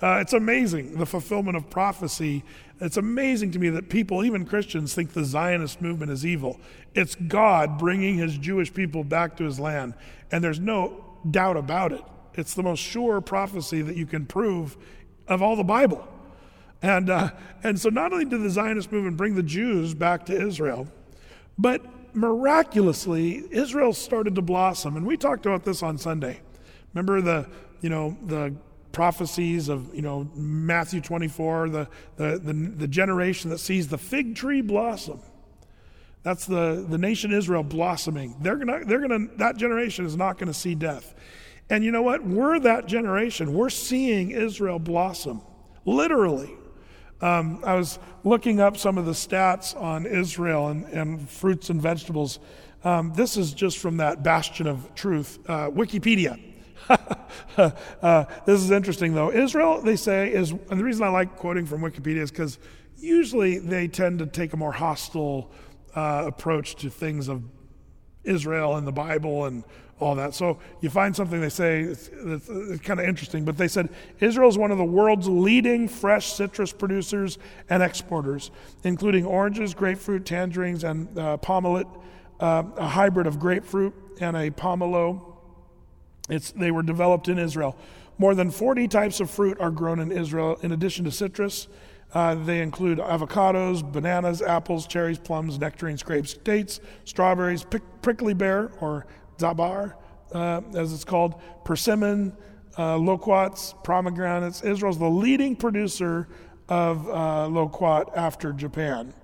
Uh, 0.00 0.18
it's 0.20 0.34
amazing, 0.34 0.96
the 0.96 1.04
fulfillment 1.04 1.56
of 1.56 1.68
prophecy. 1.68 2.44
It's 2.80 2.96
amazing 2.96 3.50
to 3.50 3.58
me 3.58 3.70
that 3.70 3.88
people, 3.88 4.24
even 4.24 4.46
Christians, 4.46 4.94
think 4.94 5.14
the 5.14 5.24
Zionist 5.24 5.82
movement 5.82 6.12
is 6.12 6.24
evil. 6.24 6.60
It's 6.94 7.16
God 7.16 7.76
bringing 7.76 8.18
his 8.18 8.38
Jewish 8.38 8.72
people 8.72 9.02
back 9.02 9.36
to 9.38 9.44
his 9.44 9.58
land, 9.58 9.94
and 10.30 10.44
there's 10.44 10.60
no 10.60 11.04
doubt 11.28 11.56
about 11.56 11.90
it. 11.90 12.04
It's 12.34 12.54
the 12.54 12.62
most 12.62 12.78
sure 12.78 13.20
prophecy 13.20 13.82
that 13.82 13.96
you 13.96 14.06
can 14.06 14.26
prove 14.26 14.76
of 15.26 15.42
all 15.42 15.56
the 15.56 15.64
Bible. 15.64 16.06
And, 16.82 17.10
uh, 17.10 17.30
and 17.64 17.80
so 17.80 17.88
not 17.88 18.12
only 18.12 18.26
did 18.26 18.44
the 18.44 18.50
Zionist 18.50 18.92
movement 18.92 19.16
bring 19.16 19.34
the 19.34 19.42
Jews 19.42 19.92
back 19.92 20.24
to 20.26 20.40
Israel, 20.40 20.86
but 21.58 21.84
miraculously, 22.16 23.44
Israel 23.50 23.92
started 23.92 24.34
to 24.34 24.42
blossom. 24.42 24.96
And 24.96 25.06
we 25.06 25.16
talked 25.16 25.46
about 25.46 25.64
this 25.64 25.82
on 25.82 25.98
Sunday. 25.98 26.40
Remember 26.94 27.20
the, 27.20 27.46
you 27.80 27.90
know, 27.90 28.16
the 28.24 28.54
prophecies 28.92 29.68
of, 29.68 29.94
you 29.94 30.02
know, 30.02 30.28
Matthew 30.34 31.00
24, 31.00 31.68
the, 31.68 31.88
the, 32.16 32.38
the, 32.38 32.52
the 32.52 32.88
generation 32.88 33.50
that 33.50 33.58
sees 33.58 33.88
the 33.88 33.98
fig 33.98 34.34
tree 34.34 34.62
blossom. 34.62 35.20
That's 36.22 36.46
the, 36.46 36.84
the 36.88 36.98
nation 36.98 37.32
Israel 37.32 37.62
blossoming. 37.62 38.34
They're 38.40 38.56
gonna, 38.56 38.84
they're 38.84 39.00
gonna, 39.00 39.28
that 39.36 39.56
generation 39.56 40.06
is 40.06 40.16
not 40.16 40.38
to 40.38 40.54
see 40.54 40.74
death. 40.74 41.14
And 41.68 41.84
you 41.84 41.90
know 41.90 42.02
what? 42.02 42.24
We're 42.24 42.58
that 42.60 42.86
generation. 42.86 43.52
We're 43.52 43.70
seeing 43.70 44.30
Israel 44.30 44.78
blossom, 44.78 45.42
literally. 45.84 46.50
Um, 47.20 47.60
I 47.64 47.74
was 47.74 47.98
looking 48.24 48.60
up 48.60 48.76
some 48.76 48.98
of 48.98 49.06
the 49.06 49.12
stats 49.12 49.80
on 49.80 50.04
Israel 50.04 50.68
and, 50.68 50.84
and 50.86 51.28
fruits 51.28 51.70
and 51.70 51.80
vegetables. 51.80 52.38
Um, 52.84 53.12
this 53.14 53.36
is 53.36 53.52
just 53.52 53.78
from 53.78 53.96
that 53.98 54.22
bastion 54.22 54.66
of 54.66 54.94
truth, 54.94 55.38
uh, 55.48 55.70
Wikipedia. 55.70 56.38
uh, 57.56 58.24
this 58.44 58.60
is 58.60 58.70
interesting, 58.70 59.14
though. 59.14 59.32
Israel, 59.32 59.80
they 59.80 59.96
say, 59.96 60.32
is, 60.32 60.50
and 60.50 60.78
the 60.78 60.84
reason 60.84 61.02
I 61.04 61.08
like 61.08 61.36
quoting 61.36 61.64
from 61.64 61.80
Wikipedia 61.80 62.18
is 62.18 62.30
because 62.30 62.58
usually 62.98 63.58
they 63.58 63.88
tend 63.88 64.18
to 64.18 64.26
take 64.26 64.52
a 64.52 64.56
more 64.56 64.72
hostile 64.72 65.50
uh, 65.94 66.24
approach 66.26 66.76
to 66.76 66.90
things 66.90 67.28
of 67.28 67.42
Israel 68.24 68.76
and 68.76 68.86
the 68.86 68.92
Bible 68.92 69.46
and 69.46 69.64
all 69.98 70.14
that. 70.16 70.34
So 70.34 70.58
you 70.80 70.90
find 70.90 71.16
something 71.16 71.40
they 71.40 71.48
say, 71.48 71.80
it's, 71.80 72.10
it's, 72.12 72.48
it's 72.48 72.82
kind 72.82 73.00
of 73.00 73.06
interesting, 73.06 73.44
but 73.44 73.56
they 73.56 73.68
said 73.68 73.88
Israel 74.20 74.48
is 74.48 74.58
one 74.58 74.70
of 74.70 74.78
the 74.78 74.84
world's 74.84 75.28
leading 75.28 75.88
fresh 75.88 76.32
citrus 76.32 76.72
producers 76.72 77.38
and 77.70 77.82
exporters, 77.82 78.50
including 78.84 79.24
oranges, 79.24 79.74
grapefruit, 79.74 80.26
tangerines, 80.26 80.84
and 80.84 81.18
uh, 81.18 81.38
pomelo, 81.38 81.88
uh, 82.40 82.62
a 82.76 82.88
hybrid 82.88 83.26
of 83.26 83.38
grapefruit 83.38 83.94
and 84.20 84.36
a 84.36 84.50
pomelo. 84.50 85.34
It's, 86.28 86.50
they 86.52 86.70
were 86.70 86.82
developed 86.82 87.28
in 87.28 87.38
Israel. 87.38 87.76
More 88.18 88.34
than 88.34 88.50
40 88.50 88.88
types 88.88 89.20
of 89.20 89.30
fruit 89.30 89.58
are 89.60 89.70
grown 89.70 90.00
in 90.00 90.10
Israel, 90.10 90.58
in 90.62 90.72
addition 90.72 91.04
to 91.04 91.10
citrus. 91.10 91.68
Uh, 92.14 92.34
they 92.34 92.62
include 92.62 92.98
avocados, 92.98 93.82
bananas, 93.92 94.40
apples, 94.40 94.86
cherries, 94.86 95.18
plums, 95.18 95.58
nectarines, 95.58 96.02
grapes, 96.02 96.34
dates, 96.34 96.80
strawberries, 97.04 97.64
prick, 97.64 97.82
prickly 98.00 98.34
pear 98.34 98.70
or 98.80 99.06
zabar, 99.38 99.96
uh, 100.32 100.60
as 100.74 100.92
it's 100.92 101.04
called, 101.04 101.40
persimmon, 101.64 102.36
uh, 102.78 102.96
loquats, 102.96 103.74
pomegranates. 103.84 104.62
Israel 104.62 104.92
is 104.92 104.98
the 104.98 105.08
leading 105.08 105.56
producer 105.56 106.28
of 106.68 107.08
uh, 107.08 107.46
loquat 107.46 108.10
after 108.16 108.52
Japan, 108.52 109.14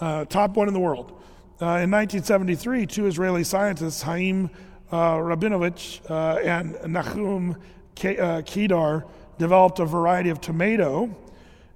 uh, 0.00 0.24
top 0.26 0.56
one 0.56 0.68
in 0.68 0.74
the 0.74 0.80
world. 0.80 1.20
Uh, 1.60 1.80
in 1.80 1.90
1973, 1.90 2.86
two 2.86 3.06
Israeli 3.06 3.42
scientists, 3.42 4.02
Haim 4.02 4.50
uh, 4.92 5.14
Rabinovich 5.14 6.00
and 6.44 6.76
Nahum 6.92 7.56
Kedar, 7.94 9.04
developed 9.38 9.80
a 9.80 9.84
variety 9.86 10.30
of 10.30 10.40
tomato. 10.40 11.14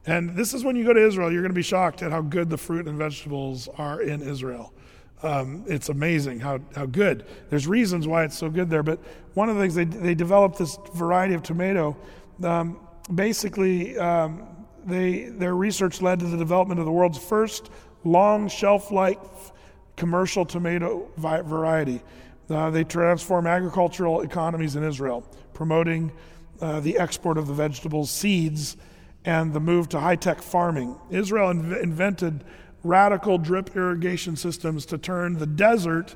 And 0.07 0.37
this 0.37 0.55
is 0.55 0.65
when 0.65 0.77
you 0.77 0.85
go 0.85 0.93
to 0.93 1.07
Israel, 1.07 1.31
you're 1.31 1.43
going 1.43 1.51
to 1.51 1.55
be 1.55 1.63
shocked 1.63 2.03
at 2.03 2.11
how 2.11 2.23
good 2.23 2.49
the 2.51 2.57
fruit 2.57 2.87
and 2.87 2.97
vegetables 2.97 3.69
are 3.77 4.01
in 4.01 4.23
Israel. 4.23 4.73
Um, 5.23 5.65
it's 5.67 5.89
amazing 5.89 6.41
how, 6.41 6.61
how 6.75 6.87
good. 6.87 7.27
There's 7.51 7.67
reasons 7.67 8.09
why 8.09 8.25
it's 8.25 8.39
so 8.39 8.49
good 8.49 8.71
there, 8.71 8.83
but 8.83 8.99
one 9.35 9.49
of 9.49 9.57
the 9.57 9.63
things 9.63 9.75
they, 9.75 9.85
they 9.85 10.15
developed 10.15 10.59
this 10.59 10.79
variety 10.95 11.35
of 11.35 11.43
tomato. 11.43 11.97
Um, 12.43 12.81
basically, 13.15 13.99
um, 13.99 14.47
they, 14.85 15.25
their 15.25 15.55
research 15.55 16.01
led 16.01 16.21
to 16.21 16.27
the 16.27 16.39
development 16.39 16.81
of 16.81 16.87
the 16.87 16.93
world's 16.93 17.19
first 17.19 17.71
long 18.05 18.49
shelf 18.49 18.91
life 18.91 19.53
commercial 19.97 20.47
tomato 20.47 21.07
variety. 21.19 22.01
Uh, 22.49 22.71
they 22.71 22.83
transform 22.83 23.47
agricultural 23.47 24.23
economies 24.23 24.75
in 24.75 24.83
Israel, 24.83 25.23
promoting 25.53 26.11
uh, 26.63 26.81
the 26.81 26.99
export 26.99 27.37
of 27.37 27.47
the 27.47 27.53
vegetables, 27.53 28.11
seeds, 28.11 28.79
and 29.27 29.53
the 29.53 29.61
move 29.61 29.91
to 29.91 30.01
high 30.01 30.17
tech 30.17 30.41
farming. 30.41 30.97
Israel 31.11 31.53
inv- 31.53 31.83
invented 31.83 32.43
radical 32.83 33.39
drip 33.39 33.77
irrigation 33.77 34.37
systems 34.37 34.87
to 34.87 34.99
turn 34.99 35.39
the 35.39 35.47
desert 35.47 36.15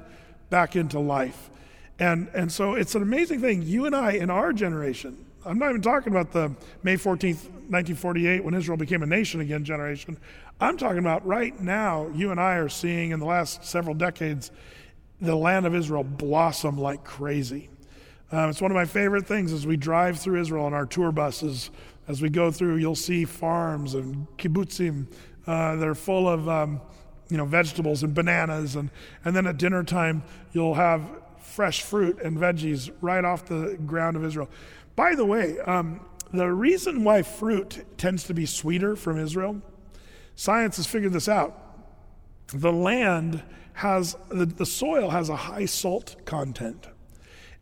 back 0.51 0.77
into 0.77 0.99
life. 0.99 1.51
And, 1.99 2.29
and 2.35 2.51
so 2.51 2.75
it's 2.75 2.95
an 2.95 3.03
amazing 3.03 3.41
thing. 3.41 3.62
You 3.62 3.87
and 3.87 3.95
I, 3.95 4.12
in 4.12 4.31
our 4.31 4.53
generation, 4.53 5.25
I'm 5.45 5.59
not 5.59 5.71
even 5.71 5.83
talking 5.83 6.12
about 6.12 6.33
the 6.33 6.55
May 6.83 6.95
14th, 6.95 7.51
1948, 7.69 8.43
when 8.43 8.55
Israel 8.55 8.77
became 8.77 9.03
a 9.03 9.07
nation 9.07 9.41
again 9.41 9.65
generation. 9.65 10.17
I'm 10.61 10.77
talking 10.77 10.99
about 10.99 11.27
right 11.27 11.59
now, 11.61 12.09
you 12.15 12.31
and 12.31 12.41
I 12.41 12.55
are 12.55 12.69
seeing 12.69 13.11
in 13.11 13.21
the 13.21 13.27
last 13.27 13.65
several 13.65 13.95
decades 13.95 14.51
the 15.21 15.37
land 15.37 15.67
of 15.67 15.75
Israel 15.75 16.05
blossom 16.05 16.79
like 16.79 17.05
crazy. 17.05 17.69
Um, 18.33 18.51
it's 18.51 18.61
one 18.61 18.71
of 18.71 18.75
my 18.75 18.85
favorite 18.85 19.27
things 19.27 19.53
as 19.53 19.67
we 19.67 19.77
drive 19.77 20.19
through 20.19 20.41
Israel 20.41 20.65
on 20.65 20.75
our 20.75 20.87
tour 20.87 21.12
buses. 21.12 21.71
As 22.09 22.21
we 22.21 22.29
go 22.29 22.51
through, 22.51 22.77
you'll 22.77 22.95
see 22.95 23.25
farms 23.25 23.95
and 23.95 24.27
kibbutzim 24.39 25.07
uh, 25.47 25.76
that 25.76 25.86
are 25.86 25.95
full 25.95 26.28
of 26.28 26.49
um, 26.49 26.80
you 27.28 27.36
know 27.36 27.45
vegetables 27.45 28.03
and 28.03 28.14
bananas, 28.14 28.76
and 28.76 28.90
and 29.24 29.34
then 29.34 29.47
at 29.47 29.57
dinner 29.57 29.82
time 29.84 30.22
you'll 30.53 30.74
have 30.74 31.03
fresh 31.40 31.82
fruit 31.82 32.20
and 32.20 32.36
veggies 32.36 32.90
right 33.01 33.24
off 33.24 33.47
the 33.47 33.78
ground 33.86 34.16
of 34.16 34.24
Israel. 34.24 34.49
By 34.97 35.14
the 35.14 35.24
way, 35.24 35.59
um, 35.61 36.01
the 36.32 36.51
reason 36.53 37.05
why 37.05 37.22
fruit 37.22 37.84
tends 37.97 38.24
to 38.24 38.34
be 38.34 38.47
sweeter 38.47 38.97
from 38.97 39.18
Israel, 39.18 39.62
science 40.34 40.76
has 40.76 40.86
figured 40.86 41.12
this 41.12 41.28
out. 41.28 41.61
The 42.49 42.72
land 42.72 43.42
has 43.74 44.16
the, 44.28 44.47
the 44.47 44.66
soil 44.66 45.11
has 45.11 45.28
a 45.28 45.36
high 45.36 45.66
salt 45.66 46.16
content. 46.24 46.86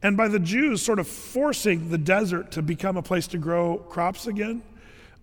And 0.03 0.17
by 0.17 0.29
the 0.29 0.41
Jews 0.41 0.83
sort 0.83 0.99
of 0.99 1.07
forcing 1.07 1.91
the 1.91 1.99
desert 1.99 2.51
to 2.53 2.63
become 2.63 2.97
a 2.97 3.03
place 3.03 3.27
to 3.29 3.39
grow 3.39 3.79
crops 3.79 4.27
again, 4.27 4.63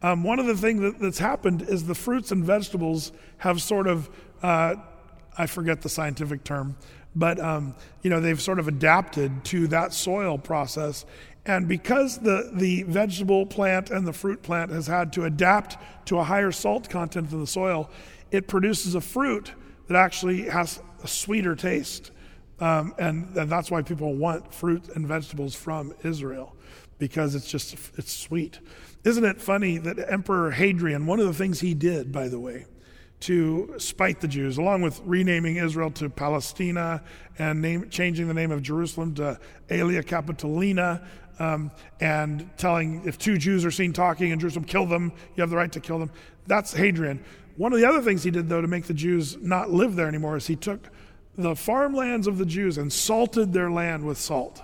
um, 0.01 0.23
one 0.23 0.39
of 0.39 0.45
the 0.45 0.55
things 0.55 0.81
that, 0.81 0.99
that's 0.99 1.19
happened 1.19 1.61
is 1.63 1.85
the 1.85 1.95
fruits 1.95 2.31
and 2.31 2.43
vegetables 2.43 3.11
have 3.37 3.61
sort 3.61 3.87
of, 3.87 4.09
uh, 4.41 4.75
I 5.37 5.45
forget 5.45 5.81
the 5.81 5.89
scientific 5.89 6.43
term, 6.43 6.77
but 7.15 7.39
um, 7.39 7.75
you 8.01 8.09
know 8.09 8.19
they've 8.19 8.41
sort 8.41 8.59
of 8.59 8.67
adapted 8.67 9.43
to 9.45 9.67
that 9.67 9.93
soil 9.93 10.37
process. 10.37 11.05
And 11.45 11.67
because 11.67 12.19
the, 12.19 12.51
the 12.53 12.83
vegetable 12.83 13.45
plant 13.45 13.89
and 13.89 14.05
the 14.05 14.13
fruit 14.13 14.43
plant 14.43 14.71
has 14.71 14.87
had 14.87 15.11
to 15.13 15.23
adapt 15.23 15.77
to 16.05 16.19
a 16.19 16.23
higher 16.23 16.51
salt 16.51 16.89
content 16.89 17.31
in 17.31 17.39
the 17.39 17.47
soil, 17.47 17.89
it 18.29 18.47
produces 18.47 18.93
a 18.93 19.01
fruit 19.01 19.53
that 19.87 19.97
actually 19.97 20.43
has 20.43 20.81
a 21.03 21.07
sweeter 21.07 21.55
taste. 21.55 22.11
Um, 22.59 22.93
and, 22.99 23.35
and 23.37 23.49
that's 23.49 23.71
why 23.71 23.81
people 23.81 24.13
want 24.13 24.53
fruit 24.53 24.89
and 24.95 25.07
vegetables 25.07 25.55
from 25.55 25.93
Israel, 26.03 26.55
because 26.99 27.33
it's 27.33 27.49
just 27.49 27.75
it's 27.97 28.13
sweet. 28.13 28.59
Isn't 29.03 29.25
it 29.25 29.39
funny 29.39 29.77
that 29.77 30.11
Emperor 30.11 30.51
Hadrian, 30.51 31.05
one 31.05 31.19
of 31.19 31.27
the 31.27 31.33
things 31.33 31.61
he 31.61 31.73
did, 31.73 32.11
by 32.11 32.27
the 32.27 32.39
way, 32.39 32.65
to 33.21 33.75
spite 33.77 34.21
the 34.21 34.27
Jews, 34.27 34.57
along 34.57 34.81
with 34.81 35.01
renaming 35.05 35.57
Israel 35.57 35.91
to 35.91 36.09
Palestina 36.09 37.03
and 37.37 37.61
name, 37.61 37.89
changing 37.89 38.27
the 38.27 38.33
name 38.33 38.51
of 38.51 38.61
Jerusalem 38.61 39.15
to 39.15 39.39
Aelia 39.69 40.03
Capitolina, 40.03 41.05
um, 41.39 41.71
and 42.01 42.49
telling 42.57 43.01
if 43.05 43.17
two 43.17 43.37
Jews 43.37 43.65
are 43.65 43.71
seen 43.71 43.93
talking 43.93 44.31
in 44.31 44.39
Jerusalem, 44.39 44.65
kill 44.65 44.85
them. 44.85 45.13
You 45.35 45.41
have 45.41 45.49
the 45.49 45.55
right 45.55 45.71
to 45.71 45.79
kill 45.79 45.99
them. 45.99 46.11
That's 46.47 46.73
Hadrian. 46.73 47.23
One 47.55 47.73
of 47.73 47.79
the 47.79 47.87
other 47.87 48.01
things 48.01 48.23
he 48.23 48.31
did, 48.31 48.49
though, 48.49 48.61
to 48.61 48.67
make 48.67 48.85
the 48.85 48.93
Jews 48.93 49.37
not 49.37 49.69
live 49.69 49.95
there 49.95 50.07
anymore, 50.07 50.37
is 50.37 50.47
he 50.47 50.55
took 50.55 50.89
the 51.37 51.55
farmlands 51.55 52.27
of 52.27 52.37
the 52.37 52.45
Jews 52.45 52.77
and 52.77 52.91
salted 52.91 53.53
their 53.53 53.71
land 53.71 54.05
with 54.05 54.17
salt 54.17 54.61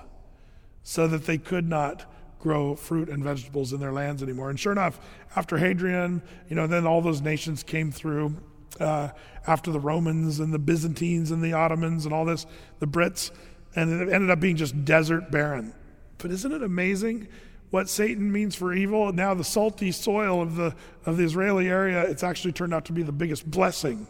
so 0.83 1.07
that 1.07 1.25
they 1.25 1.38
could 1.38 1.67
not 1.67 2.05
grow 2.45 2.75
fruit 2.75 3.09
and 3.09 3.23
vegetables 3.23 3.73
in 3.73 3.79
their 3.79 3.91
lands 3.91 4.21
anymore. 4.21 4.51
And 4.51 4.59
sure 4.59 4.71
enough, 4.71 4.99
after 5.35 5.57
Hadrian, 5.57 6.21
you 6.47 6.55
know, 6.55 6.67
then 6.67 6.85
all 6.85 7.01
those 7.01 7.19
nations 7.19 7.63
came 7.63 7.91
through. 7.91 8.35
Uh, 8.79 9.09
after 9.47 9.71
the 9.71 9.79
Romans 9.79 10.39
and 10.39 10.53
the 10.53 10.59
Byzantines 10.59 11.31
and 11.31 11.41
the 11.41 11.53
Ottomans 11.53 12.05
and 12.05 12.13
all 12.13 12.23
this, 12.23 12.45
the 12.77 12.85
Brits, 12.85 13.31
and 13.75 13.99
it 13.99 14.13
ended 14.13 14.29
up 14.29 14.39
being 14.39 14.57
just 14.57 14.85
desert 14.85 15.31
barren. 15.31 15.73
But 16.19 16.29
isn't 16.29 16.51
it 16.51 16.61
amazing 16.61 17.29
what 17.71 17.89
Satan 17.89 18.31
means 18.31 18.53
for 18.53 18.73
evil? 18.73 19.11
Now 19.11 19.33
the 19.33 19.43
salty 19.43 19.91
soil 19.91 20.39
of 20.41 20.55
the 20.55 20.75
of 21.05 21.17
the 21.17 21.23
Israeli 21.23 21.67
area, 21.67 22.03
it's 22.03 22.23
actually 22.23 22.51
turned 22.51 22.75
out 22.75 22.85
to 22.85 22.93
be 22.93 23.01
the 23.01 23.11
biggest 23.11 23.49
blessing. 23.49 24.05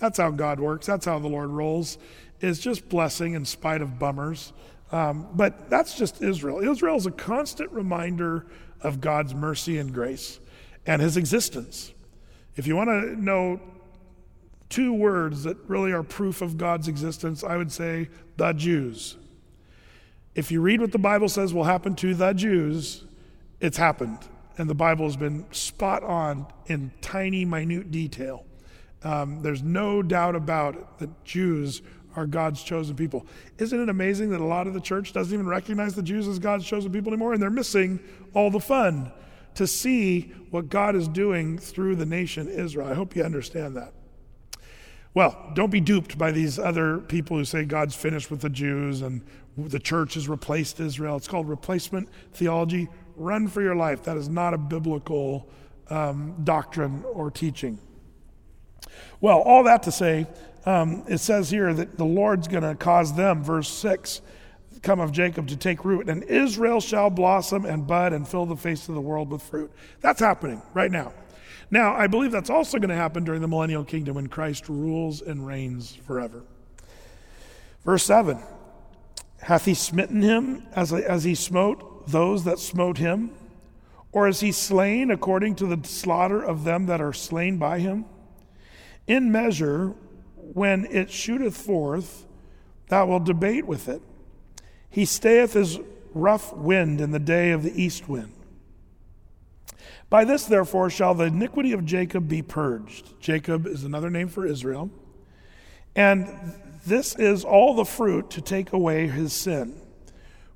That's 0.00 0.18
how 0.18 0.30
God 0.30 0.58
works. 0.58 0.86
That's 0.86 1.04
how 1.04 1.20
the 1.20 1.28
Lord 1.28 1.50
rolls. 1.50 1.98
Is 2.40 2.58
just 2.58 2.88
blessing 2.88 3.34
in 3.34 3.44
spite 3.44 3.82
of 3.82 3.98
bummers. 3.98 4.52
Um, 4.92 5.28
but 5.34 5.70
that's 5.70 5.96
just 5.96 6.22
Israel. 6.22 6.60
Israel 6.60 6.96
is 6.96 7.06
a 7.06 7.10
constant 7.10 7.70
reminder 7.70 8.46
of 8.80 9.00
God's 9.00 9.34
mercy 9.34 9.78
and 9.78 9.92
grace 9.92 10.40
and 10.86 11.00
his 11.00 11.16
existence. 11.16 11.92
If 12.56 12.66
you 12.66 12.74
want 12.76 12.88
to 12.88 13.22
know 13.22 13.60
two 14.68 14.92
words 14.92 15.44
that 15.44 15.56
really 15.68 15.92
are 15.92 16.02
proof 16.02 16.42
of 16.42 16.56
God's 16.56 16.88
existence, 16.88 17.44
I 17.44 17.56
would 17.56 17.70
say 17.70 18.08
the 18.36 18.52
Jews. 18.52 19.16
If 20.34 20.50
you 20.50 20.60
read 20.60 20.80
what 20.80 20.92
the 20.92 20.98
Bible 20.98 21.28
says 21.28 21.52
will 21.52 21.64
happen 21.64 21.94
to 21.96 22.14
the 22.14 22.32
Jews, 22.32 23.04
it's 23.60 23.76
happened. 23.76 24.18
And 24.58 24.68
the 24.68 24.74
Bible 24.74 25.06
has 25.06 25.16
been 25.16 25.50
spot 25.52 26.02
on 26.02 26.46
in 26.66 26.92
tiny, 27.00 27.44
minute 27.44 27.90
detail. 27.90 28.44
Um, 29.02 29.42
there's 29.42 29.62
no 29.62 30.02
doubt 30.02 30.36
about 30.36 30.76
it 30.76 30.86
that 30.98 31.24
Jews 31.24 31.82
are 32.16 32.26
God's 32.26 32.62
chosen 32.62 32.96
people. 32.96 33.26
Isn't 33.58 33.80
it 33.80 33.88
amazing 33.88 34.30
that 34.30 34.40
a 34.40 34.44
lot 34.44 34.66
of 34.66 34.74
the 34.74 34.80
church 34.80 35.12
doesn't 35.12 35.32
even 35.32 35.46
recognize 35.46 35.94
the 35.94 36.02
Jews 36.02 36.28
as 36.28 36.38
God's 36.38 36.66
chosen 36.66 36.92
people 36.92 37.12
anymore? 37.12 37.32
And 37.32 37.42
they're 37.42 37.50
missing 37.50 38.00
all 38.34 38.50
the 38.50 38.60
fun 38.60 39.12
to 39.54 39.66
see 39.66 40.32
what 40.50 40.68
God 40.68 40.94
is 40.96 41.08
doing 41.08 41.58
through 41.58 41.96
the 41.96 42.06
nation 42.06 42.48
Israel. 42.48 42.88
I 42.88 42.94
hope 42.94 43.16
you 43.16 43.22
understand 43.22 43.76
that. 43.76 43.92
Well, 45.12 45.50
don't 45.54 45.70
be 45.70 45.80
duped 45.80 46.16
by 46.16 46.30
these 46.30 46.58
other 46.58 46.98
people 46.98 47.36
who 47.36 47.44
say 47.44 47.64
God's 47.64 47.96
finished 47.96 48.30
with 48.30 48.40
the 48.40 48.48
Jews 48.48 49.02
and 49.02 49.22
the 49.56 49.80
church 49.80 50.14
has 50.14 50.28
replaced 50.28 50.78
Israel. 50.78 51.16
It's 51.16 51.26
called 51.26 51.48
replacement 51.48 52.08
theology. 52.32 52.88
Run 53.16 53.48
for 53.48 53.60
your 53.60 53.74
life. 53.74 54.04
That 54.04 54.16
is 54.16 54.28
not 54.28 54.54
a 54.54 54.58
biblical 54.58 55.48
um, 55.88 56.36
doctrine 56.44 57.04
or 57.12 57.30
teaching. 57.30 57.78
Well, 59.20 59.40
all 59.40 59.64
that 59.64 59.82
to 59.84 59.92
say, 59.92 60.26
um, 60.66 61.04
it 61.08 61.18
says 61.18 61.50
here 61.50 61.72
that 61.72 61.96
the 61.96 62.04
Lord's 62.04 62.48
going 62.48 62.62
to 62.62 62.74
cause 62.74 63.14
them, 63.14 63.42
verse 63.42 63.68
6, 63.68 64.20
come 64.82 65.00
of 65.00 65.12
Jacob 65.12 65.48
to 65.48 65.56
take 65.56 65.84
root, 65.84 66.08
and 66.08 66.22
Israel 66.24 66.80
shall 66.80 67.10
blossom 67.10 67.64
and 67.64 67.86
bud 67.86 68.12
and 68.12 68.26
fill 68.26 68.46
the 68.46 68.56
face 68.56 68.88
of 68.88 68.94
the 68.94 69.00
world 69.00 69.30
with 69.30 69.42
fruit. 69.42 69.70
That's 70.00 70.20
happening 70.20 70.62
right 70.74 70.90
now. 70.90 71.12
Now, 71.70 71.94
I 71.94 72.08
believe 72.08 72.32
that's 72.32 72.50
also 72.50 72.78
going 72.78 72.90
to 72.90 72.96
happen 72.96 73.24
during 73.24 73.40
the 73.40 73.48
millennial 73.48 73.84
kingdom 73.84 74.16
when 74.16 74.26
Christ 74.26 74.68
rules 74.68 75.22
and 75.22 75.46
reigns 75.46 75.96
forever. 76.06 76.42
Verse 77.84 78.02
7 78.04 78.38
Hath 79.40 79.64
he 79.64 79.74
smitten 79.74 80.22
him 80.22 80.64
as, 80.74 80.92
as 80.92 81.24
he 81.24 81.34
smote 81.34 82.08
those 82.08 82.44
that 82.44 82.58
smote 82.58 82.98
him? 82.98 83.30
Or 84.12 84.26
is 84.26 84.40
he 84.40 84.50
slain 84.50 85.12
according 85.12 85.54
to 85.56 85.66
the 85.66 85.86
slaughter 85.86 86.42
of 86.42 86.64
them 86.64 86.86
that 86.86 87.00
are 87.00 87.12
slain 87.12 87.58
by 87.58 87.78
him? 87.78 88.06
In 89.06 89.30
measure, 89.30 89.94
when 90.54 90.86
it 90.86 91.10
shooteth 91.10 91.56
forth, 91.56 92.26
thou 92.88 93.06
wilt 93.06 93.24
debate 93.24 93.66
with 93.66 93.88
it. 93.88 94.02
He 94.88 95.04
stayeth 95.04 95.54
as 95.54 95.78
rough 96.12 96.52
wind 96.52 97.00
in 97.00 97.12
the 97.12 97.18
day 97.18 97.52
of 97.52 97.62
the 97.62 97.80
east 97.80 98.08
wind. 98.08 98.32
By 100.08 100.24
this, 100.24 100.44
therefore, 100.44 100.90
shall 100.90 101.14
the 101.14 101.26
iniquity 101.26 101.72
of 101.72 101.84
Jacob 101.84 102.28
be 102.28 102.42
purged. 102.42 103.20
Jacob 103.20 103.66
is 103.66 103.84
another 103.84 104.10
name 104.10 104.26
for 104.26 104.44
Israel. 104.44 104.90
And 105.94 106.28
this 106.84 107.14
is 107.14 107.44
all 107.44 107.74
the 107.74 107.84
fruit 107.84 108.30
to 108.30 108.40
take 108.40 108.72
away 108.72 109.06
his 109.06 109.32
sin, 109.32 109.80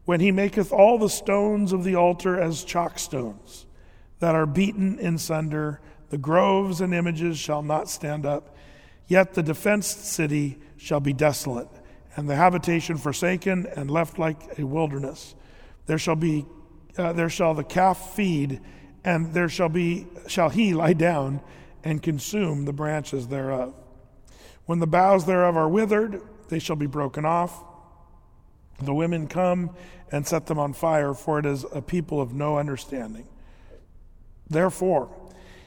when 0.04 0.18
he 0.18 0.32
maketh 0.32 0.72
all 0.72 0.98
the 0.98 1.08
stones 1.08 1.72
of 1.72 1.84
the 1.84 1.94
altar 1.94 2.40
as 2.40 2.64
chalkstones 2.64 3.66
that 4.18 4.34
are 4.34 4.46
beaten 4.46 4.98
in 4.98 5.18
sunder. 5.18 5.80
The 6.10 6.18
groves 6.18 6.80
and 6.80 6.92
images 6.92 7.38
shall 7.38 7.62
not 7.62 7.88
stand 7.88 8.26
up. 8.26 8.53
Yet 9.06 9.34
the 9.34 9.42
defenced 9.42 10.04
city 10.04 10.58
shall 10.76 11.00
be 11.00 11.12
desolate, 11.12 11.68
and 12.16 12.28
the 12.28 12.36
habitation 12.36 12.96
forsaken 12.96 13.66
and 13.76 13.90
left 13.90 14.18
like 14.18 14.58
a 14.58 14.64
wilderness. 14.64 15.34
There 15.86 15.98
shall 15.98 16.16
be, 16.16 16.46
uh, 16.96 17.12
there 17.12 17.28
shall 17.28 17.54
the 17.54 17.64
calf 17.64 18.14
feed, 18.14 18.60
and 19.04 19.34
there 19.34 19.48
shall 19.48 19.68
be, 19.68 20.06
shall 20.26 20.48
he 20.48 20.72
lie 20.74 20.94
down 20.94 21.40
and 21.82 22.02
consume 22.02 22.64
the 22.64 22.72
branches 22.72 23.28
thereof. 23.28 23.74
When 24.66 24.78
the 24.78 24.86
boughs 24.86 25.26
thereof 25.26 25.56
are 25.56 25.68
withered, 25.68 26.22
they 26.48 26.58
shall 26.58 26.76
be 26.76 26.86
broken 26.86 27.26
off. 27.26 27.62
The 28.82 28.94
women 28.94 29.28
come 29.28 29.70
and 30.10 30.26
set 30.26 30.46
them 30.46 30.58
on 30.58 30.72
fire, 30.72 31.12
for 31.12 31.38
it 31.38 31.46
is 31.46 31.66
a 31.72 31.82
people 31.82 32.20
of 32.20 32.32
no 32.32 32.58
understanding. 32.58 33.28
Therefore, 34.48 35.14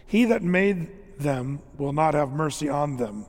he 0.05 0.25
that 0.25 0.41
made 0.41 0.89
them 1.19 1.59
will 1.77 1.93
not 1.93 2.13
have 2.13 2.31
mercy 2.31 2.69
on 2.69 2.97
them, 2.97 3.25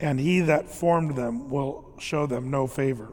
and 0.00 0.20
he 0.20 0.40
that 0.40 0.70
formed 0.70 1.16
them 1.16 1.50
will 1.50 1.92
show 1.98 2.26
them 2.26 2.50
no 2.50 2.66
favor. 2.66 3.12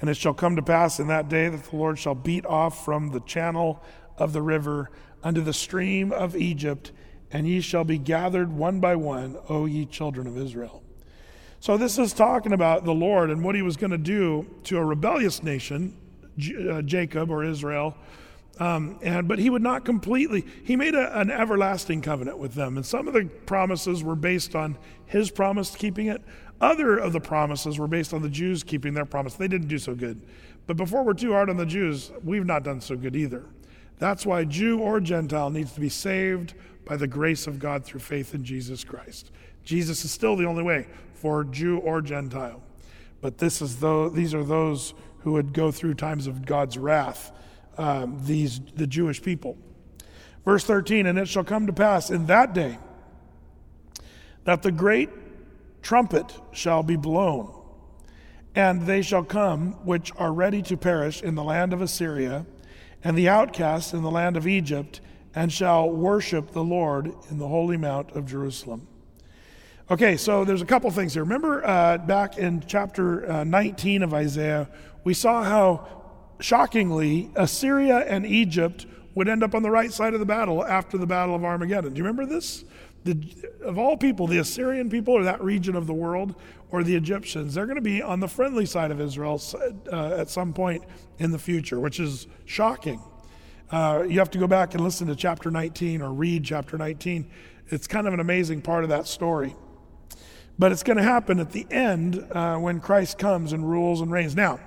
And 0.00 0.08
it 0.08 0.16
shall 0.16 0.34
come 0.34 0.56
to 0.56 0.62
pass 0.62 1.00
in 1.00 1.08
that 1.08 1.28
day 1.28 1.48
that 1.48 1.64
the 1.64 1.76
Lord 1.76 1.98
shall 1.98 2.14
beat 2.14 2.46
off 2.46 2.84
from 2.84 3.10
the 3.10 3.20
channel 3.20 3.82
of 4.16 4.32
the 4.32 4.42
river 4.42 4.90
unto 5.22 5.40
the 5.40 5.52
stream 5.52 6.12
of 6.12 6.36
Egypt, 6.36 6.92
and 7.30 7.48
ye 7.48 7.60
shall 7.60 7.84
be 7.84 7.98
gathered 7.98 8.52
one 8.52 8.80
by 8.80 8.96
one, 8.96 9.36
O 9.48 9.66
ye 9.66 9.84
children 9.84 10.26
of 10.26 10.38
Israel. 10.38 10.82
So, 11.60 11.76
this 11.76 11.98
is 11.98 12.12
talking 12.12 12.52
about 12.52 12.84
the 12.84 12.94
Lord 12.94 13.30
and 13.30 13.42
what 13.42 13.56
he 13.56 13.62
was 13.62 13.76
going 13.76 13.90
to 13.90 13.98
do 13.98 14.46
to 14.64 14.78
a 14.78 14.84
rebellious 14.84 15.42
nation, 15.42 15.96
uh, 16.70 16.82
Jacob 16.82 17.30
or 17.30 17.42
Israel, 17.42 17.96
um, 18.58 18.98
and, 19.02 19.28
but 19.28 19.38
he 19.38 19.50
would 19.50 19.62
not 19.62 19.84
completely, 19.84 20.44
he 20.64 20.76
made 20.76 20.94
a, 20.94 21.18
an 21.18 21.30
everlasting 21.30 22.02
covenant 22.02 22.38
with 22.38 22.54
them. 22.54 22.76
And 22.76 22.84
some 22.84 23.06
of 23.06 23.14
the 23.14 23.24
promises 23.46 24.02
were 24.02 24.16
based 24.16 24.54
on 24.54 24.76
his 25.06 25.30
promise 25.30 25.74
keeping 25.74 26.06
it. 26.06 26.22
Other 26.60 26.98
of 26.98 27.12
the 27.12 27.20
promises 27.20 27.78
were 27.78 27.86
based 27.86 28.12
on 28.12 28.22
the 28.22 28.28
Jews 28.28 28.64
keeping 28.64 28.94
their 28.94 29.04
promise. 29.04 29.34
They 29.34 29.46
didn't 29.46 29.68
do 29.68 29.78
so 29.78 29.94
good. 29.94 30.20
But 30.66 30.76
before 30.76 31.04
we're 31.04 31.14
too 31.14 31.32
hard 31.32 31.50
on 31.50 31.56
the 31.56 31.66
Jews, 31.66 32.10
we've 32.24 32.44
not 32.44 32.64
done 32.64 32.80
so 32.80 32.96
good 32.96 33.14
either. 33.14 33.44
That's 33.98 34.26
why 34.26 34.44
Jew 34.44 34.80
or 34.80 35.00
Gentile 35.00 35.50
needs 35.50 35.72
to 35.72 35.80
be 35.80 35.88
saved 35.88 36.54
by 36.84 36.96
the 36.96 37.06
grace 37.06 37.46
of 37.46 37.58
God 37.58 37.84
through 37.84 38.00
faith 38.00 38.34
in 38.34 38.44
Jesus 38.44 38.82
Christ. 38.82 39.30
Jesus 39.64 40.04
is 40.04 40.10
still 40.10 40.34
the 40.36 40.46
only 40.46 40.62
way 40.62 40.86
for 41.14 41.44
Jew 41.44 41.78
or 41.78 42.00
Gentile. 42.00 42.62
But 43.20 43.38
this 43.38 43.62
is 43.62 43.78
though, 43.78 44.08
these 44.08 44.34
are 44.34 44.44
those 44.44 44.94
who 45.20 45.32
would 45.32 45.52
go 45.52 45.70
through 45.70 45.94
times 45.94 46.26
of 46.26 46.46
God's 46.46 46.78
wrath 46.78 47.32
um, 47.78 48.20
these 48.24 48.60
the 48.74 48.86
Jewish 48.86 49.22
people. 49.22 49.56
Verse 50.44 50.64
13, 50.64 51.06
and 51.06 51.18
it 51.18 51.28
shall 51.28 51.44
come 51.44 51.66
to 51.66 51.72
pass 51.72 52.10
in 52.10 52.26
that 52.26 52.54
day 52.54 52.78
that 54.44 54.62
the 54.62 54.72
great 54.72 55.10
trumpet 55.82 56.34
shall 56.52 56.82
be 56.82 56.96
blown, 56.96 57.54
and 58.54 58.86
they 58.86 59.02
shall 59.02 59.22
come 59.22 59.72
which 59.84 60.10
are 60.16 60.32
ready 60.32 60.62
to 60.62 60.76
perish 60.76 61.22
in 61.22 61.34
the 61.34 61.44
land 61.44 61.72
of 61.72 61.82
Assyria, 61.82 62.46
and 63.04 63.16
the 63.16 63.28
outcasts 63.28 63.92
in 63.92 64.02
the 64.02 64.10
land 64.10 64.36
of 64.36 64.46
Egypt, 64.46 65.00
and 65.34 65.52
shall 65.52 65.90
worship 65.90 66.52
the 66.52 66.64
Lord 66.64 67.12
in 67.30 67.38
the 67.38 67.48
holy 67.48 67.76
mount 67.76 68.12
of 68.12 68.24
Jerusalem. 68.24 68.88
Okay, 69.90 70.16
so 70.16 70.44
there's 70.44 70.62
a 70.62 70.66
couple 70.66 70.90
things 70.90 71.14
here. 71.14 71.24
Remember 71.24 71.66
uh, 71.66 71.98
back 71.98 72.38
in 72.38 72.62
chapter 72.66 73.30
uh, 73.30 73.44
19 73.44 74.02
of 74.02 74.12
Isaiah, 74.12 74.68
we 75.04 75.14
saw 75.14 75.42
how 75.42 75.97
shockingly, 76.40 77.30
Assyria 77.34 77.98
and 77.98 78.26
Egypt 78.26 78.86
would 79.14 79.28
end 79.28 79.42
up 79.42 79.54
on 79.54 79.62
the 79.62 79.70
right 79.70 79.92
side 79.92 80.14
of 80.14 80.20
the 80.20 80.26
battle 80.26 80.64
after 80.64 80.96
the 80.96 81.06
Battle 81.06 81.34
of 81.34 81.44
Armageddon. 81.44 81.92
Do 81.92 81.98
you 81.98 82.04
remember 82.04 82.26
this? 82.26 82.64
The, 83.04 83.16
of 83.62 83.78
all 83.78 83.96
people, 83.96 84.26
the 84.26 84.38
Assyrian 84.38 84.90
people 84.90 85.14
or 85.14 85.24
that 85.24 85.42
region 85.42 85.74
of 85.74 85.86
the 85.86 85.94
world 85.94 86.34
or 86.70 86.82
the 86.82 86.94
Egyptians, 86.94 87.54
they're 87.54 87.66
going 87.66 87.76
to 87.76 87.82
be 87.82 88.02
on 88.02 88.20
the 88.20 88.28
friendly 88.28 88.66
side 88.66 88.90
of 88.90 89.00
Israel 89.00 89.40
uh, 89.92 90.14
at 90.14 90.28
some 90.28 90.52
point 90.52 90.84
in 91.18 91.30
the 91.30 91.38
future, 91.38 91.80
which 91.80 91.98
is 91.98 92.26
shocking. 92.44 93.00
Uh, 93.70 94.04
you 94.08 94.18
have 94.18 94.30
to 94.30 94.38
go 94.38 94.46
back 94.46 94.74
and 94.74 94.82
listen 94.82 95.06
to 95.08 95.16
chapter 95.16 95.50
19 95.50 96.00
or 96.00 96.12
read 96.12 96.44
chapter 96.44 96.78
19. 96.78 97.28
It's 97.68 97.86
kind 97.86 98.06
of 98.06 98.14
an 98.14 98.20
amazing 98.20 98.62
part 98.62 98.84
of 98.84 98.90
that 98.90 99.06
story. 99.06 99.54
But 100.58 100.72
it's 100.72 100.82
going 100.82 100.96
to 100.96 101.02
happen 101.02 101.38
at 101.38 101.52
the 101.52 101.66
end 101.70 102.26
uh, 102.32 102.56
when 102.56 102.80
Christ 102.80 103.18
comes 103.18 103.52
and 103.52 103.68
rules 103.68 104.00
and 104.00 104.10
reigns. 104.10 104.34
Now, 104.34 104.58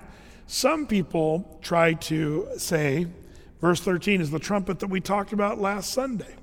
some 0.51 0.85
people 0.85 1.57
try 1.61 1.93
to 1.93 2.45
say, 2.57 3.07
verse 3.61 3.79
13 3.79 4.19
is 4.19 4.31
the 4.31 4.37
trumpet 4.37 4.79
that 4.79 4.89
we 4.89 4.99
talked 4.99 5.31
about 5.31 5.61
last 5.61 5.93
Sunday. 5.93 6.35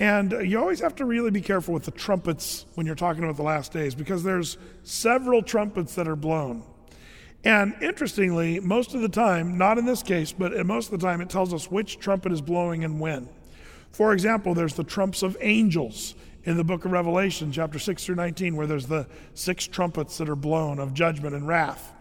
And 0.00 0.32
you 0.42 0.58
always 0.58 0.80
have 0.80 0.96
to 0.96 1.04
really 1.04 1.30
be 1.30 1.40
careful 1.40 1.72
with 1.72 1.84
the 1.84 1.92
trumpets 1.92 2.66
when 2.74 2.84
you're 2.84 2.96
talking 2.96 3.22
about 3.22 3.36
the 3.36 3.44
last 3.44 3.72
days 3.72 3.94
because 3.94 4.24
there's 4.24 4.58
several 4.82 5.40
trumpets 5.40 5.94
that 5.94 6.08
are 6.08 6.16
blown. 6.16 6.64
And 7.44 7.76
interestingly, 7.80 8.58
most 8.58 8.92
of 8.92 9.02
the 9.02 9.08
time, 9.08 9.56
not 9.56 9.78
in 9.78 9.84
this 9.84 10.02
case, 10.02 10.32
but 10.32 10.66
most 10.66 10.92
of 10.92 10.98
the 10.98 11.06
time, 11.06 11.20
it 11.20 11.30
tells 11.30 11.54
us 11.54 11.70
which 11.70 12.00
trumpet 12.00 12.32
is 12.32 12.40
blowing 12.40 12.82
and 12.82 12.98
when. 12.98 13.28
For 13.92 14.12
example, 14.12 14.52
there's 14.52 14.74
the 14.74 14.82
trumps 14.82 15.22
of 15.22 15.36
angels 15.40 16.16
in 16.42 16.56
the 16.56 16.64
book 16.64 16.84
of 16.84 16.90
Revelation, 16.90 17.52
chapter 17.52 17.78
6 17.78 18.04
through 18.04 18.16
19, 18.16 18.56
where 18.56 18.66
there's 18.66 18.88
the 18.88 19.06
six 19.34 19.68
trumpets 19.68 20.18
that 20.18 20.28
are 20.28 20.34
blown 20.34 20.80
of 20.80 20.92
judgment 20.92 21.36
and 21.36 21.46
wrath. 21.46 21.92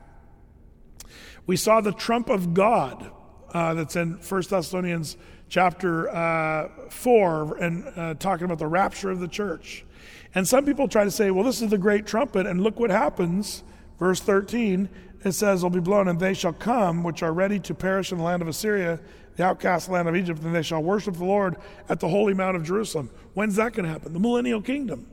We 1.48 1.56
saw 1.58 1.82
the 1.82 1.92
trump 1.92 2.30
of 2.30 2.54
God 2.54 3.12
uh, 3.54 3.74
that's 3.74 3.96
in 3.96 4.14
1 4.14 4.44
Thessalonians 4.50 5.18
chapter 5.50 6.10
uh, 6.10 6.70
4 6.90 7.58
and 7.58 7.94
uh, 7.96 8.14
talking 8.16 8.46
about 8.46 8.60
the 8.60 8.68
rapture 8.68 9.10
of 9.10 9.20
the 9.20 9.28
church. 9.28 9.86
And 10.34 10.48
some 10.48 10.66
people 10.66 10.88
try 10.88 11.04
to 11.04 11.12
say, 11.12 11.30
well, 11.32 11.44
this 11.44 11.62
is 11.62 11.70
the 11.70 11.78
great 11.78 12.06
trumpet, 12.06 12.48
and 12.48 12.62
look 12.62 12.80
what 12.80 12.90
happens. 12.90 13.64
Verse 14.00 14.22
13, 14.22 14.90
it 15.26 15.34
says, 15.34 15.62
will 15.62 15.70
be 15.70 15.82
blown, 15.82 16.08
and 16.08 16.20
they 16.20 16.34
shall 16.34 16.54
come, 16.54 17.04
which 17.04 17.22
are 17.22 17.34
ready 17.34 17.60
to 17.60 17.74
perish 17.74 18.12
in 18.12 18.18
the 18.18 18.24
land 18.24 18.42
of 18.42 18.48
Assyria, 18.48 19.00
the 19.36 19.44
outcast 19.44 19.90
land 19.90 20.08
of 20.08 20.16
Egypt, 20.16 20.42
and 20.42 20.56
they 20.56 20.62
shall 20.62 20.82
worship 20.82 21.16
the 21.16 21.26
Lord 21.26 21.58
at 21.90 22.00
the 22.00 22.08
holy 22.08 22.34
mount 22.34 22.56
of 22.56 22.64
Jerusalem. 22.64 23.10
When's 23.34 23.58
that 23.58 23.74
going 23.74 23.86
to 23.86 23.92
happen? 23.92 24.14
The 24.14 24.20
millennial 24.20 24.62
kingdom. 24.62 25.08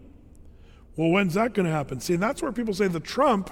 Well, 0.97 1.11
when's 1.11 1.35
that 1.35 1.53
going 1.53 1.67
to 1.67 1.73
happen? 1.73 2.01
See, 2.01 2.17
that's 2.17 2.43
where 2.43 2.53
people 2.53 2.75
say 2.75 2.87
the 2.87 3.01
trump 3.01 3.51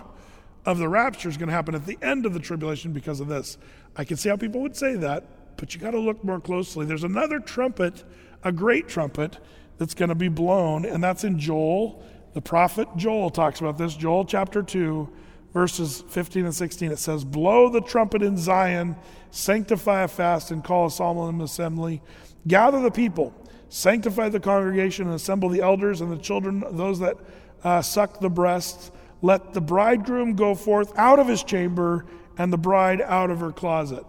of 0.66 0.78
the 0.78 0.88
rapture 0.88 1.28
is 1.28 1.36
going 1.36 1.48
to 1.48 1.54
happen 1.54 1.74
at 1.74 1.86
the 1.86 1.96
end 2.02 2.26
of 2.26 2.34
the 2.34 2.40
tribulation 2.40 2.92
because 2.92 3.20
of 3.20 3.28
this. 3.28 3.56
I 3.96 4.04
can 4.04 4.16
see 4.16 4.28
how 4.28 4.36
people 4.36 4.60
would 4.60 4.76
say 4.76 4.96
that, 4.96 5.56
but 5.56 5.74
you 5.74 5.80
got 5.80 5.92
to 5.92 5.98
look 5.98 6.22
more 6.22 6.40
closely. 6.40 6.84
There's 6.84 7.04
another 7.04 7.38
trumpet, 7.38 8.04
a 8.42 8.52
great 8.52 8.88
trumpet, 8.88 9.38
that's 9.78 9.94
going 9.94 10.08
to 10.08 10.14
be 10.14 10.28
blown, 10.28 10.84
and 10.84 11.02
that's 11.02 11.24
in 11.24 11.38
Joel. 11.38 12.02
The 12.34 12.40
prophet 12.40 12.88
Joel 12.96 13.30
talks 13.30 13.60
about 13.60 13.78
this. 13.78 13.94
Joel 13.94 14.24
chapter 14.24 14.62
2, 14.62 15.08
verses 15.52 16.02
15 16.08 16.46
and 16.46 16.54
16. 16.54 16.92
It 16.92 16.98
says, 16.98 17.24
Blow 17.24 17.68
the 17.68 17.80
trumpet 17.80 18.22
in 18.22 18.36
Zion, 18.36 18.96
sanctify 19.30 20.02
a 20.02 20.08
fast, 20.08 20.50
and 20.50 20.64
call 20.64 20.86
a 20.86 20.90
solemn 20.90 21.40
assembly. 21.40 22.02
Gather 22.46 22.80
the 22.80 22.90
people, 22.90 23.34
sanctify 23.68 24.28
the 24.28 24.40
congregation, 24.40 25.06
and 25.06 25.14
assemble 25.14 25.48
the 25.48 25.60
elders 25.60 26.00
and 26.00 26.10
the 26.10 26.18
children, 26.18 26.64
those 26.70 26.98
that 27.00 27.16
uh, 27.64 27.82
suck 27.82 28.20
the 28.20 28.30
breasts. 28.30 28.90
Let 29.22 29.54
the 29.54 29.60
bridegroom 29.60 30.34
go 30.34 30.54
forth 30.54 30.92
out 30.98 31.18
of 31.18 31.28
his 31.28 31.42
chamber, 31.42 32.04
and 32.38 32.52
the 32.52 32.58
bride 32.58 33.00
out 33.00 33.30
of 33.30 33.40
her 33.40 33.52
closet. 33.52 34.04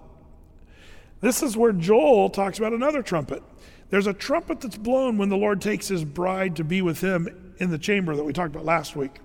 This 1.22 1.42
is 1.42 1.58
where 1.58 1.72
Joel 1.72 2.30
talks 2.30 2.58
about 2.58 2.74
another 2.74 3.02
trumpet. 3.02 3.42
There's 3.90 4.08
a 4.08 4.14
trumpet 4.14 4.62
that's 4.62 4.78
blown 4.78 5.18
when 5.18 5.30
the 5.30 5.38
Lord 5.38 5.62
takes 5.62 5.88
his 5.88 6.04
bride 6.04 6.58
to 6.58 6.64
be 6.64 6.82
with 6.82 7.02
him 7.02 7.54
in 7.58 7.70
the 7.70 7.78
chamber 7.78 8.16
that 8.16 8.24
we 8.24 8.34
talked 8.34 8.54
about 8.54 8.66
last 8.66 8.96
week. 8.96 9.20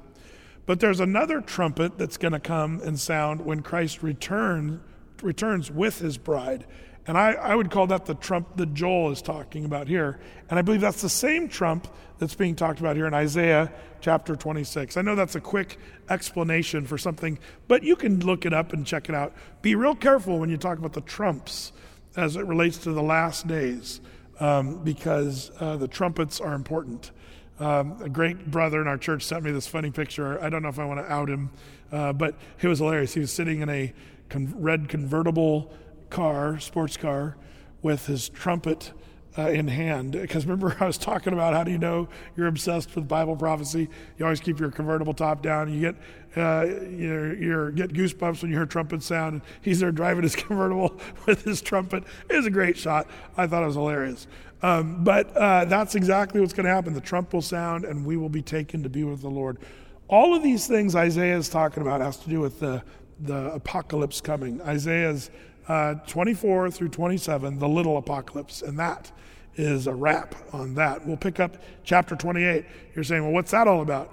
But 0.65 0.79
there's 0.79 1.01
another 1.01 1.41
trumpet 1.41 1.99
that's 1.99 2.17
going 2.17 2.33
to 2.33 2.41
come 2.41 2.81
and 2.83 2.99
sound 2.99 3.45
when 3.45 3.63
Christ 3.63 4.03
return, 4.03 4.81
returns 5.21 5.71
with 5.71 5.99
his 5.99 6.17
bride. 6.17 6.65
And 7.07 7.19
I, 7.19 7.33
I 7.33 7.55
would 7.57 7.71
call 7.71 7.89
that 7.89 8.07
the 8.07 8.15
trump 8.15 8.57
that 8.57 8.73
Joel 8.73 9.11
is 9.11 9.21
talking 9.21 9.65
about 9.65 9.89
here. 9.89 10.21
And 10.49 10.59
I 10.59 10.63
believe 10.63 10.81
that's 10.81 11.03
the 11.03 11.09
same 11.09 11.49
trump 11.49 11.89
that's 12.23 12.37
being 12.37 12.55
talked 12.55 12.79
about 12.79 12.95
here 12.95 13.09
in 13.09 13.15
Isaiah 13.15 13.73
chapter 14.01 14.37
26. 14.37 14.97
I 14.97 15.03
know 15.03 15.17
that's 15.17 15.35
a 15.35 15.41
quick 15.41 15.77
explanation 16.09 16.87
for 16.87 16.97
something, 16.97 17.37
but 17.67 17.83
you 17.83 17.97
can 17.97 18.21
look 18.21 18.47
it 18.47 18.55
up 18.55 18.73
and 18.73 18.87
check 18.87 19.09
it 19.09 19.15
out. 19.17 19.35
Be 19.61 19.75
real 19.75 19.97
careful 19.97 20.39
when 20.39 20.49
you 20.49 20.57
talk 20.57 20.79
about 20.79 20.93
the 20.93 21.01
trumps 21.01 21.73
as 22.15 22.37
it 22.37 22.47
relates 22.47 22.79
to 22.79 22.93
the 22.93 23.03
last 23.03 23.49
days, 23.49 24.01
um, 24.39 24.85
because 24.85 25.51
uh, 25.59 25.77
the 25.77 25.89
trumpets 25.89 26.41
are 26.41 26.55
important. 26.55 27.11
Um, 27.59 28.01
a 28.01 28.09
great 28.09 28.53
brother 28.53 28.81
in 28.81 28.87
our 28.87 28.99
church 28.99 29.25
sent 29.25 29.43
me 29.43 29.51
this 29.51 29.67
funny 29.67 29.91
picture. 29.91 30.41
I 30.41 30.49
don't 30.49 30.63
know 30.63 30.69
if 30.69 30.79
I 30.79 30.85
want 30.85 31.01
to 31.01 31.13
out 31.13 31.29
him, 31.29 31.51
uh, 31.91 32.13
but 32.13 32.37
it 32.61 32.69
was 32.69 32.79
hilarious. 32.79 33.15
He 33.15 33.21
was 33.21 33.33
sitting 33.33 33.63
in 33.63 33.69
a 33.69 33.93
con- 34.29 34.55
red 34.57 34.89
convertible 34.89 35.73
car, 36.09 36.61
sports 36.61 36.97
car, 36.97 37.37
with 37.83 38.07
his 38.07 38.29
trumpet 38.29 38.93
uh, 39.39 39.49
in 39.49 39.69
hand. 39.69 40.13
Because 40.13 40.47
remember, 40.47 40.77
I 40.81 40.87
was 40.87 40.99
talking 40.99 41.33
about 41.33 41.55
how 41.55 41.65
do 41.65 41.71
you 41.71 41.79
know 41.79 42.09
you're 42.37 42.47
obsessed 42.47 42.95
with 42.95 43.09
Bible 43.09 43.37
prophecy? 43.37 43.89
You 44.19 44.25
always 44.25 44.41
keep 44.41 44.61
your 44.61 44.71
convertible 44.71 45.15
top 45.15 45.43
down. 45.43 45.73
You 45.73 45.81
get 45.81 45.97
uh, 46.37 46.65
you 46.65 47.37
you 47.39 47.73
get 47.73 47.93
goosebumps 47.93 48.43
when 48.43 48.51
you 48.51 48.57
hear 48.57 48.67
trumpet 48.67 49.03
sound. 49.03 49.35
And 49.35 49.43
he's 49.63 49.81
there 49.81 49.93
driving 49.93 50.23
his 50.23 50.37
convertible 50.37 50.99
with 51.27 51.45
his 51.45 51.61
trumpet. 51.61 52.05
It 52.29 52.37
was 52.37 52.47
a 52.47 52.51
great 52.51 52.77
shot. 52.77 53.07
I 53.37 53.47
thought 53.47 53.63
it 53.63 53.67
was 53.67 53.77
hilarious. 53.77 54.27
Um, 54.63 55.03
but 55.03 55.37
uh, 55.37 55.65
that's 55.65 55.97
exactly 55.97 56.41
what's 56.41 56.53
going 56.53 56.67
to 56.67 56.73
happen. 56.73 56.95
The 56.95 57.01
trump 57.01 57.33
will 57.33 57.43
sound, 57.43 57.85
and 57.85 58.07
we 58.07 58.17
will 58.17 58.29
be 58.29 58.43
taken 58.43 58.85
to 58.85 58.89
be 58.89 59.03
with 59.03 59.21
the 59.21 59.29
Lord. 59.29 59.59
All 60.07 60.37
of 60.37 60.43
these 60.45 60.69
things 60.69 60.95
Isaiah 60.95 61.37
is 61.37 61.49
talking 61.49 61.83
about 61.83 62.01
has 62.01 62.17
to 62.19 62.29
do 62.29 62.39
with 62.41 62.61
the 62.61 62.83
the 63.23 63.53
apocalypse 63.53 64.21
coming. 64.21 64.61
Isaiah's 64.63 65.31
uh, 65.69 65.95
24 66.07 66.71
through 66.71 66.89
27, 66.89 67.59
the 67.59 67.69
little 67.69 67.97
apocalypse, 67.97 68.63
and 68.63 68.79
that 68.79 69.13
is 69.57 69.87
a 69.87 69.95
wrap 69.95 70.35
on 70.53 70.75
that. 70.75 71.07
We'll 71.07 71.17
pick 71.17 71.41
up 71.41 71.57
chapter 71.85 72.17
28. 72.17 72.65
You're 72.95 73.05
saying, 73.05 73.23
well, 73.23 73.33
what's 73.33 73.51
that 73.51 73.69
all 73.69 73.83
about? 73.83 74.11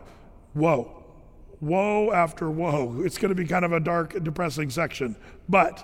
Woe. 0.53 1.03
Woe 1.61 2.11
after 2.11 2.49
woe. 2.49 3.01
It's 3.03 3.17
going 3.17 3.29
to 3.29 3.35
be 3.35 3.45
kind 3.45 3.65
of 3.65 3.73
a 3.73 3.79
dark, 3.79 4.21
depressing 4.23 4.69
section. 4.69 5.15
But 5.47 5.83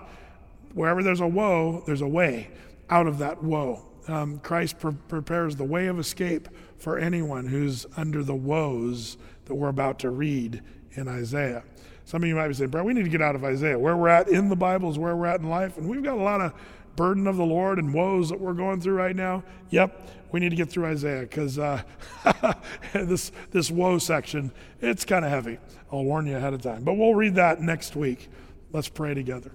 wherever 0.73 1.03
there's 1.03 1.21
a 1.21 1.27
woe, 1.27 1.83
there's 1.85 2.01
a 2.01 2.07
way 2.07 2.49
out 2.89 3.07
of 3.07 3.17
that 3.19 3.43
woe. 3.43 3.81
Um, 4.07 4.39
Christ 4.39 4.79
pre- 4.79 4.93
prepares 5.07 5.55
the 5.55 5.63
way 5.63 5.87
of 5.87 5.99
escape 5.99 6.47
for 6.77 6.99
anyone 6.99 7.47
who's 7.47 7.85
under 7.97 8.23
the 8.23 8.35
woes 8.35 9.17
that 9.45 9.55
we're 9.55 9.69
about 9.69 9.99
to 9.99 10.09
read 10.09 10.61
in 10.91 11.07
Isaiah. 11.07 11.63
Some 12.05 12.21
of 12.21 12.29
you 12.29 12.35
might 12.35 12.47
be 12.47 12.53
saying, 12.53 12.69
bro, 12.69 12.83
we 12.83 12.93
need 12.93 13.03
to 13.03 13.09
get 13.09 13.21
out 13.21 13.35
of 13.35 13.43
Isaiah. 13.43 13.77
Where 13.77 13.97
we're 13.97 14.09
at 14.09 14.29
in 14.29 14.49
the 14.49 14.55
Bible 14.55 14.91
is 14.91 14.97
where 14.97 15.15
we're 15.15 15.25
at 15.25 15.41
in 15.41 15.49
life. 15.49 15.77
And 15.77 15.89
we've 15.89 16.03
got 16.03 16.17
a 16.17 16.21
lot 16.21 16.39
of 16.39 16.53
burden 16.95 17.25
of 17.27 17.35
the 17.35 17.45
Lord 17.45 17.79
and 17.79 17.93
woes 17.93 18.29
that 18.29 18.39
we're 18.39 18.53
going 18.53 18.79
through 18.79 18.93
right 18.93 19.15
now. 19.15 19.43
Yep, 19.71 20.07
we 20.31 20.39
need 20.39 20.49
to 20.49 20.55
get 20.55 20.69
through 20.69 20.85
Isaiah 20.85 21.21
because 21.21 21.57
uh, 21.57 21.81
this, 22.93 23.31
this 23.51 23.71
woe 23.71 23.97
section, 23.97 24.51
it's 24.81 25.03
kind 25.03 25.25
of 25.25 25.31
heavy. 25.31 25.57
I'll 25.91 26.03
warn 26.03 26.27
you 26.27 26.37
ahead 26.37 26.53
of 26.53 26.61
time. 26.61 26.83
But 26.83 26.93
we'll 26.93 27.15
read 27.15 27.35
that 27.35 27.59
next 27.59 27.95
week. 27.95 28.29
Let's 28.71 28.87
pray 28.87 29.15
together. 29.15 29.51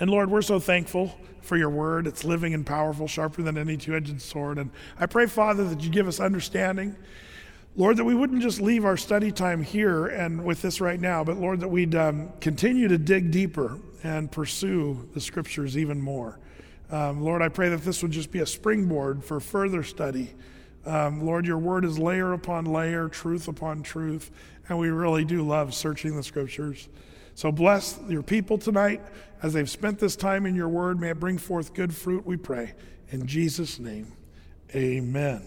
And 0.00 0.10
Lord, 0.10 0.30
we're 0.30 0.42
so 0.42 0.58
thankful 0.58 1.16
for 1.42 1.56
your 1.56 1.70
word. 1.70 2.08
It's 2.08 2.24
living 2.24 2.54
and 2.54 2.66
powerful, 2.66 3.06
sharper 3.06 3.42
than 3.42 3.56
any 3.56 3.76
two 3.76 3.94
edged 3.94 4.20
sword. 4.20 4.58
And 4.58 4.70
I 4.98 5.06
pray, 5.06 5.26
Father, 5.26 5.64
that 5.64 5.80
you 5.80 5.90
give 5.90 6.08
us 6.08 6.18
understanding 6.18 6.96
Lord, 7.74 7.96
that 7.96 8.04
we 8.04 8.14
wouldn't 8.14 8.42
just 8.42 8.60
leave 8.60 8.84
our 8.84 8.98
study 8.98 9.32
time 9.32 9.62
here 9.62 10.06
and 10.06 10.44
with 10.44 10.60
this 10.60 10.80
right 10.80 11.00
now, 11.00 11.24
but 11.24 11.38
Lord, 11.38 11.60
that 11.60 11.68
we'd 11.68 11.94
um, 11.94 12.28
continue 12.38 12.86
to 12.88 12.98
dig 12.98 13.30
deeper 13.30 13.78
and 14.02 14.30
pursue 14.30 15.08
the 15.14 15.20
scriptures 15.20 15.78
even 15.78 15.98
more. 15.98 16.38
Um, 16.90 17.22
Lord, 17.22 17.40
I 17.40 17.48
pray 17.48 17.70
that 17.70 17.82
this 17.82 18.02
would 18.02 18.10
just 18.10 18.30
be 18.30 18.40
a 18.40 18.46
springboard 18.46 19.24
for 19.24 19.40
further 19.40 19.82
study. 19.82 20.34
Um, 20.84 21.24
Lord, 21.24 21.46
your 21.46 21.56
word 21.56 21.86
is 21.86 21.98
layer 21.98 22.34
upon 22.34 22.66
layer, 22.66 23.08
truth 23.08 23.48
upon 23.48 23.82
truth, 23.82 24.30
and 24.68 24.78
we 24.78 24.90
really 24.90 25.24
do 25.24 25.42
love 25.42 25.72
searching 25.72 26.14
the 26.14 26.22
scriptures. 26.22 26.90
So 27.34 27.50
bless 27.50 27.98
your 28.06 28.22
people 28.22 28.58
tonight 28.58 29.00
as 29.42 29.54
they've 29.54 29.70
spent 29.70 29.98
this 29.98 30.14
time 30.14 30.44
in 30.44 30.54
your 30.54 30.68
word. 30.68 31.00
May 31.00 31.10
it 31.10 31.20
bring 31.20 31.38
forth 31.38 31.72
good 31.72 31.94
fruit, 31.94 32.26
we 32.26 32.36
pray. 32.36 32.74
In 33.08 33.26
Jesus' 33.26 33.78
name, 33.78 34.12
amen. 34.74 35.42